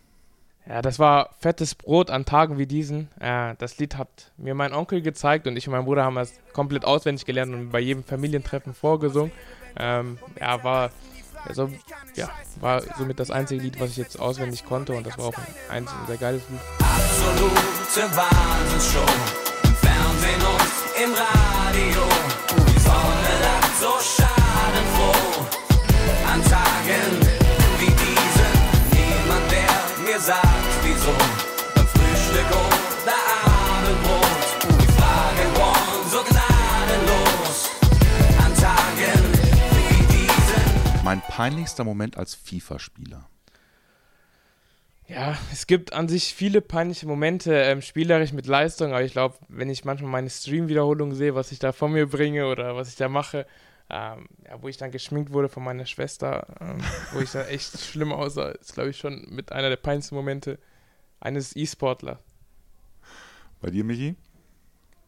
Ja, 0.67 0.81
das 0.81 0.99
war 0.99 1.35
Fettes 1.39 1.75
Brot 1.75 2.09
an 2.09 2.25
Tagen 2.25 2.57
wie 2.57 2.67
diesen. 2.67 3.09
Äh, 3.19 3.55
das 3.57 3.77
Lied 3.79 3.97
hat 3.97 4.31
mir 4.37 4.53
mein 4.53 4.73
Onkel 4.73 5.01
gezeigt 5.01 5.47
und 5.47 5.57
ich 5.57 5.67
und 5.67 5.73
mein 5.73 5.85
Bruder 5.85 6.03
haben 6.03 6.17
es 6.17 6.33
komplett 6.53 6.85
auswendig 6.85 7.25
gelernt 7.25 7.53
und 7.53 7.71
bei 7.71 7.79
jedem 7.79 8.03
Familientreffen 8.03 8.73
vorgesungen. 8.73 9.31
Ähm, 9.77 10.19
ja, 10.39 10.63
war, 10.63 10.91
also, 11.45 11.69
ja, 12.15 12.29
war 12.59 12.81
somit 12.97 13.19
das 13.19 13.31
einzige 13.31 13.63
Lied, 13.63 13.79
was 13.79 13.91
ich 13.91 13.97
jetzt 13.97 14.19
auswendig 14.19 14.65
konnte 14.65 14.93
und 14.93 15.05
das 15.05 15.17
war 15.17 15.25
auch 15.25 15.37
ein, 15.69 15.87
ein 15.87 16.07
sehr 16.07 16.17
geiles 16.17 16.43
Lied. 16.49 16.59
Absolute 16.79 18.15
Wahnsinnsshow. 18.15 19.60
Im 21.03 21.13
Radio. 21.13 22.03
Die 22.67 22.79
Sonne 22.79 23.33
lacht 23.41 23.75
so 23.79 23.91
schadenfroh. 24.13 25.45
An 26.31 26.43
Tagen 26.43 27.17
wie 27.79 27.89
diesen, 27.89 28.53
niemand, 28.91 29.51
der 29.51 30.03
mir 30.05 30.19
sagt, 30.19 30.45
wieso. 30.83 31.13
Beim 31.73 31.87
Frühstück 31.87 32.49
oder 32.51 33.17
Abendbrot, 33.47 34.79
die 34.79 34.91
Fragen 34.93 35.49
wollen 35.55 36.09
so 36.11 36.21
gnadenlos. 36.29 37.69
An 38.45 38.53
Tagen 38.61 39.23
wie 39.87 40.03
diesen. 40.13 41.03
Mein 41.03 41.21
peinlichster 41.21 41.83
Moment 41.83 42.15
als 42.17 42.35
FIFA-Spieler. 42.35 43.30
Ja, 45.11 45.37
es 45.51 45.67
gibt 45.67 45.91
an 45.91 46.07
sich 46.07 46.33
viele 46.33 46.61
peinliche 46.61 47.05
Momente, 47.05 47.53
ähm, 47.53 47.81
spielerisch 47.81 48.31
mit 48.31 48.47
Leistung, 48.47 48.91
aber 48.93 49.03
ich 49.03 49.11
glaube, 49.11 49.35
wenn 49.49 49.69
ich 49.69 49.83
manchmal 49.83 50.09
meine 50.09 50.29
Stream-Wiederholungen 50.29 51.15
sehe, 51.15 51.35
was 51.35 51.51
ich 51.51 51.59
da 51.59 51.73
von 51.73 51.91
mir 51.91 52.07
bringe 52.07 52.47
oder 52.47 52.77
was 52.77 52.87
ich 52.87 52.95
da 52.95 53.09
mache, 53.09 53.45
ähm, 53.89 54.29
ja, 54.45 54.61
wo 54.61 54.69
ich 54.69 54.77
dann 54.77 54.89
geschminkt 54.89 55.33
wurde 55.33 55.49
von 55.49 55.65
meiner 55.65 55.85
Schwester, 55.85 56.47
ähm, 56.61 56.77
wo 57.11 57.19
ich 57.19 57.29
da 57.29 57.45
echt 57.47 57.77
schlimm 57.91 58.13
aussah, 58.13 58.51
ist, 58.51 58.73
glaube 58.73 58.91
ich, 58.91 58.97
schon 58.97 59.27
mit 59.29 59.51
einer 59.51 59.67
der 59.67 59.75
peinlichsten 59.75 60.15
Momente 60.15 60.57
eines 61.19 61.57
E-Sportlers. 61.57 62.17
Bei 63.59 63.69
dir, 63.69 63.83
Michi? 63.83 64.15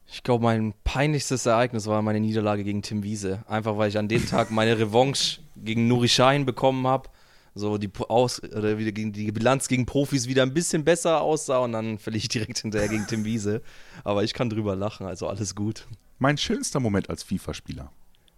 Ich 0.05 0.21
glaube, 0.21 0.43
mein 0.43 0.73
peinlichstes 0.83 1.45
Ereignis 1.45 1.87
war 1.87 2.01
meine 2.01 2.19
Niederlage 2.19 2.65
gegen 2.65 2.81
Tim 2.81 3.03
Wiese. 3.03 3.45
Einfach 3.47 3.77
weil 3.77 3.87
ich 3.87 3.97
an 3.97 4.09
dem 4.09 4.27
Tag 4.27 4.51
meine 4.51 4.77
Revanche 4.77 5.39
gegen 5.55 5.87
Nuri 5.87 6.09
Sahin 6.09 6.45
bekommen 6.45 6.85
habe. 6.87 7.09
So 7.55 7.77
die 7.77 7.89
aus 8.07 8.41
oder 8.41 8.77
wieder 8.77 8.91
gegen 8.91 9.13
die 9.13 9.31
Bilanz 9.31 9.67
gegen 9.67 9.85
Profis 9.85 10.27
wieder 10.27 10.43
ein 10.43 10.53
bisschen 10.53 10.83
besser 10.83 11.21
aussah 11.21 11.59
und 11.59 11.73
dann 11.73 11.99
verliere 11.99 12.23
ich 12.23 12.29
direkt 12.29 12.59
hinterher 12.59 12.87
gegen 12.87 13.05
Tim 13.07 13.25
Wiese. 13.25 13.61
Aber 14.03 14.23
ich 14.23 14.33
kann 14.33 14.49
drüber 14.49 14.75
lachen, 14.75 15.05
also 15.05 15.27
alles 15.27 15.53
gut. 15.53 15.87
Mein 16.19 16.37
schönster 16.37 16.79
Moment 16.79 17.09
als 17.09 17.23
FIFA-Spieler. 17.23 17.91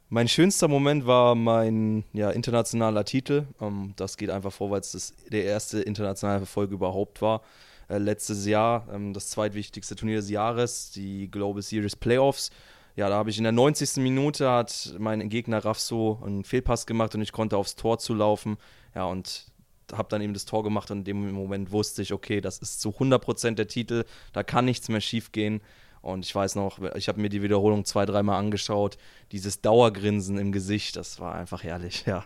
Mein 0.09 0.27
schönster 0.27 0.67
Moment 0.67 1.07
war 1.07 1.33
mein 1.33 2.03
ja, 2.13 2.29
internationaler 2.29 3.05
Titel. 3.05 3.47
Ähm, 3.59 3.93
das 3.95 4.17
geht 4.17 4.29
einfach 4.29 4.53
vor, 4.53 4.69
weil 4.69 4.81
es 4.81 4.91
das 4.91 5.13
der 5.31 5.45
erste 5.45 5.81
internationale 5.81 6.41
Erfolg 6.41 6.71
überhaupt 6.71 7.21
war. 7.21 7.41
Äh, 7.89 7.97
letztes 7.97 8.45
Jahr 8.45 8.87
ähm, 8.93 9.13
das 9.13 9.29
zweitwichtigste 9.29 9.95
Turnier 9.95 10.17
des 10.17 10.29
Jahres, 10.29 10.91
die 10.91 11.29
Global 11.29 11.61
Series 11.61 11.95
Playoffs. 11.95 12.51
Ja, 12.95 13.09
da 13.09 13.15
habe 13.15 13.29
ich 13.29 13.37
in 13.37 13.43
der 13.43 13.51
90. 13.51 13.97
Minute 13.97 14.49
hat 14.49 14.95
mein 14.99 15.27
Gegner 15.27 15.65
Rafso 15.65 16.21
einen 16.23 16.43
Fehlpass 16.43 16.85
gemacht 16.85 17.13
und 17.15 17.21
ich 17.21 17.31
konnte 17.31 17.57
aufs 17.57 17.75
Tor 17.75 17.99
zulaufen. 17.99 18.57
Ja, 18.95 19.05
und 19.05 19.45
habe 19.91 20.09
dann 20.09 20.21
eben 20.21 20.33
das 20.33 20.45
Tor 20.45 20.63
gemacht 20.63 20.89
und 20.89 20.99
in 20.99 21.03
dem 21.03 21.31
Moment 21.31 21.71
wusste 21.71 22.01
ich, 22.01 22.13
okay, 22.13 22.41
das 22.41 22.57
ist 22.57 22.81
zu 22.81 22.89
100% 22.89 23.55
der 23.55 23.67
Titel, 23.67 24.05
da 24.33 24.41
kann 24.41 24.65
nichts 24.65 24.89
mehr 24.89 25.01
schief 25.01 25.31
gehen. 25.31 25.61
Und 26.01 26.23
ich 26.23 26.35
weiß 26.35 26.55
noch, 26.55 26.79
ich 26.95 27.07
habe 27.07 27.19
mir 27.19 27.29
die 27.29 27.41
Wiederholung 27.41 27.83
zwei, 27.83 28.05
dreimal 28.05 28.37
angeschaut. 28.37 28.97
Dieses 29.31 29.61
Dauergrinsen 29.61 30.37
im 30.37 30.51
Gesicht, 30.51 30.97
das 30.97 31.19
war 31.19 31.33
einfach 31.33 31.63
herrlich, 31.63 32.05
ja. 32.05 32.23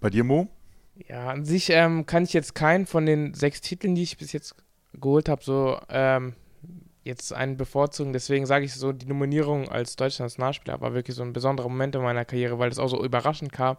Bei 0.00 0.08
dir, 0.08 0.24
Mo? 0.24 0.48
Ja, 1.08 1.28
an 1.28 1.44
sich 1.44 1.70
ähm, 1.70 2.06
kann 2.06 2.24
ich 2.24 2.32
jetzt 2.32 2.54
keinen 2.54 2.86
von 2.86 3.04
den 3.04 3.34
sechs 3.34 3.60
Titeln, 3.60 3.94
die 3.94 4.02
ich 4.02 4.16
bis 4.16 4.32
jetzt 4.32 4.54
geholt 4.94 5.28
habe, 5.28 5.42
so 5.44 5.78
ähm, 5.90 6.34
jetzt 7.02 7.32
einen 7.32 7.56
bevorzugen. 7.56 8.12
Deswegen 8.12 8.46
sage 8.46 8.64
ich 8.64 8.72
so, 8.72 8.92
die 8.92 9.06
Nominierung 9.06 9.68
als 9.68 9.96
deutscher 9.96 10.24
Nationalspieler 10.24 10.80
war 10.80 10.94
wirklich 10.94 11.16
so 11.16 11.22
ein 11.22 11.32
besonderer 11.32 11.68
Moment 11.68 11.94
in 11.94 12.02
meiner 12.02 12.24
Karriere, 12.24 12.58
weil 12.58 12.70
das 12.70 12.78
auch 12.78 12.88
so 12.88 13.04
überraschend 13.04 13.52
kam. 13.52 13.76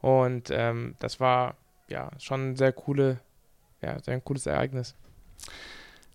Und 0.00 0.50
ähm, 0.50 0.94
das 0.98 1.20
war 1.20 1.56
ja 1.88 2.10
schon 2.18 2.50
ein 2.50 2.56
sehr 2.56 2.72
coole, 2.72 3.20
ja, 3.80 4.00
sehr 4.00 4.20
cooles 4.20 4.46
Ereignis. 4.46 4.94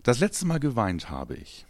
Das 0.02 0.20
letzte 0.20 0.46
Mal 0.46 0.60
geweint 0.60 1.10
habe 1.10 1.34
ich. 1.34 1.66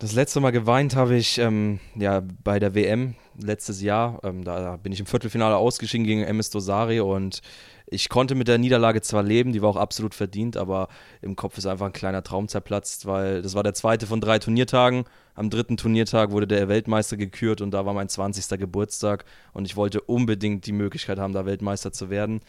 Das 0.00 0.12
letzte 0.12 0.40
Mal 0.40 0.50
geweint 0.50 0.96
habe 0.96 1.16
ich 1.16 1.38
ähm, 1.38 1.78
ja, 1.94 2.20
bei 2.42 2.58
der 2.58 2.74
WM 2.74 3.14
letztes 3.38 3.80
Jahr. 3.80 4.20
Ähm, 4.24 4.44
da 4.44 4.76
bin 4.76 4.92
ich 4.92 5.00
im 5.00 5.06
Viertelfinale 5.06 5.56
ausgeschieden 5.56 6.06
gegen 6.06 6.22
MS 6.22 6.50
Dosari 6.50 7.00
und 7.00 7.40
ich 7.86 8.08
konnte 8.08 8.34
mit 8.34 8.48
der 8.48 8.58
Niederlage 8.58 9.02
zwar 9.02 9.22
leben, 9.22 9.52
die 9.52 9.62
war 9.62 9.68
auch 9.68 9.76
absolut 9.76 10.14
verdient, 10.14 10.56
aber 10.56 10.88
im 11.22 11.36
Kopf 11.36 11.58
ist 11.58 11.66
einfach 11.66 11.86
ein 11.86 11.92
kleiner 11.92 12.24
Traum 12.24 12.48
zerplatzt, 12.48 13.06
weil 13.06 13.42
das 13.42 13.54
war 13.54 13.62
der 13.62 13.74
zweite 13.74 14.06
von 14.06 14.20
drei 14.20 14.38
Turniertagen. 14.38 15.04
Am 15.34 15.48
dritten 15.48 15.76
Turniertag 15.76 16.30
wurde 16.32 16.46
der 16.46 16.68
Weltmeister 16.68 17.16
gekürt 17.16 17.60
und 17.60 17.70
da 17.70 17.86
war 17.86 17.94
mein 17.94 18.08
20. 18.08 18.58
Geburtstag 18.58 19.24
und 19.52 19.64
ich 19.64 19.76
wollte 19.76 20.00
unbedingt 20.00 20.66
die 20.66 20.72
Möglichkeit 20.72 21.18
haben, 21.18 21.32
da 21.32 21.46
Weltmeister 21.46 21.92
zu 21.92 22.10
werden. 22.10 22.40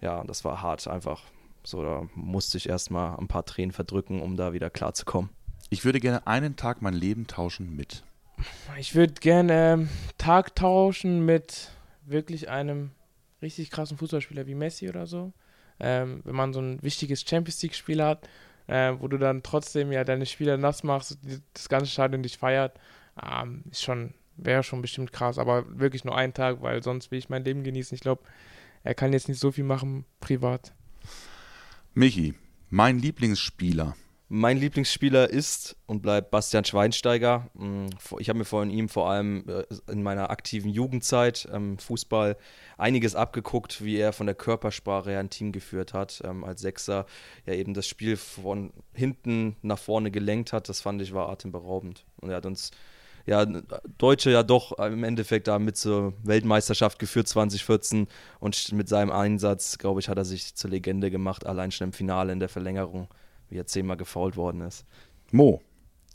Ja, 0.00 0.24
das 0.24 0.44
war 0.44 0.62
hart 0.62 0.88
einfach. 0.88 1.22
So, 1.62 1.82
da 1.82 2.06
musste 2.14 2.56
ich 2.56 2.68
erstmal 2.68 3.16
ein 3.18 3.28
paar 3.28 3.44
Tränen 3.44 3.72
verdrücken, 3.72 4.22
um 4.22 4.36
da 4.36 4.52
wieder 4.52 4.70
klarzukommen. 4.70 5.30
Ich 5.70 5.84
würde 5.84 6.00
gerne 6.00 6.26
einen 6.26 6.56
Tag 6.56 6.80
mein 6.80 6.94
Leben 6.94 7.26
tauschen 7.26 7.76
mit. 7.76 8.02
Ich 8.78 8.94
würde 8.94 9.14
gerne 9.14 9.72
ähm, 9.72 9.88
Tag 10.16 10.56
tauschen 10.56 11.26
mit 11.26 11.70
wirklich 12.06 12.48
einem 12.48 12.92
richtig 13.42 13.70
krassen 13.70 13.98
Fußballspieler 13.98 14.46
wie 14.46 14.54
Messi 14.54 14.88
oder 14.88 15.06
so. 15.06 15.32
Ähm, 15.78 16.22
wenn 16.24 16.34
man 16.34 16.52
so 16.52 16.60
ein 16.60 16.82
wichtiges 16.82 17.20
Champions 17.20 17.62
League-Spiel 17.62 18.02
hat, 18.02 18.26
äh, 18.66 18.94
wo 18.98 19.08
du 19.08 19.18
dann 19.18 19.42
trotzdem 19.42 19.92
ja 19.92 20.04
deine 20.04 20.26
Spieler 20.26 20.56
nass 20.56 20.82
machst, 20.82 21.18
das 21.52 21.68
ganze 21.68 21.90
Stadion 21.90 22.22
dich 22.22 22.38
feiert, 22.38 22.78
ähm, 23.22 23.64
ist 23.70 23.82
schon, 23.82 24.14
wäre 24.36 24.62
schon 24.62 24.80
bestimmt 24.80 25.12
krass. 25.12 25.38
Aber 25.38 25.64
wirklich 25.78 26.04
nur 26.04 26.16
einen 26.16 26.32
Tag, 26.32 26.62
weil 26.62 26.82
sonst 26.82 27.10
will 27.10 27.18
ich 27.18 27.28
mein 27.28 27.44
Leben 27.44 27.62
genießen. 27.62 27.94
Ich 27.94 28.00
glaube, 28.00 28.22
er 28.84 28.94
kann 28.94 29.12
jetzt 29.12 29.28
nicht 29.28 29.40
so 29.40 29.52
viel 29.52 29.64
machen 29.64 30.06
privat. 30.20 30.72
Michi, 31.94 32.34
mein 32.70 32.98
Lieblingsspieler. 32.98 33.94
Mein 34.30 34.58
Lieblingsspieler 34.58 35.30
ist 35.30 35.74
und 35.86 36.02
bleibt 36.02 36.30
Bastian 36.30 36.64
Schweinsteiger. 36.64 37.48
Mm, 37.54 37.86
Ich 38.18 38.28
habe 38.28 38.38
mir 38.38 38.44
von 38.44 38.68
ihm 38.68 38.90
vor 38.90 39.08
allem 39.08 39.44
äh, 39.48 39.64
in 39.90 40.02
meiner 40.02 40.28
aktiven 40.28 40.70
Jugendzeit 40.70 41.48
ähm, 41.50 41.78
Fußball 41.78 42.36
einiges 42.76 43.14
abgeguckt, 43.14 43.82
wie 43.82 43.96
er 43.96 44.12
von 44.12 44.26
der 44.26 44.34
Körpersprache 44.34 45.10
her 45.10 45.20
ein 45.20 45.30
Team 45.30 45.50
geführt 45.50 45.94
hat, 45.94 46.20
ähm, 46.24 46.44
als 46.44 46.60
Sechser 46.60 47.06
ja 47.46 47.54
eben 47.54 47.72
das 47.72 47.86
Spiel 47.86 48.18
von 48.18 48.74
hinten 48.92 49.56
nach 49.62 49.78
vorne 49.78 50.10
gelenkt 50.10 50.52
hat. 50.52 50.68
Das 50.68 50.82
fand 50.82 51.00
ich 51.00 51.14
war 51.14 51.30
atemberaubend. 51.30 52.04
Und 52.20 52.28
er 52.28 52.36
hat 52.36 52.46
uns 52.46 52.70
ja, 53.24 53.46
Deutsche 53.96 54.30
ja 54.30 54.42
doch 54.42 54.72
im 54.78 55.04
Endeffekt 55.04 55.48
da 55.48 55.58
mit 55.58 55.78
zur 55.78 56.12
Weltmeisterschaft 56.22 56.98
geführt 56.98 57.28
2014 57.28 58.08
und 58.40 58.72
mit 58.72 58.88
seinem 58.88 59.10
Einsatz, 59.10 59.78
glaube 59.78 60.00
ich, 60.00 60.08
hat 60.08 60.18
er 60.18 60.24
sich 60.24 60.54
zur 60.54 60.70
Legende 60.70 61.10
gemacht, 61.10 61.46
allein 61.46 61.70
schon 61.70 61.88
im 61.88 61.92
Finale 61.92 62.32
in 62.32 62.40
der 62.40 62.48
Verlängerung, 62.48 63.08
wie 63.48 63.58
er 63.58 63.66
zehnmal 63.66 63.96
gefault 63.96 64.36
worden 64.36 64.60
ist. 64.60 64.84
Mo, 65.30 65.62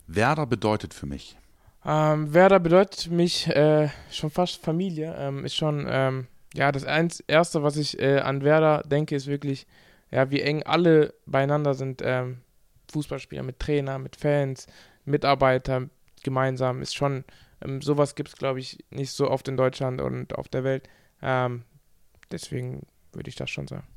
Werder 0.08 0.46
bedeutet 0.46 0.94
für 0.94 1.06
mich. 1.06 1.38
Ähm, 1.86 2.34
Werder 2.34 2.60
bedeutet 2.60 3.02
für 3.02 3.14
mich 3.14 3.48
äh, 3.48 3.90
schon 4.12 4.30
fast 4.30 4.64
Familie. 4.64 5.16
Ähm, 5.18 5.46
ist 5.46 5.56
schon, 5.56 5.86
ähm, 5.88 6.28
ja, 6.54 6.72
das 6.72 6.86
eins, 6.86 7.20
Erste, 7.22 7.64
was 7.64 7.78
ich 7.78 8.00
äh, 8.00 8.20
an 8.20 8.44
Werder 8.44 8.84
denke, 8.86 9.16
ist 9.16 9.28
wirklich, 9.28 9.68
ja, 10.12 10.30
wie 10.32 10.42
eng 10.42 10.64
alle 10.64 11.14
beieinander 11.26 11.74
sind. 11.74 12.02
Ähm, 12.04 12.42
Fußballspieler 12.92 13.44
mit 13.44 13.60
Trainer, 13.60 14.00
mit 14.00 14.16
Fans, 14.16 14.68
Mitarbeiter 15.06 15.90
gemeinsam. 16.24 16.82
Ist 16.82 16.96
schon, 16.96 17.26
ähm, 17.62 17.82
sowas 17.82 18.16
gibt 18.16 18.30
es, 18.30 18.36
glaube 18.36 18.60
ich, 18.60 18.84
nicht 18.90 19.12
so 19.12 19.30
oft 19.30 19.48
in 19.48 19.58
Deutschland 19.58 20.00
und 20.00 20.36
auf 20.36 20.48
der 20.48 20.64
Welt. 20.64 20.88
Ähm, 21.22 21.64
deswegen 22.32 22.86
würde 23.12 23.30
ich 23.30 23.36
das 23.36 23.50
schon 23.50 23.68
sagen. 23.68 23.88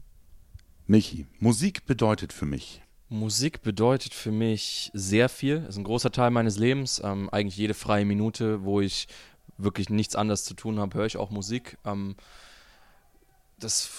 Michi, 0.87 1.27
Musik 1.41 1.85
bedeutet 1.87 2.33
für 2.33 2.47
mich. 2.47 2.83
Musik 3.09 3.63
bedeutet 3.63 4.15
für 4.15 4.33
mich 4.33 4.91
sehr 4.93 5.29
viel. 5.29 5.65
Ist 5.69 5.77
ein 5.77 5.85
großer 5.85 6.11
Teil 6.11 6.31
meines 6.31 6.59
Lebens. 6.59 7.01
Ähm, 7.05 7.31
eigentlich 7.31 7.57
jede 7.57 7.75
freie 7.75 8.05
Minute, 8.05 8.65
wo 8.65 8.81
ich 8.81 9.07
wirklich 9.59 9.91
nichts 9.91 10.17
anderes 10.17 10.45
zu 10.45 10.55
tun 10.55 10.79
habe, 10.81 10.99
höre 10.99 11.07
ich 11.07 11.17
auch 11.17 11.31
Musik. 11.31 11.79
Ähm, 11.85 12.17
das 13.59 13.91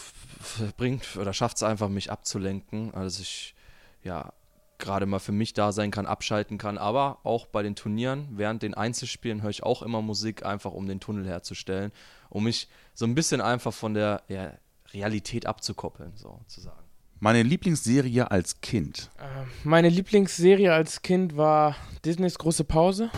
bringt 0.78 1.15
oder 1.15 1.34
schafft 1.34 1.58
es 1.58 1.63
einfach, 1.63 1.89
mich 1.89 2.12
abzulenken. 2.12 2.93
Also 2.93 3.22
ich 3.22 3.56
ja 4.04 4.34
gerade 4.78 5.06
mal 5.06 5.20
für 5.20 5.32
mich 5.32 5.54
da 5.54 5.72
sein 5.72 5.91
kann, 5.91 6.06
abschalten 6.06 6.58
kann. 6.58 6.78
Aber 6.78 7.20
auch 7.24 7.48
bei 7.48 7.63
den 7.63 7.76
Turnieren, 7.76 8.28
während 8.32 8.62
den 8.62 8.74
Einzelspielen 8.74 9.41
höre 9.41 9.50
ich 9.50 9.63
auch 9.63 9.82
immer 9.82 10.02
Musik, 10.02 10.46
einfach 10.46 10.72
um 10.72 10.88
den 10.88 11.00
Tunnel 11.00 11.26
herzustellen, 11.26 11.91
um 12.30 12.43
mich 12.43 12.67
so 12.93 13.06
ein 13.06 13.15
bisschen 13.15 13.41
einfach 13.41 13.74
von 13.74 13.93
der 13.93 14.24
ja, 14.28 14.54
Realität 14.93 15.46
abzukoppeln, 15.46 16.15
sozusagen. 16.15 16.87
Meine 17.19 17.41
Lieblingsserie 17.41 18.30
als 18.30 18.62
Kind. 18.62 19.10
Ähm, 19.19 19.47
meine 19.63 19.89
Lieblingsserie 19.89 20.71
als 20.71 21.01
Kind 21.01 21.36
war 21.36 21.75
Disneys 22.06 22.38
große 22.38 22.63
Pause. 22.63 23.10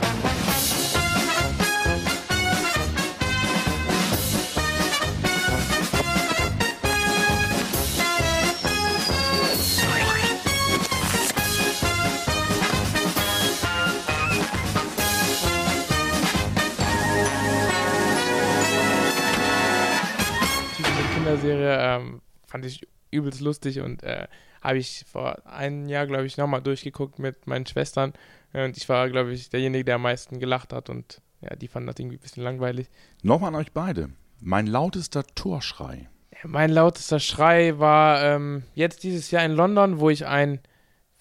Kinderserie, 21.14 21.78
ähm, 21.80 22.22
fand 22.48 22.66
ich 22.66 22.88
übelst 23.12 23.42
lustig 23.42 23.80
und 23.80 24.04
äh, 24.04 24.28
habe 24.62 24.78
ich 24.78 25.06
vor 25.10 25.46
einem 25.46 25.88
Jahr, 25.88 26.08
glaube 26.08 26.26
ich, 26.26 26.38
nochmal 26.38 26.62
durchgeguckt 26.62 27.20
mit 27.20 27.48
meinen 27.48 27.66
Schwestern. 27.66 28.14
Und 28.54 28.78
ich 28.78 28.90
war, 28.90 29.10
glaube 29.10 29.32
ich, 29.32 29.50
derjenige, 29.50 29.86
der 29.86 29.96
am 29.96 30.02
meisten 30.02 30.40
gelacht 30.40 30.74
hat. 30.74 30.90
Und 30.90 31.22
ja, 31.42 31.56
die 31.56 31.68
fanden 31.68 31.88
das 31.88 32.00
irgendwie 32.00 32.18
ein 32.18 32.22
bisschen 32.22 32.44
langweilig. 32.44 32.90
Nochmal 33.24 33.50
an 33.50 33.56
euch 33.56 33.72
beide. 33.72 34.10
Mein 34.40 34.68
lautester 34.68 35.24
Torschrei. 35.36 36.10
Mein 36.44 36.72
lautester 36.72 37.20
Schrei 37.20 37.80
war 37.80 38.24
ähm, 38.24 38.64
jetzt 38.74 39.04
dieses 39.04 39.30
Jahr 39.32 39.44
in 39.44 39.52
London, 39.52 40.00
wo 40.00 40.10
ich 40.10 40.26
ein 40.26 40.60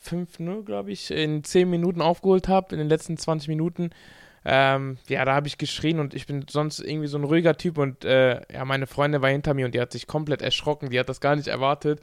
5-0, 0.04 0.64
glaube 0.64 0.92
ich, 0.92 1.10
in 1.10 1.42
10 1.42 1.68
Minuten 1.68 2.00
aufgeholt 2.00 2.48
habe, 2.48 2.74
in 2.74 2.78
den 2.78 2.88
letzten 2.88 3.16
20 3.16 3.48
Minuten. 3.48 3.90
Ähm, 4.44 4.98
ja, 5.08 5.24
da 5.24 5.34
habe 5.34 5.48
ich 5.48 5.58
geschrien 5.58 5.98
und 5.98 6.14
ich 6.14 6.26
bin 6.26 6.46
sonst 6.48 6.80
irgendwie 6.80 7.08
so 7.08 7.18
ein 7.18 7.24
ruhiger 7.24 7.56
Typ 7.56 7.78
und 7.78 8.04
äh, 8.04 8.40
ja, 8.52 8.64
meine 8.64 8.86
Freundin 8.86 9.20
war 9.20 9.30
hinter 9.30 9.54
mir 9.54 9.66
und 9.66 9.74
die 9.74 9.80
hat 9.80 9.92
sich 9.92 10.06
komplett 10.06 10.42
erschrocken, 10.42 10.90
die 10.90 10.98
hat 10.98 11.08
das 11.08 11.20
gar 11.20 11.36
nicht 11.36 11.48
erwartet, 11.48 12.00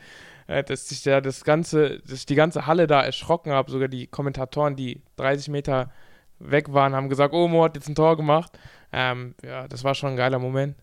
äh, 0.47 0.63
dass 0.63 0.89
sich 0.89 1.03
ja 1.05 1.21
das 1.21 1.43
ganze, 1.43 1.99
dass 1.99 2.19
ich 2.19 2.25
die 2.25 2.35
ganze 2.35 2.67
Halle 2.67 2.87
da 2.87 3.01
erschrocken 3.01 3.51
habe, 3.51 3.71
sogar 3.71 3.87
die 3.87 4.07
Kommentatoren, 4.07 4.75
die 4.75 5.01
30 5.17 5.49
Meter 5.49 5.91
weg 6.39 6.73
waren, 6.73 6.93
haben 6.93 7.09
gesagt, 7.09 7.33
oh, 7.33 7.47
Mo 7.47 7.63
hat 7.63 7.75
jetzt 7.75 7.87
ein 7.87 7.95
Tor 7.95 8.17
gemacht. 8.17 8.51
Ähm, 8.91 9.35
ja, 9.43 9.67
das 9.67 9.83
war 9.83 9.95
schon 9.95 10.11
ein 10.11 10.17
geiler 10.17 10.39
Moment. 10.39 10.75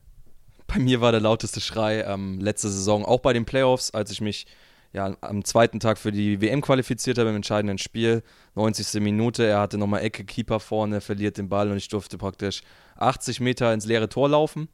Bei 0.67 0.79
mir 0.79 1.01
war 1.01 1.12
der 1.12 1.21
lauteste 1.21 1.61
Schrei 1.61 2.01
ähm, 2.03 2.41
letzte 2.41 2.69
Saison, 2.69 3.05
auch 3.05 3.21
bei 3.21 3.33
den 3.33 3.45
Playoffs, 3.45 3.91
als 3.91 4.11
ich 4.11 4.21
mich 4.21 4.47
ja, 4.92 5.16
am 5.22 5.44
zweiten 5.44 5.81
Tag 5.81 5.98
für 5.98 6.12
die 6.12 6.40
WM 6.40 6.61
qualifiziert 6.61 7.18
habe 7.18 7.31
im 7.31 7.37
entscheidenden 7.37 7.78
Spiel. 7.78 8.22
90. 8.55 9.00
Minute, 9.00 9.44
er 9.44 9.61
hatte 9.61 9.78
nochmal 9.78 10.02
Ecke, 10.02 10.24
Keeper 10.24 10.61
vorne, 10.61 11.00
verliert 11.00 11.38
den 11.38 11.48
Ball 11.48 11.70
und 11.70 11.78
ich 11.78 11.88
durfte 11.88 12.18
praktisch 12.18 12.62
80 12.96 13.40
Meter 13.40 13.72
ins 13.72 13.87
leere 13.87 14.09
Tor 14.09 14.28
laufen. 14.28 14.68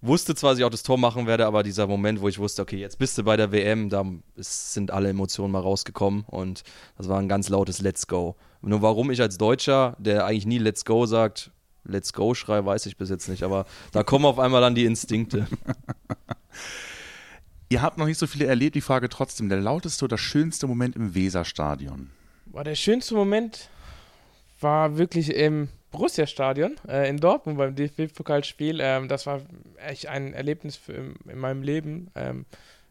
Wusste 0.00 0.34
zwar, 0.36 0.50
dass 0.50 0.60
ich 0.60 0.64
auch 0.64 0.70
das 0.70 0.84
Tor 0.84 0.96
machen 0.96 1.26
werde, 1.26 1.46
aber 1.46 1.64
dieser 1.64 1.88
Moment, 1.88 2.20
wo 2.20 2.28
ich 2.28 2.38
wusste, 2.38 2.62
okay, 2.62 2.76
jetzt 2.76 2.98
bist 2.98 3.18
du 3.18 3.24
bei 3.24 3.36
der 3.36 3.50
WM, 3.50 3.88
da 3.88 4.04
sind 4.36 4.92
alle 4.92 5.08
Emotionen 5.08 5.50
mal 5.50 5.60
rausgekommen 5.60 6.24
und 6.28 6.62
das 6.96 7.08
war 7.08 7.18
ein 7.18 7.28
ganz 7.28 7.48
lautes 7.48 7.80
Let's 7.80 8.06
Go. 8.06 8.36
Nur 8.60 8.80
warum 8.82 9.10
ich 9.10 9.20
als 9.20 9.38
Deutscher, 9.38 9.96
der 9.98 10.24
eigentlich 10.24 10.46
nie 10.46 10.58
Let's 10.58 10.84
Go 10.84 11.06
sagt, 11.06 11.50
Let's 11.84 12.12
Go 12.12 12.34
schrei, 12.34 12.64
weiß 12.64 12.86
ich 12.86 12.96
bis 12.96 13.08
jetzt 13.08 13.28
nicht, 13.28 13.42
aber 13.42 13.64
da 13.90 14.04
kommen 14.04 14.26
auf 14.26 14.38
einmal 14.38 14.60
dann 14.60 14.76
die 14.76 14.84
Instinkte. 14.84 15.48
Ihr 17.68 17.82
habt 17.82 17.98
noch 17.98 18.06
nicht 18.06 18.18
so 18.18 18.26
viele 18.26 18.46
erlebt, 18.46 18.74
die 18.74 18.80
Frage 18.80 19.08
trotzdem, 19.08 19.48
der 19.48 19.60
lauteste 19.60 20.04
oder 20.04 20.16
schönste 20.16 20.66
Moment 20.66 20.96
im 20.96 21.14
Weserstadion? 21.14 22.10
War 22.46 22.64
der 22.64 22.74
schönste 22.74 23.14
Moment 23.14 23.68
war 24.60 24.96
wirklich 24.96 25.34
im 25.34 25.68
Borussia-Stadion 25.90 26.76
äh, 26.88 27.08
in 27.08 27.18
Dortmund 27.18 27.58
beim 27.58 27.74
DFB-Pokalspiel. 27.74 28.80
Ähm, 28.80 29.08
das 29.08 29.26
war 29.26 29.40
echt 29.86 30.06
ein 30.06 30.34
Erlebnis 30.34 30.76
für, 30.76 30.92
in, 30.92 31.14
in 31.28 31.38
meinem 31.38 31.62
Leben. 31.62 32.10
Ähm, 32.14 32.44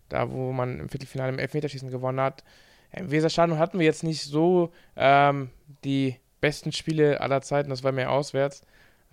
da, 0.09 0.31
wo 0.31 0.51
man 0.51 0.79
im 0.79 0.89
Viertelfinale 0.89 1.31
im 1.31 1.39
Elfmeterschießen 1.39 1.91
gewonnen 1.91 2.21
hat. 2.21 2.43
Im 2.91 3.11
Weserstadion 3.11 3.59
hatten 3.59 3.79
wir 3.79 3.85
jetzt 3.85 4.03
nicht 4.03 4.23
so 4.23 4.71
ähm, 4.95 5.49
die 5.83 6.15
besten 6.39 6.71
Spiele 6.71 7.19
aller 7.21 7.41
Zeiten. 7.41 7.69
Das 7.69 7.83
war 7.83 7.91
mehr 7.91 8.11
auswärts. 8.11 8.61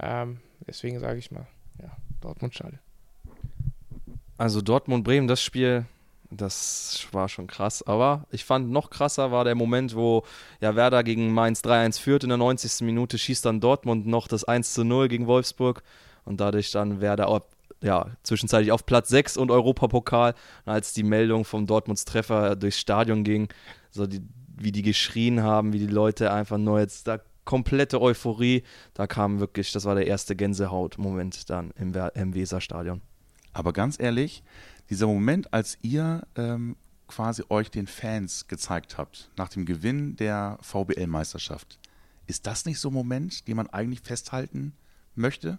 Ähm, 0.00 0.40
deswegen 0.66 1.00
sage 1.00 1.18
ich 1.18 1.30
mal, 1.30 1.46
ja, 1.82 1.90
Dortmund-Stadion. 2.20 2.83
Also 4.36 4.60
Dortmund-Bremen, 4.60 5.28
das 5.28 5.42
Spiel, 5.42 5.86
das 6.30 7.06
war 7.12 7.28
schon 7.28 7.46
krass. 7.46 7.82
Aber 7.82 8.26
ich 8.30 8.44
fand 8.44 8.70
noch 8.70 8.90
krasser 8.90 9.30
war 9.30 9.44
der 9.44 9.54
Moment, 9.54 9.94
wo 9.94 10.24
ja 10.60 10.74
Werder 10.74 11.04
gegen 11.04 11.32
Mainz 11.32 11.60
3-1 11.60 12.00
führt 12.00 12.24
in 12.24 12.30
der 12.30 12.38
90. 12.38 12.84
Minute, 12.84 13.18
schießt 13.18 13.44
dann 13.44 13.60
Dortmund 13.60 14.06
noch 14.06 14.26
das 14.28 14.46
1-0 14.46 15.08
gegen 15.08 15.26
Wolfsburg 15.26 15.82
und 16.24 16.40
dadurch 16.40 16.72
dann 16.72 17.00
Werder 17.00 17.28
auch, 17.28 17.42
ja, 17.82 18.06
zwischenzeitlich 18.22 18.72
auf 18.72 18.86
Platz 18.86 19.08
6 19.10 19.36
und 19.36 19.50
Europapokal. 19.50 20.34
Und 20.64 20.72
als 20.72 20.92
die 20.94 21.02
Meldung 21.04 21.44
vom 21.44 21.66
Dortmunds 21.66 22.04
Treffer 22.04 22.56
durchs 22.56 22.80
Stadion 22.80 23.24
ging, 23.24 23.48
so 23.90 24.06
die, 24.06 24.20
wie 24.56 24.72
die 24.72 24.82
geschrien 24.82 25.42
haben, 25.42 25.72
wie 25.72 25.78
die 25.78 25.86
Leute 25.86 26.32
einfach 26.32 26.58
nur 26.58 26.80
jetzt 26.80 27.06
da 27.06 27.20
komplette 27.44 28.00
Euphorie. 28.00 28.62
Da 28.94 29.06
kam 29.06 29.38
wirklich, 29.38 29.70
das 29.72 29.84
war 29.84 29.94
der 29.94 30.06
erste 30.06 30.34
Gänsehaut-Moment 30.34 31.50
dann 31.50 31.72
im, 31.76 31.92
im 32.14 32.34
Weserstadion. 32.34 33.02
Aber 33.54 33.72
ganz 33.72 33.98
ehrlich, 33.98 34.42
dieser 34.90 35.06
Moment, 35.06 35.54
als 35.54 35.78
ihr 35.80 36.26
ähm, 36.36 36.76
quasi 37.06 37.44
euch 37.48 37.70
den 37.70 37.86
Fans 37.86 38.48
gezeigt 38.48 38.98
habt, 38.98 39.30
nach 39.36 39.48
dem 39.48 39.64
Gewinn 39.64 40.16
der 40.16 40.58
VBL-Meisterschaft, 40.60 41.78
ist 42.26 42.46
das 42.46 42.66
nicht 42.66 42.80
so 42.80 42.88
ein 42.88 42.94
Moment, 42.94 43.46
den 43.48 43.56
man 43.56 43.68
eigentlich 43.68 44.00
festhalten 44.00 44.74
möchte? 45.14 45.58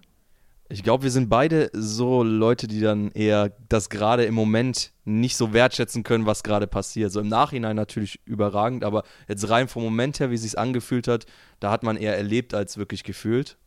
Ich 0.68 0.82
glaube, 0.82 1.04
wir 1.04 1.12
sind 1.12 1.30
beide 1.30 1.70
so 1.74 2.24
Leute, 2.24 2.68
die 2.68 2.82
dann 2.82 3.12
eher 3.12 3.52
das 3.70 3.90
gerade 3.90 4.26
im 4.26 4.34
Moment 4.34 4.92
nicht 5.06 5.38
so 5.38 5.54
wertschätzen 5.54 6.02
können, 6.02 6.26
was 6.26 6.42
gerade 6.42 6.66
passiert. 6.66 7.12
So 7.12 7.20
im 7.20 7.28
Nachhinein 7.28 7.76
natürlich 7.76 8.20
überragend, 8.26 8.84
aber 8.84 9.04
jetzt 9.28 9.48
rein 9.48 9.68
vom 9.68 9.84
Moment 9.84 10.20
her, 10.20 10.32
wie 10.32 10.36
es 10.36 10.42
sich 10.42 10.58
angefühlt 10.58 11.08
hat, 11.08 11.28
da 11.60 11.70
hat 11.70 11.84
man 11.84 11.98
eher 11.98 12.18
erlebt 12.18 12.56
als 12.56 12.78
wirklich 12.78 13.04
gefühlt. 13.04 13.58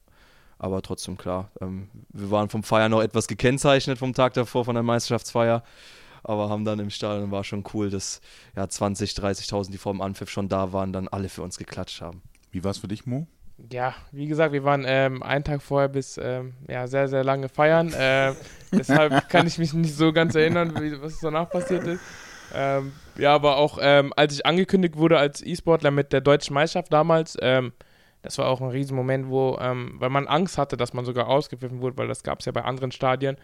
Aber 0.58 0.82
trotzdem 0.82 1.16
klar, 1.16 1.50
ähm, 1.60 1.88
wir 2.10 2.30
waren 2.30 2.48
vom 2.48 2.62
Feiern 2.62 2.90
noch 2.90 3.02
etwas 3.02 3.28
gekennzeichnet 3.28 3.98
vom 3.98 4.12
Tag 4.12 4.34
davor 4.34 4.64
von 4.64 4.74
der 4.74 4.82
Meisterschaftsfeier, 4.82 5.62
aber 6.24 6.48
haben 6.48 6.64
dann 6.64 6.80
im 6.80 6.90
Stadion 6.90 7.30
war 7.30 7.44
schon 7.44 7.64
cool, 7.74 7.90
dass 7.90 8.20
ja 8.56 8.68
20, 8.68 9.12
30.000, 9.12 9.70
die 9.70 9.78
vor 9.78 9.92
dem 9.92 10.00
Anpfiff 10.00 10.30
schon 10.30 10.48
da 10.48 10.72
waren, 10.72 10.92
dann 10.92 11.08
alle 11.08 11.28
für 11.28 11.42
uns 11.42 11.58
geklatscht 11.58 12.00
haben. 12.00 12.22
Wie 12.50 12.64
war 12.64 12.72
es 12.72 12.78
für 12.78 12.88
dich, 12.88 13.06
Mo? 13.06 13.26
ja, 13.72 13.94
wie 14.12 14.26
gesagt, 14.26 14.52
wir 14.52 14.64
waren 14.64 14.84
ähm, 14.86 15.22
einen 15.22 15.44
Tag 15.44 15.62
vorher 15.62 15.88
bis 15.88 16.18
ähm, 16.22 16.54
ja, 16.68 16.86
sehr, 16.86 17.08
sehr 17.08 17.24
lange 17.24 17.48
feiern. 17.48 17.92
Äh, 17.92 18.34
deshalb 18.72 19.28
kann 19.28 19.46
ich 19.46 19.58
mich 19.58 19.72
nicht 19.72 19.94
so 19.94 20.12
ganz 20.12 20.34
erinnern, 20.34 20.74
wie, 20.80 21.00
was 21.02 21.18
danach 21.20 21.50
passiert 21.50 21.86
ist. 21.86 22.00
Ähm, 22.54 22.92
ja, 23.16 23.34
aber 23.34 23.56
auch 23.56 23.78
ähm, 23.80 24.12
als 24.16 24.34
ich 24.34 24.46
angekündigt 24.46 24.96
wurde 24.96 25.18
als 25.18 25.44
E-Sportler 25.44 25.90
mit 25.90 26.12
der 26.12 26.20
deutschen 26.20 26.54
Meisterschaft 26.54 26.92
damals, 26.92 27.36
ähm, 27.42 27.72
das 28.22 28.38
war 28.38 28.48
auch 28.48 28.60
ein 28.60 28.70
Riesenmoment, 28.70 29.28
wo, 29.28 29.58
ähm, 29.60 29.94
weil 29.98 30.10
man 30.10 30.26
Angst 30.26 30.58
hatte, 30.58 30.76
dass 30.76 30.92
man 30.92 31.04
sogar 31.04 31.28
ausgepfiffen 31.28 31.80
wurde, 31.80 31.96
weil 31.96 32.08
das 32.08 32.22
gab 32.22 32.40
es 32.40 32.46
ja 32.46 32.52
bei 32.52 32.64
anderen 32.64 32.92
Stadien. 32.92 33.36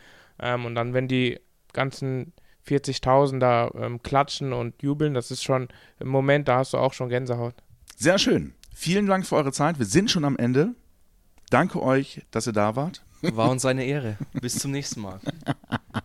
und 0.43 0.75
dann, 0.75 0.95
wenn 0.95 1.07
die 1.07 1.39
ganzen 1.73 2.33
40.000 2.67 3.39
da 3.39 3.71
klatschen 4.03 4.53
und 4.53 4.83
jubeln, 4.83 5.15
das 5.15 5.31
ist 5.31 5.45
schon 5.45 5.69
ein 6.01 6.09
Moment, 6.09 6.49
da 6.49 6.59
hast 6.59 6.73
du 6.73 6.79
auch 6.79 6.93
schon 6.93 7.09
Gänsehaut. 7.09 7.55
Sehr 7.97 8.19
schön. 8.19 8.53
Vielen 8.75 9.07
Dank 9.07 9.25
für 9.27 9.37
eure 9.37 9.53
Zeit. 9.53 9.79
Wir 9.79 9.87
sind 9.87 10.11
schon 10.11 10.25
am 10.25 10.37
Ende. 10.37 10.75
Danke 11.51 11.81
euch, 11.81 12.23
dass 12.33 12.49
ihr 12.49 12.53
da 12.53 12.75
wart. 12.75 13.05
War 13.23 13.51
uns 13.51 13.65
eine 13.65 13.85
Ehre. 13.85 14.19
Bis 14.41 14.59
zum 14.59 14.73
nächsten 14.73 15.01
Mal. 15.01 15.21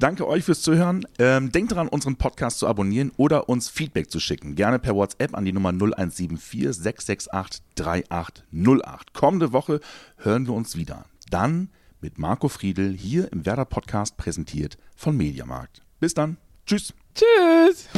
Danke 0.00 0.26
euch 0.26 0.44
fürs 0.44 0.62
Zuhören. 0.62 1.06
Ähm, 1.18 1.52
denkt 1.52 1.72
daran, 1.72 1.86
unseren 1.86 2.16
Podcast 2.16 2.58
zu 2.58 2.66
abonnieren 2.66 3.12
oder 3.18 3.50
uns 3.50 3.68
Feedback 3.68 4.10
zu 4.10 4.18
schicken. 4.18 4.54
Gerne 4.54 4.78
per 4.78 4.94
WhatsApp 4.94 5.36
an 5.36 5.44
die 5.44 5.52
Nummer 5.52 5.72
0174 5.72 6.72
668 6.72 7.62
3808. 7.74 9.12
Kommende 9.12 9.52
Woche 9.52 9.80
hören 10.16 10.46
wir 10.46 10.54
uns 10.54 10.74
wieder. 10.74 11.04
Dann 11.28 11.68
mit 12.00 12.18
Marco 12.18 12.48
Friedl 12.48 12.96
hier 12.96 13.30
im 13.30 13.44
Werder 13.44 13.66
Podcast 13.66 14.16
präsentiert 14.16 14.78
von 14.96 15.18
Mediamarkt. 15.18 15.82
Bis 16.00 16.14
dann. 16.14 16.38
Tschüss. 16.64 16.94
Tschüss. 17.14 17.88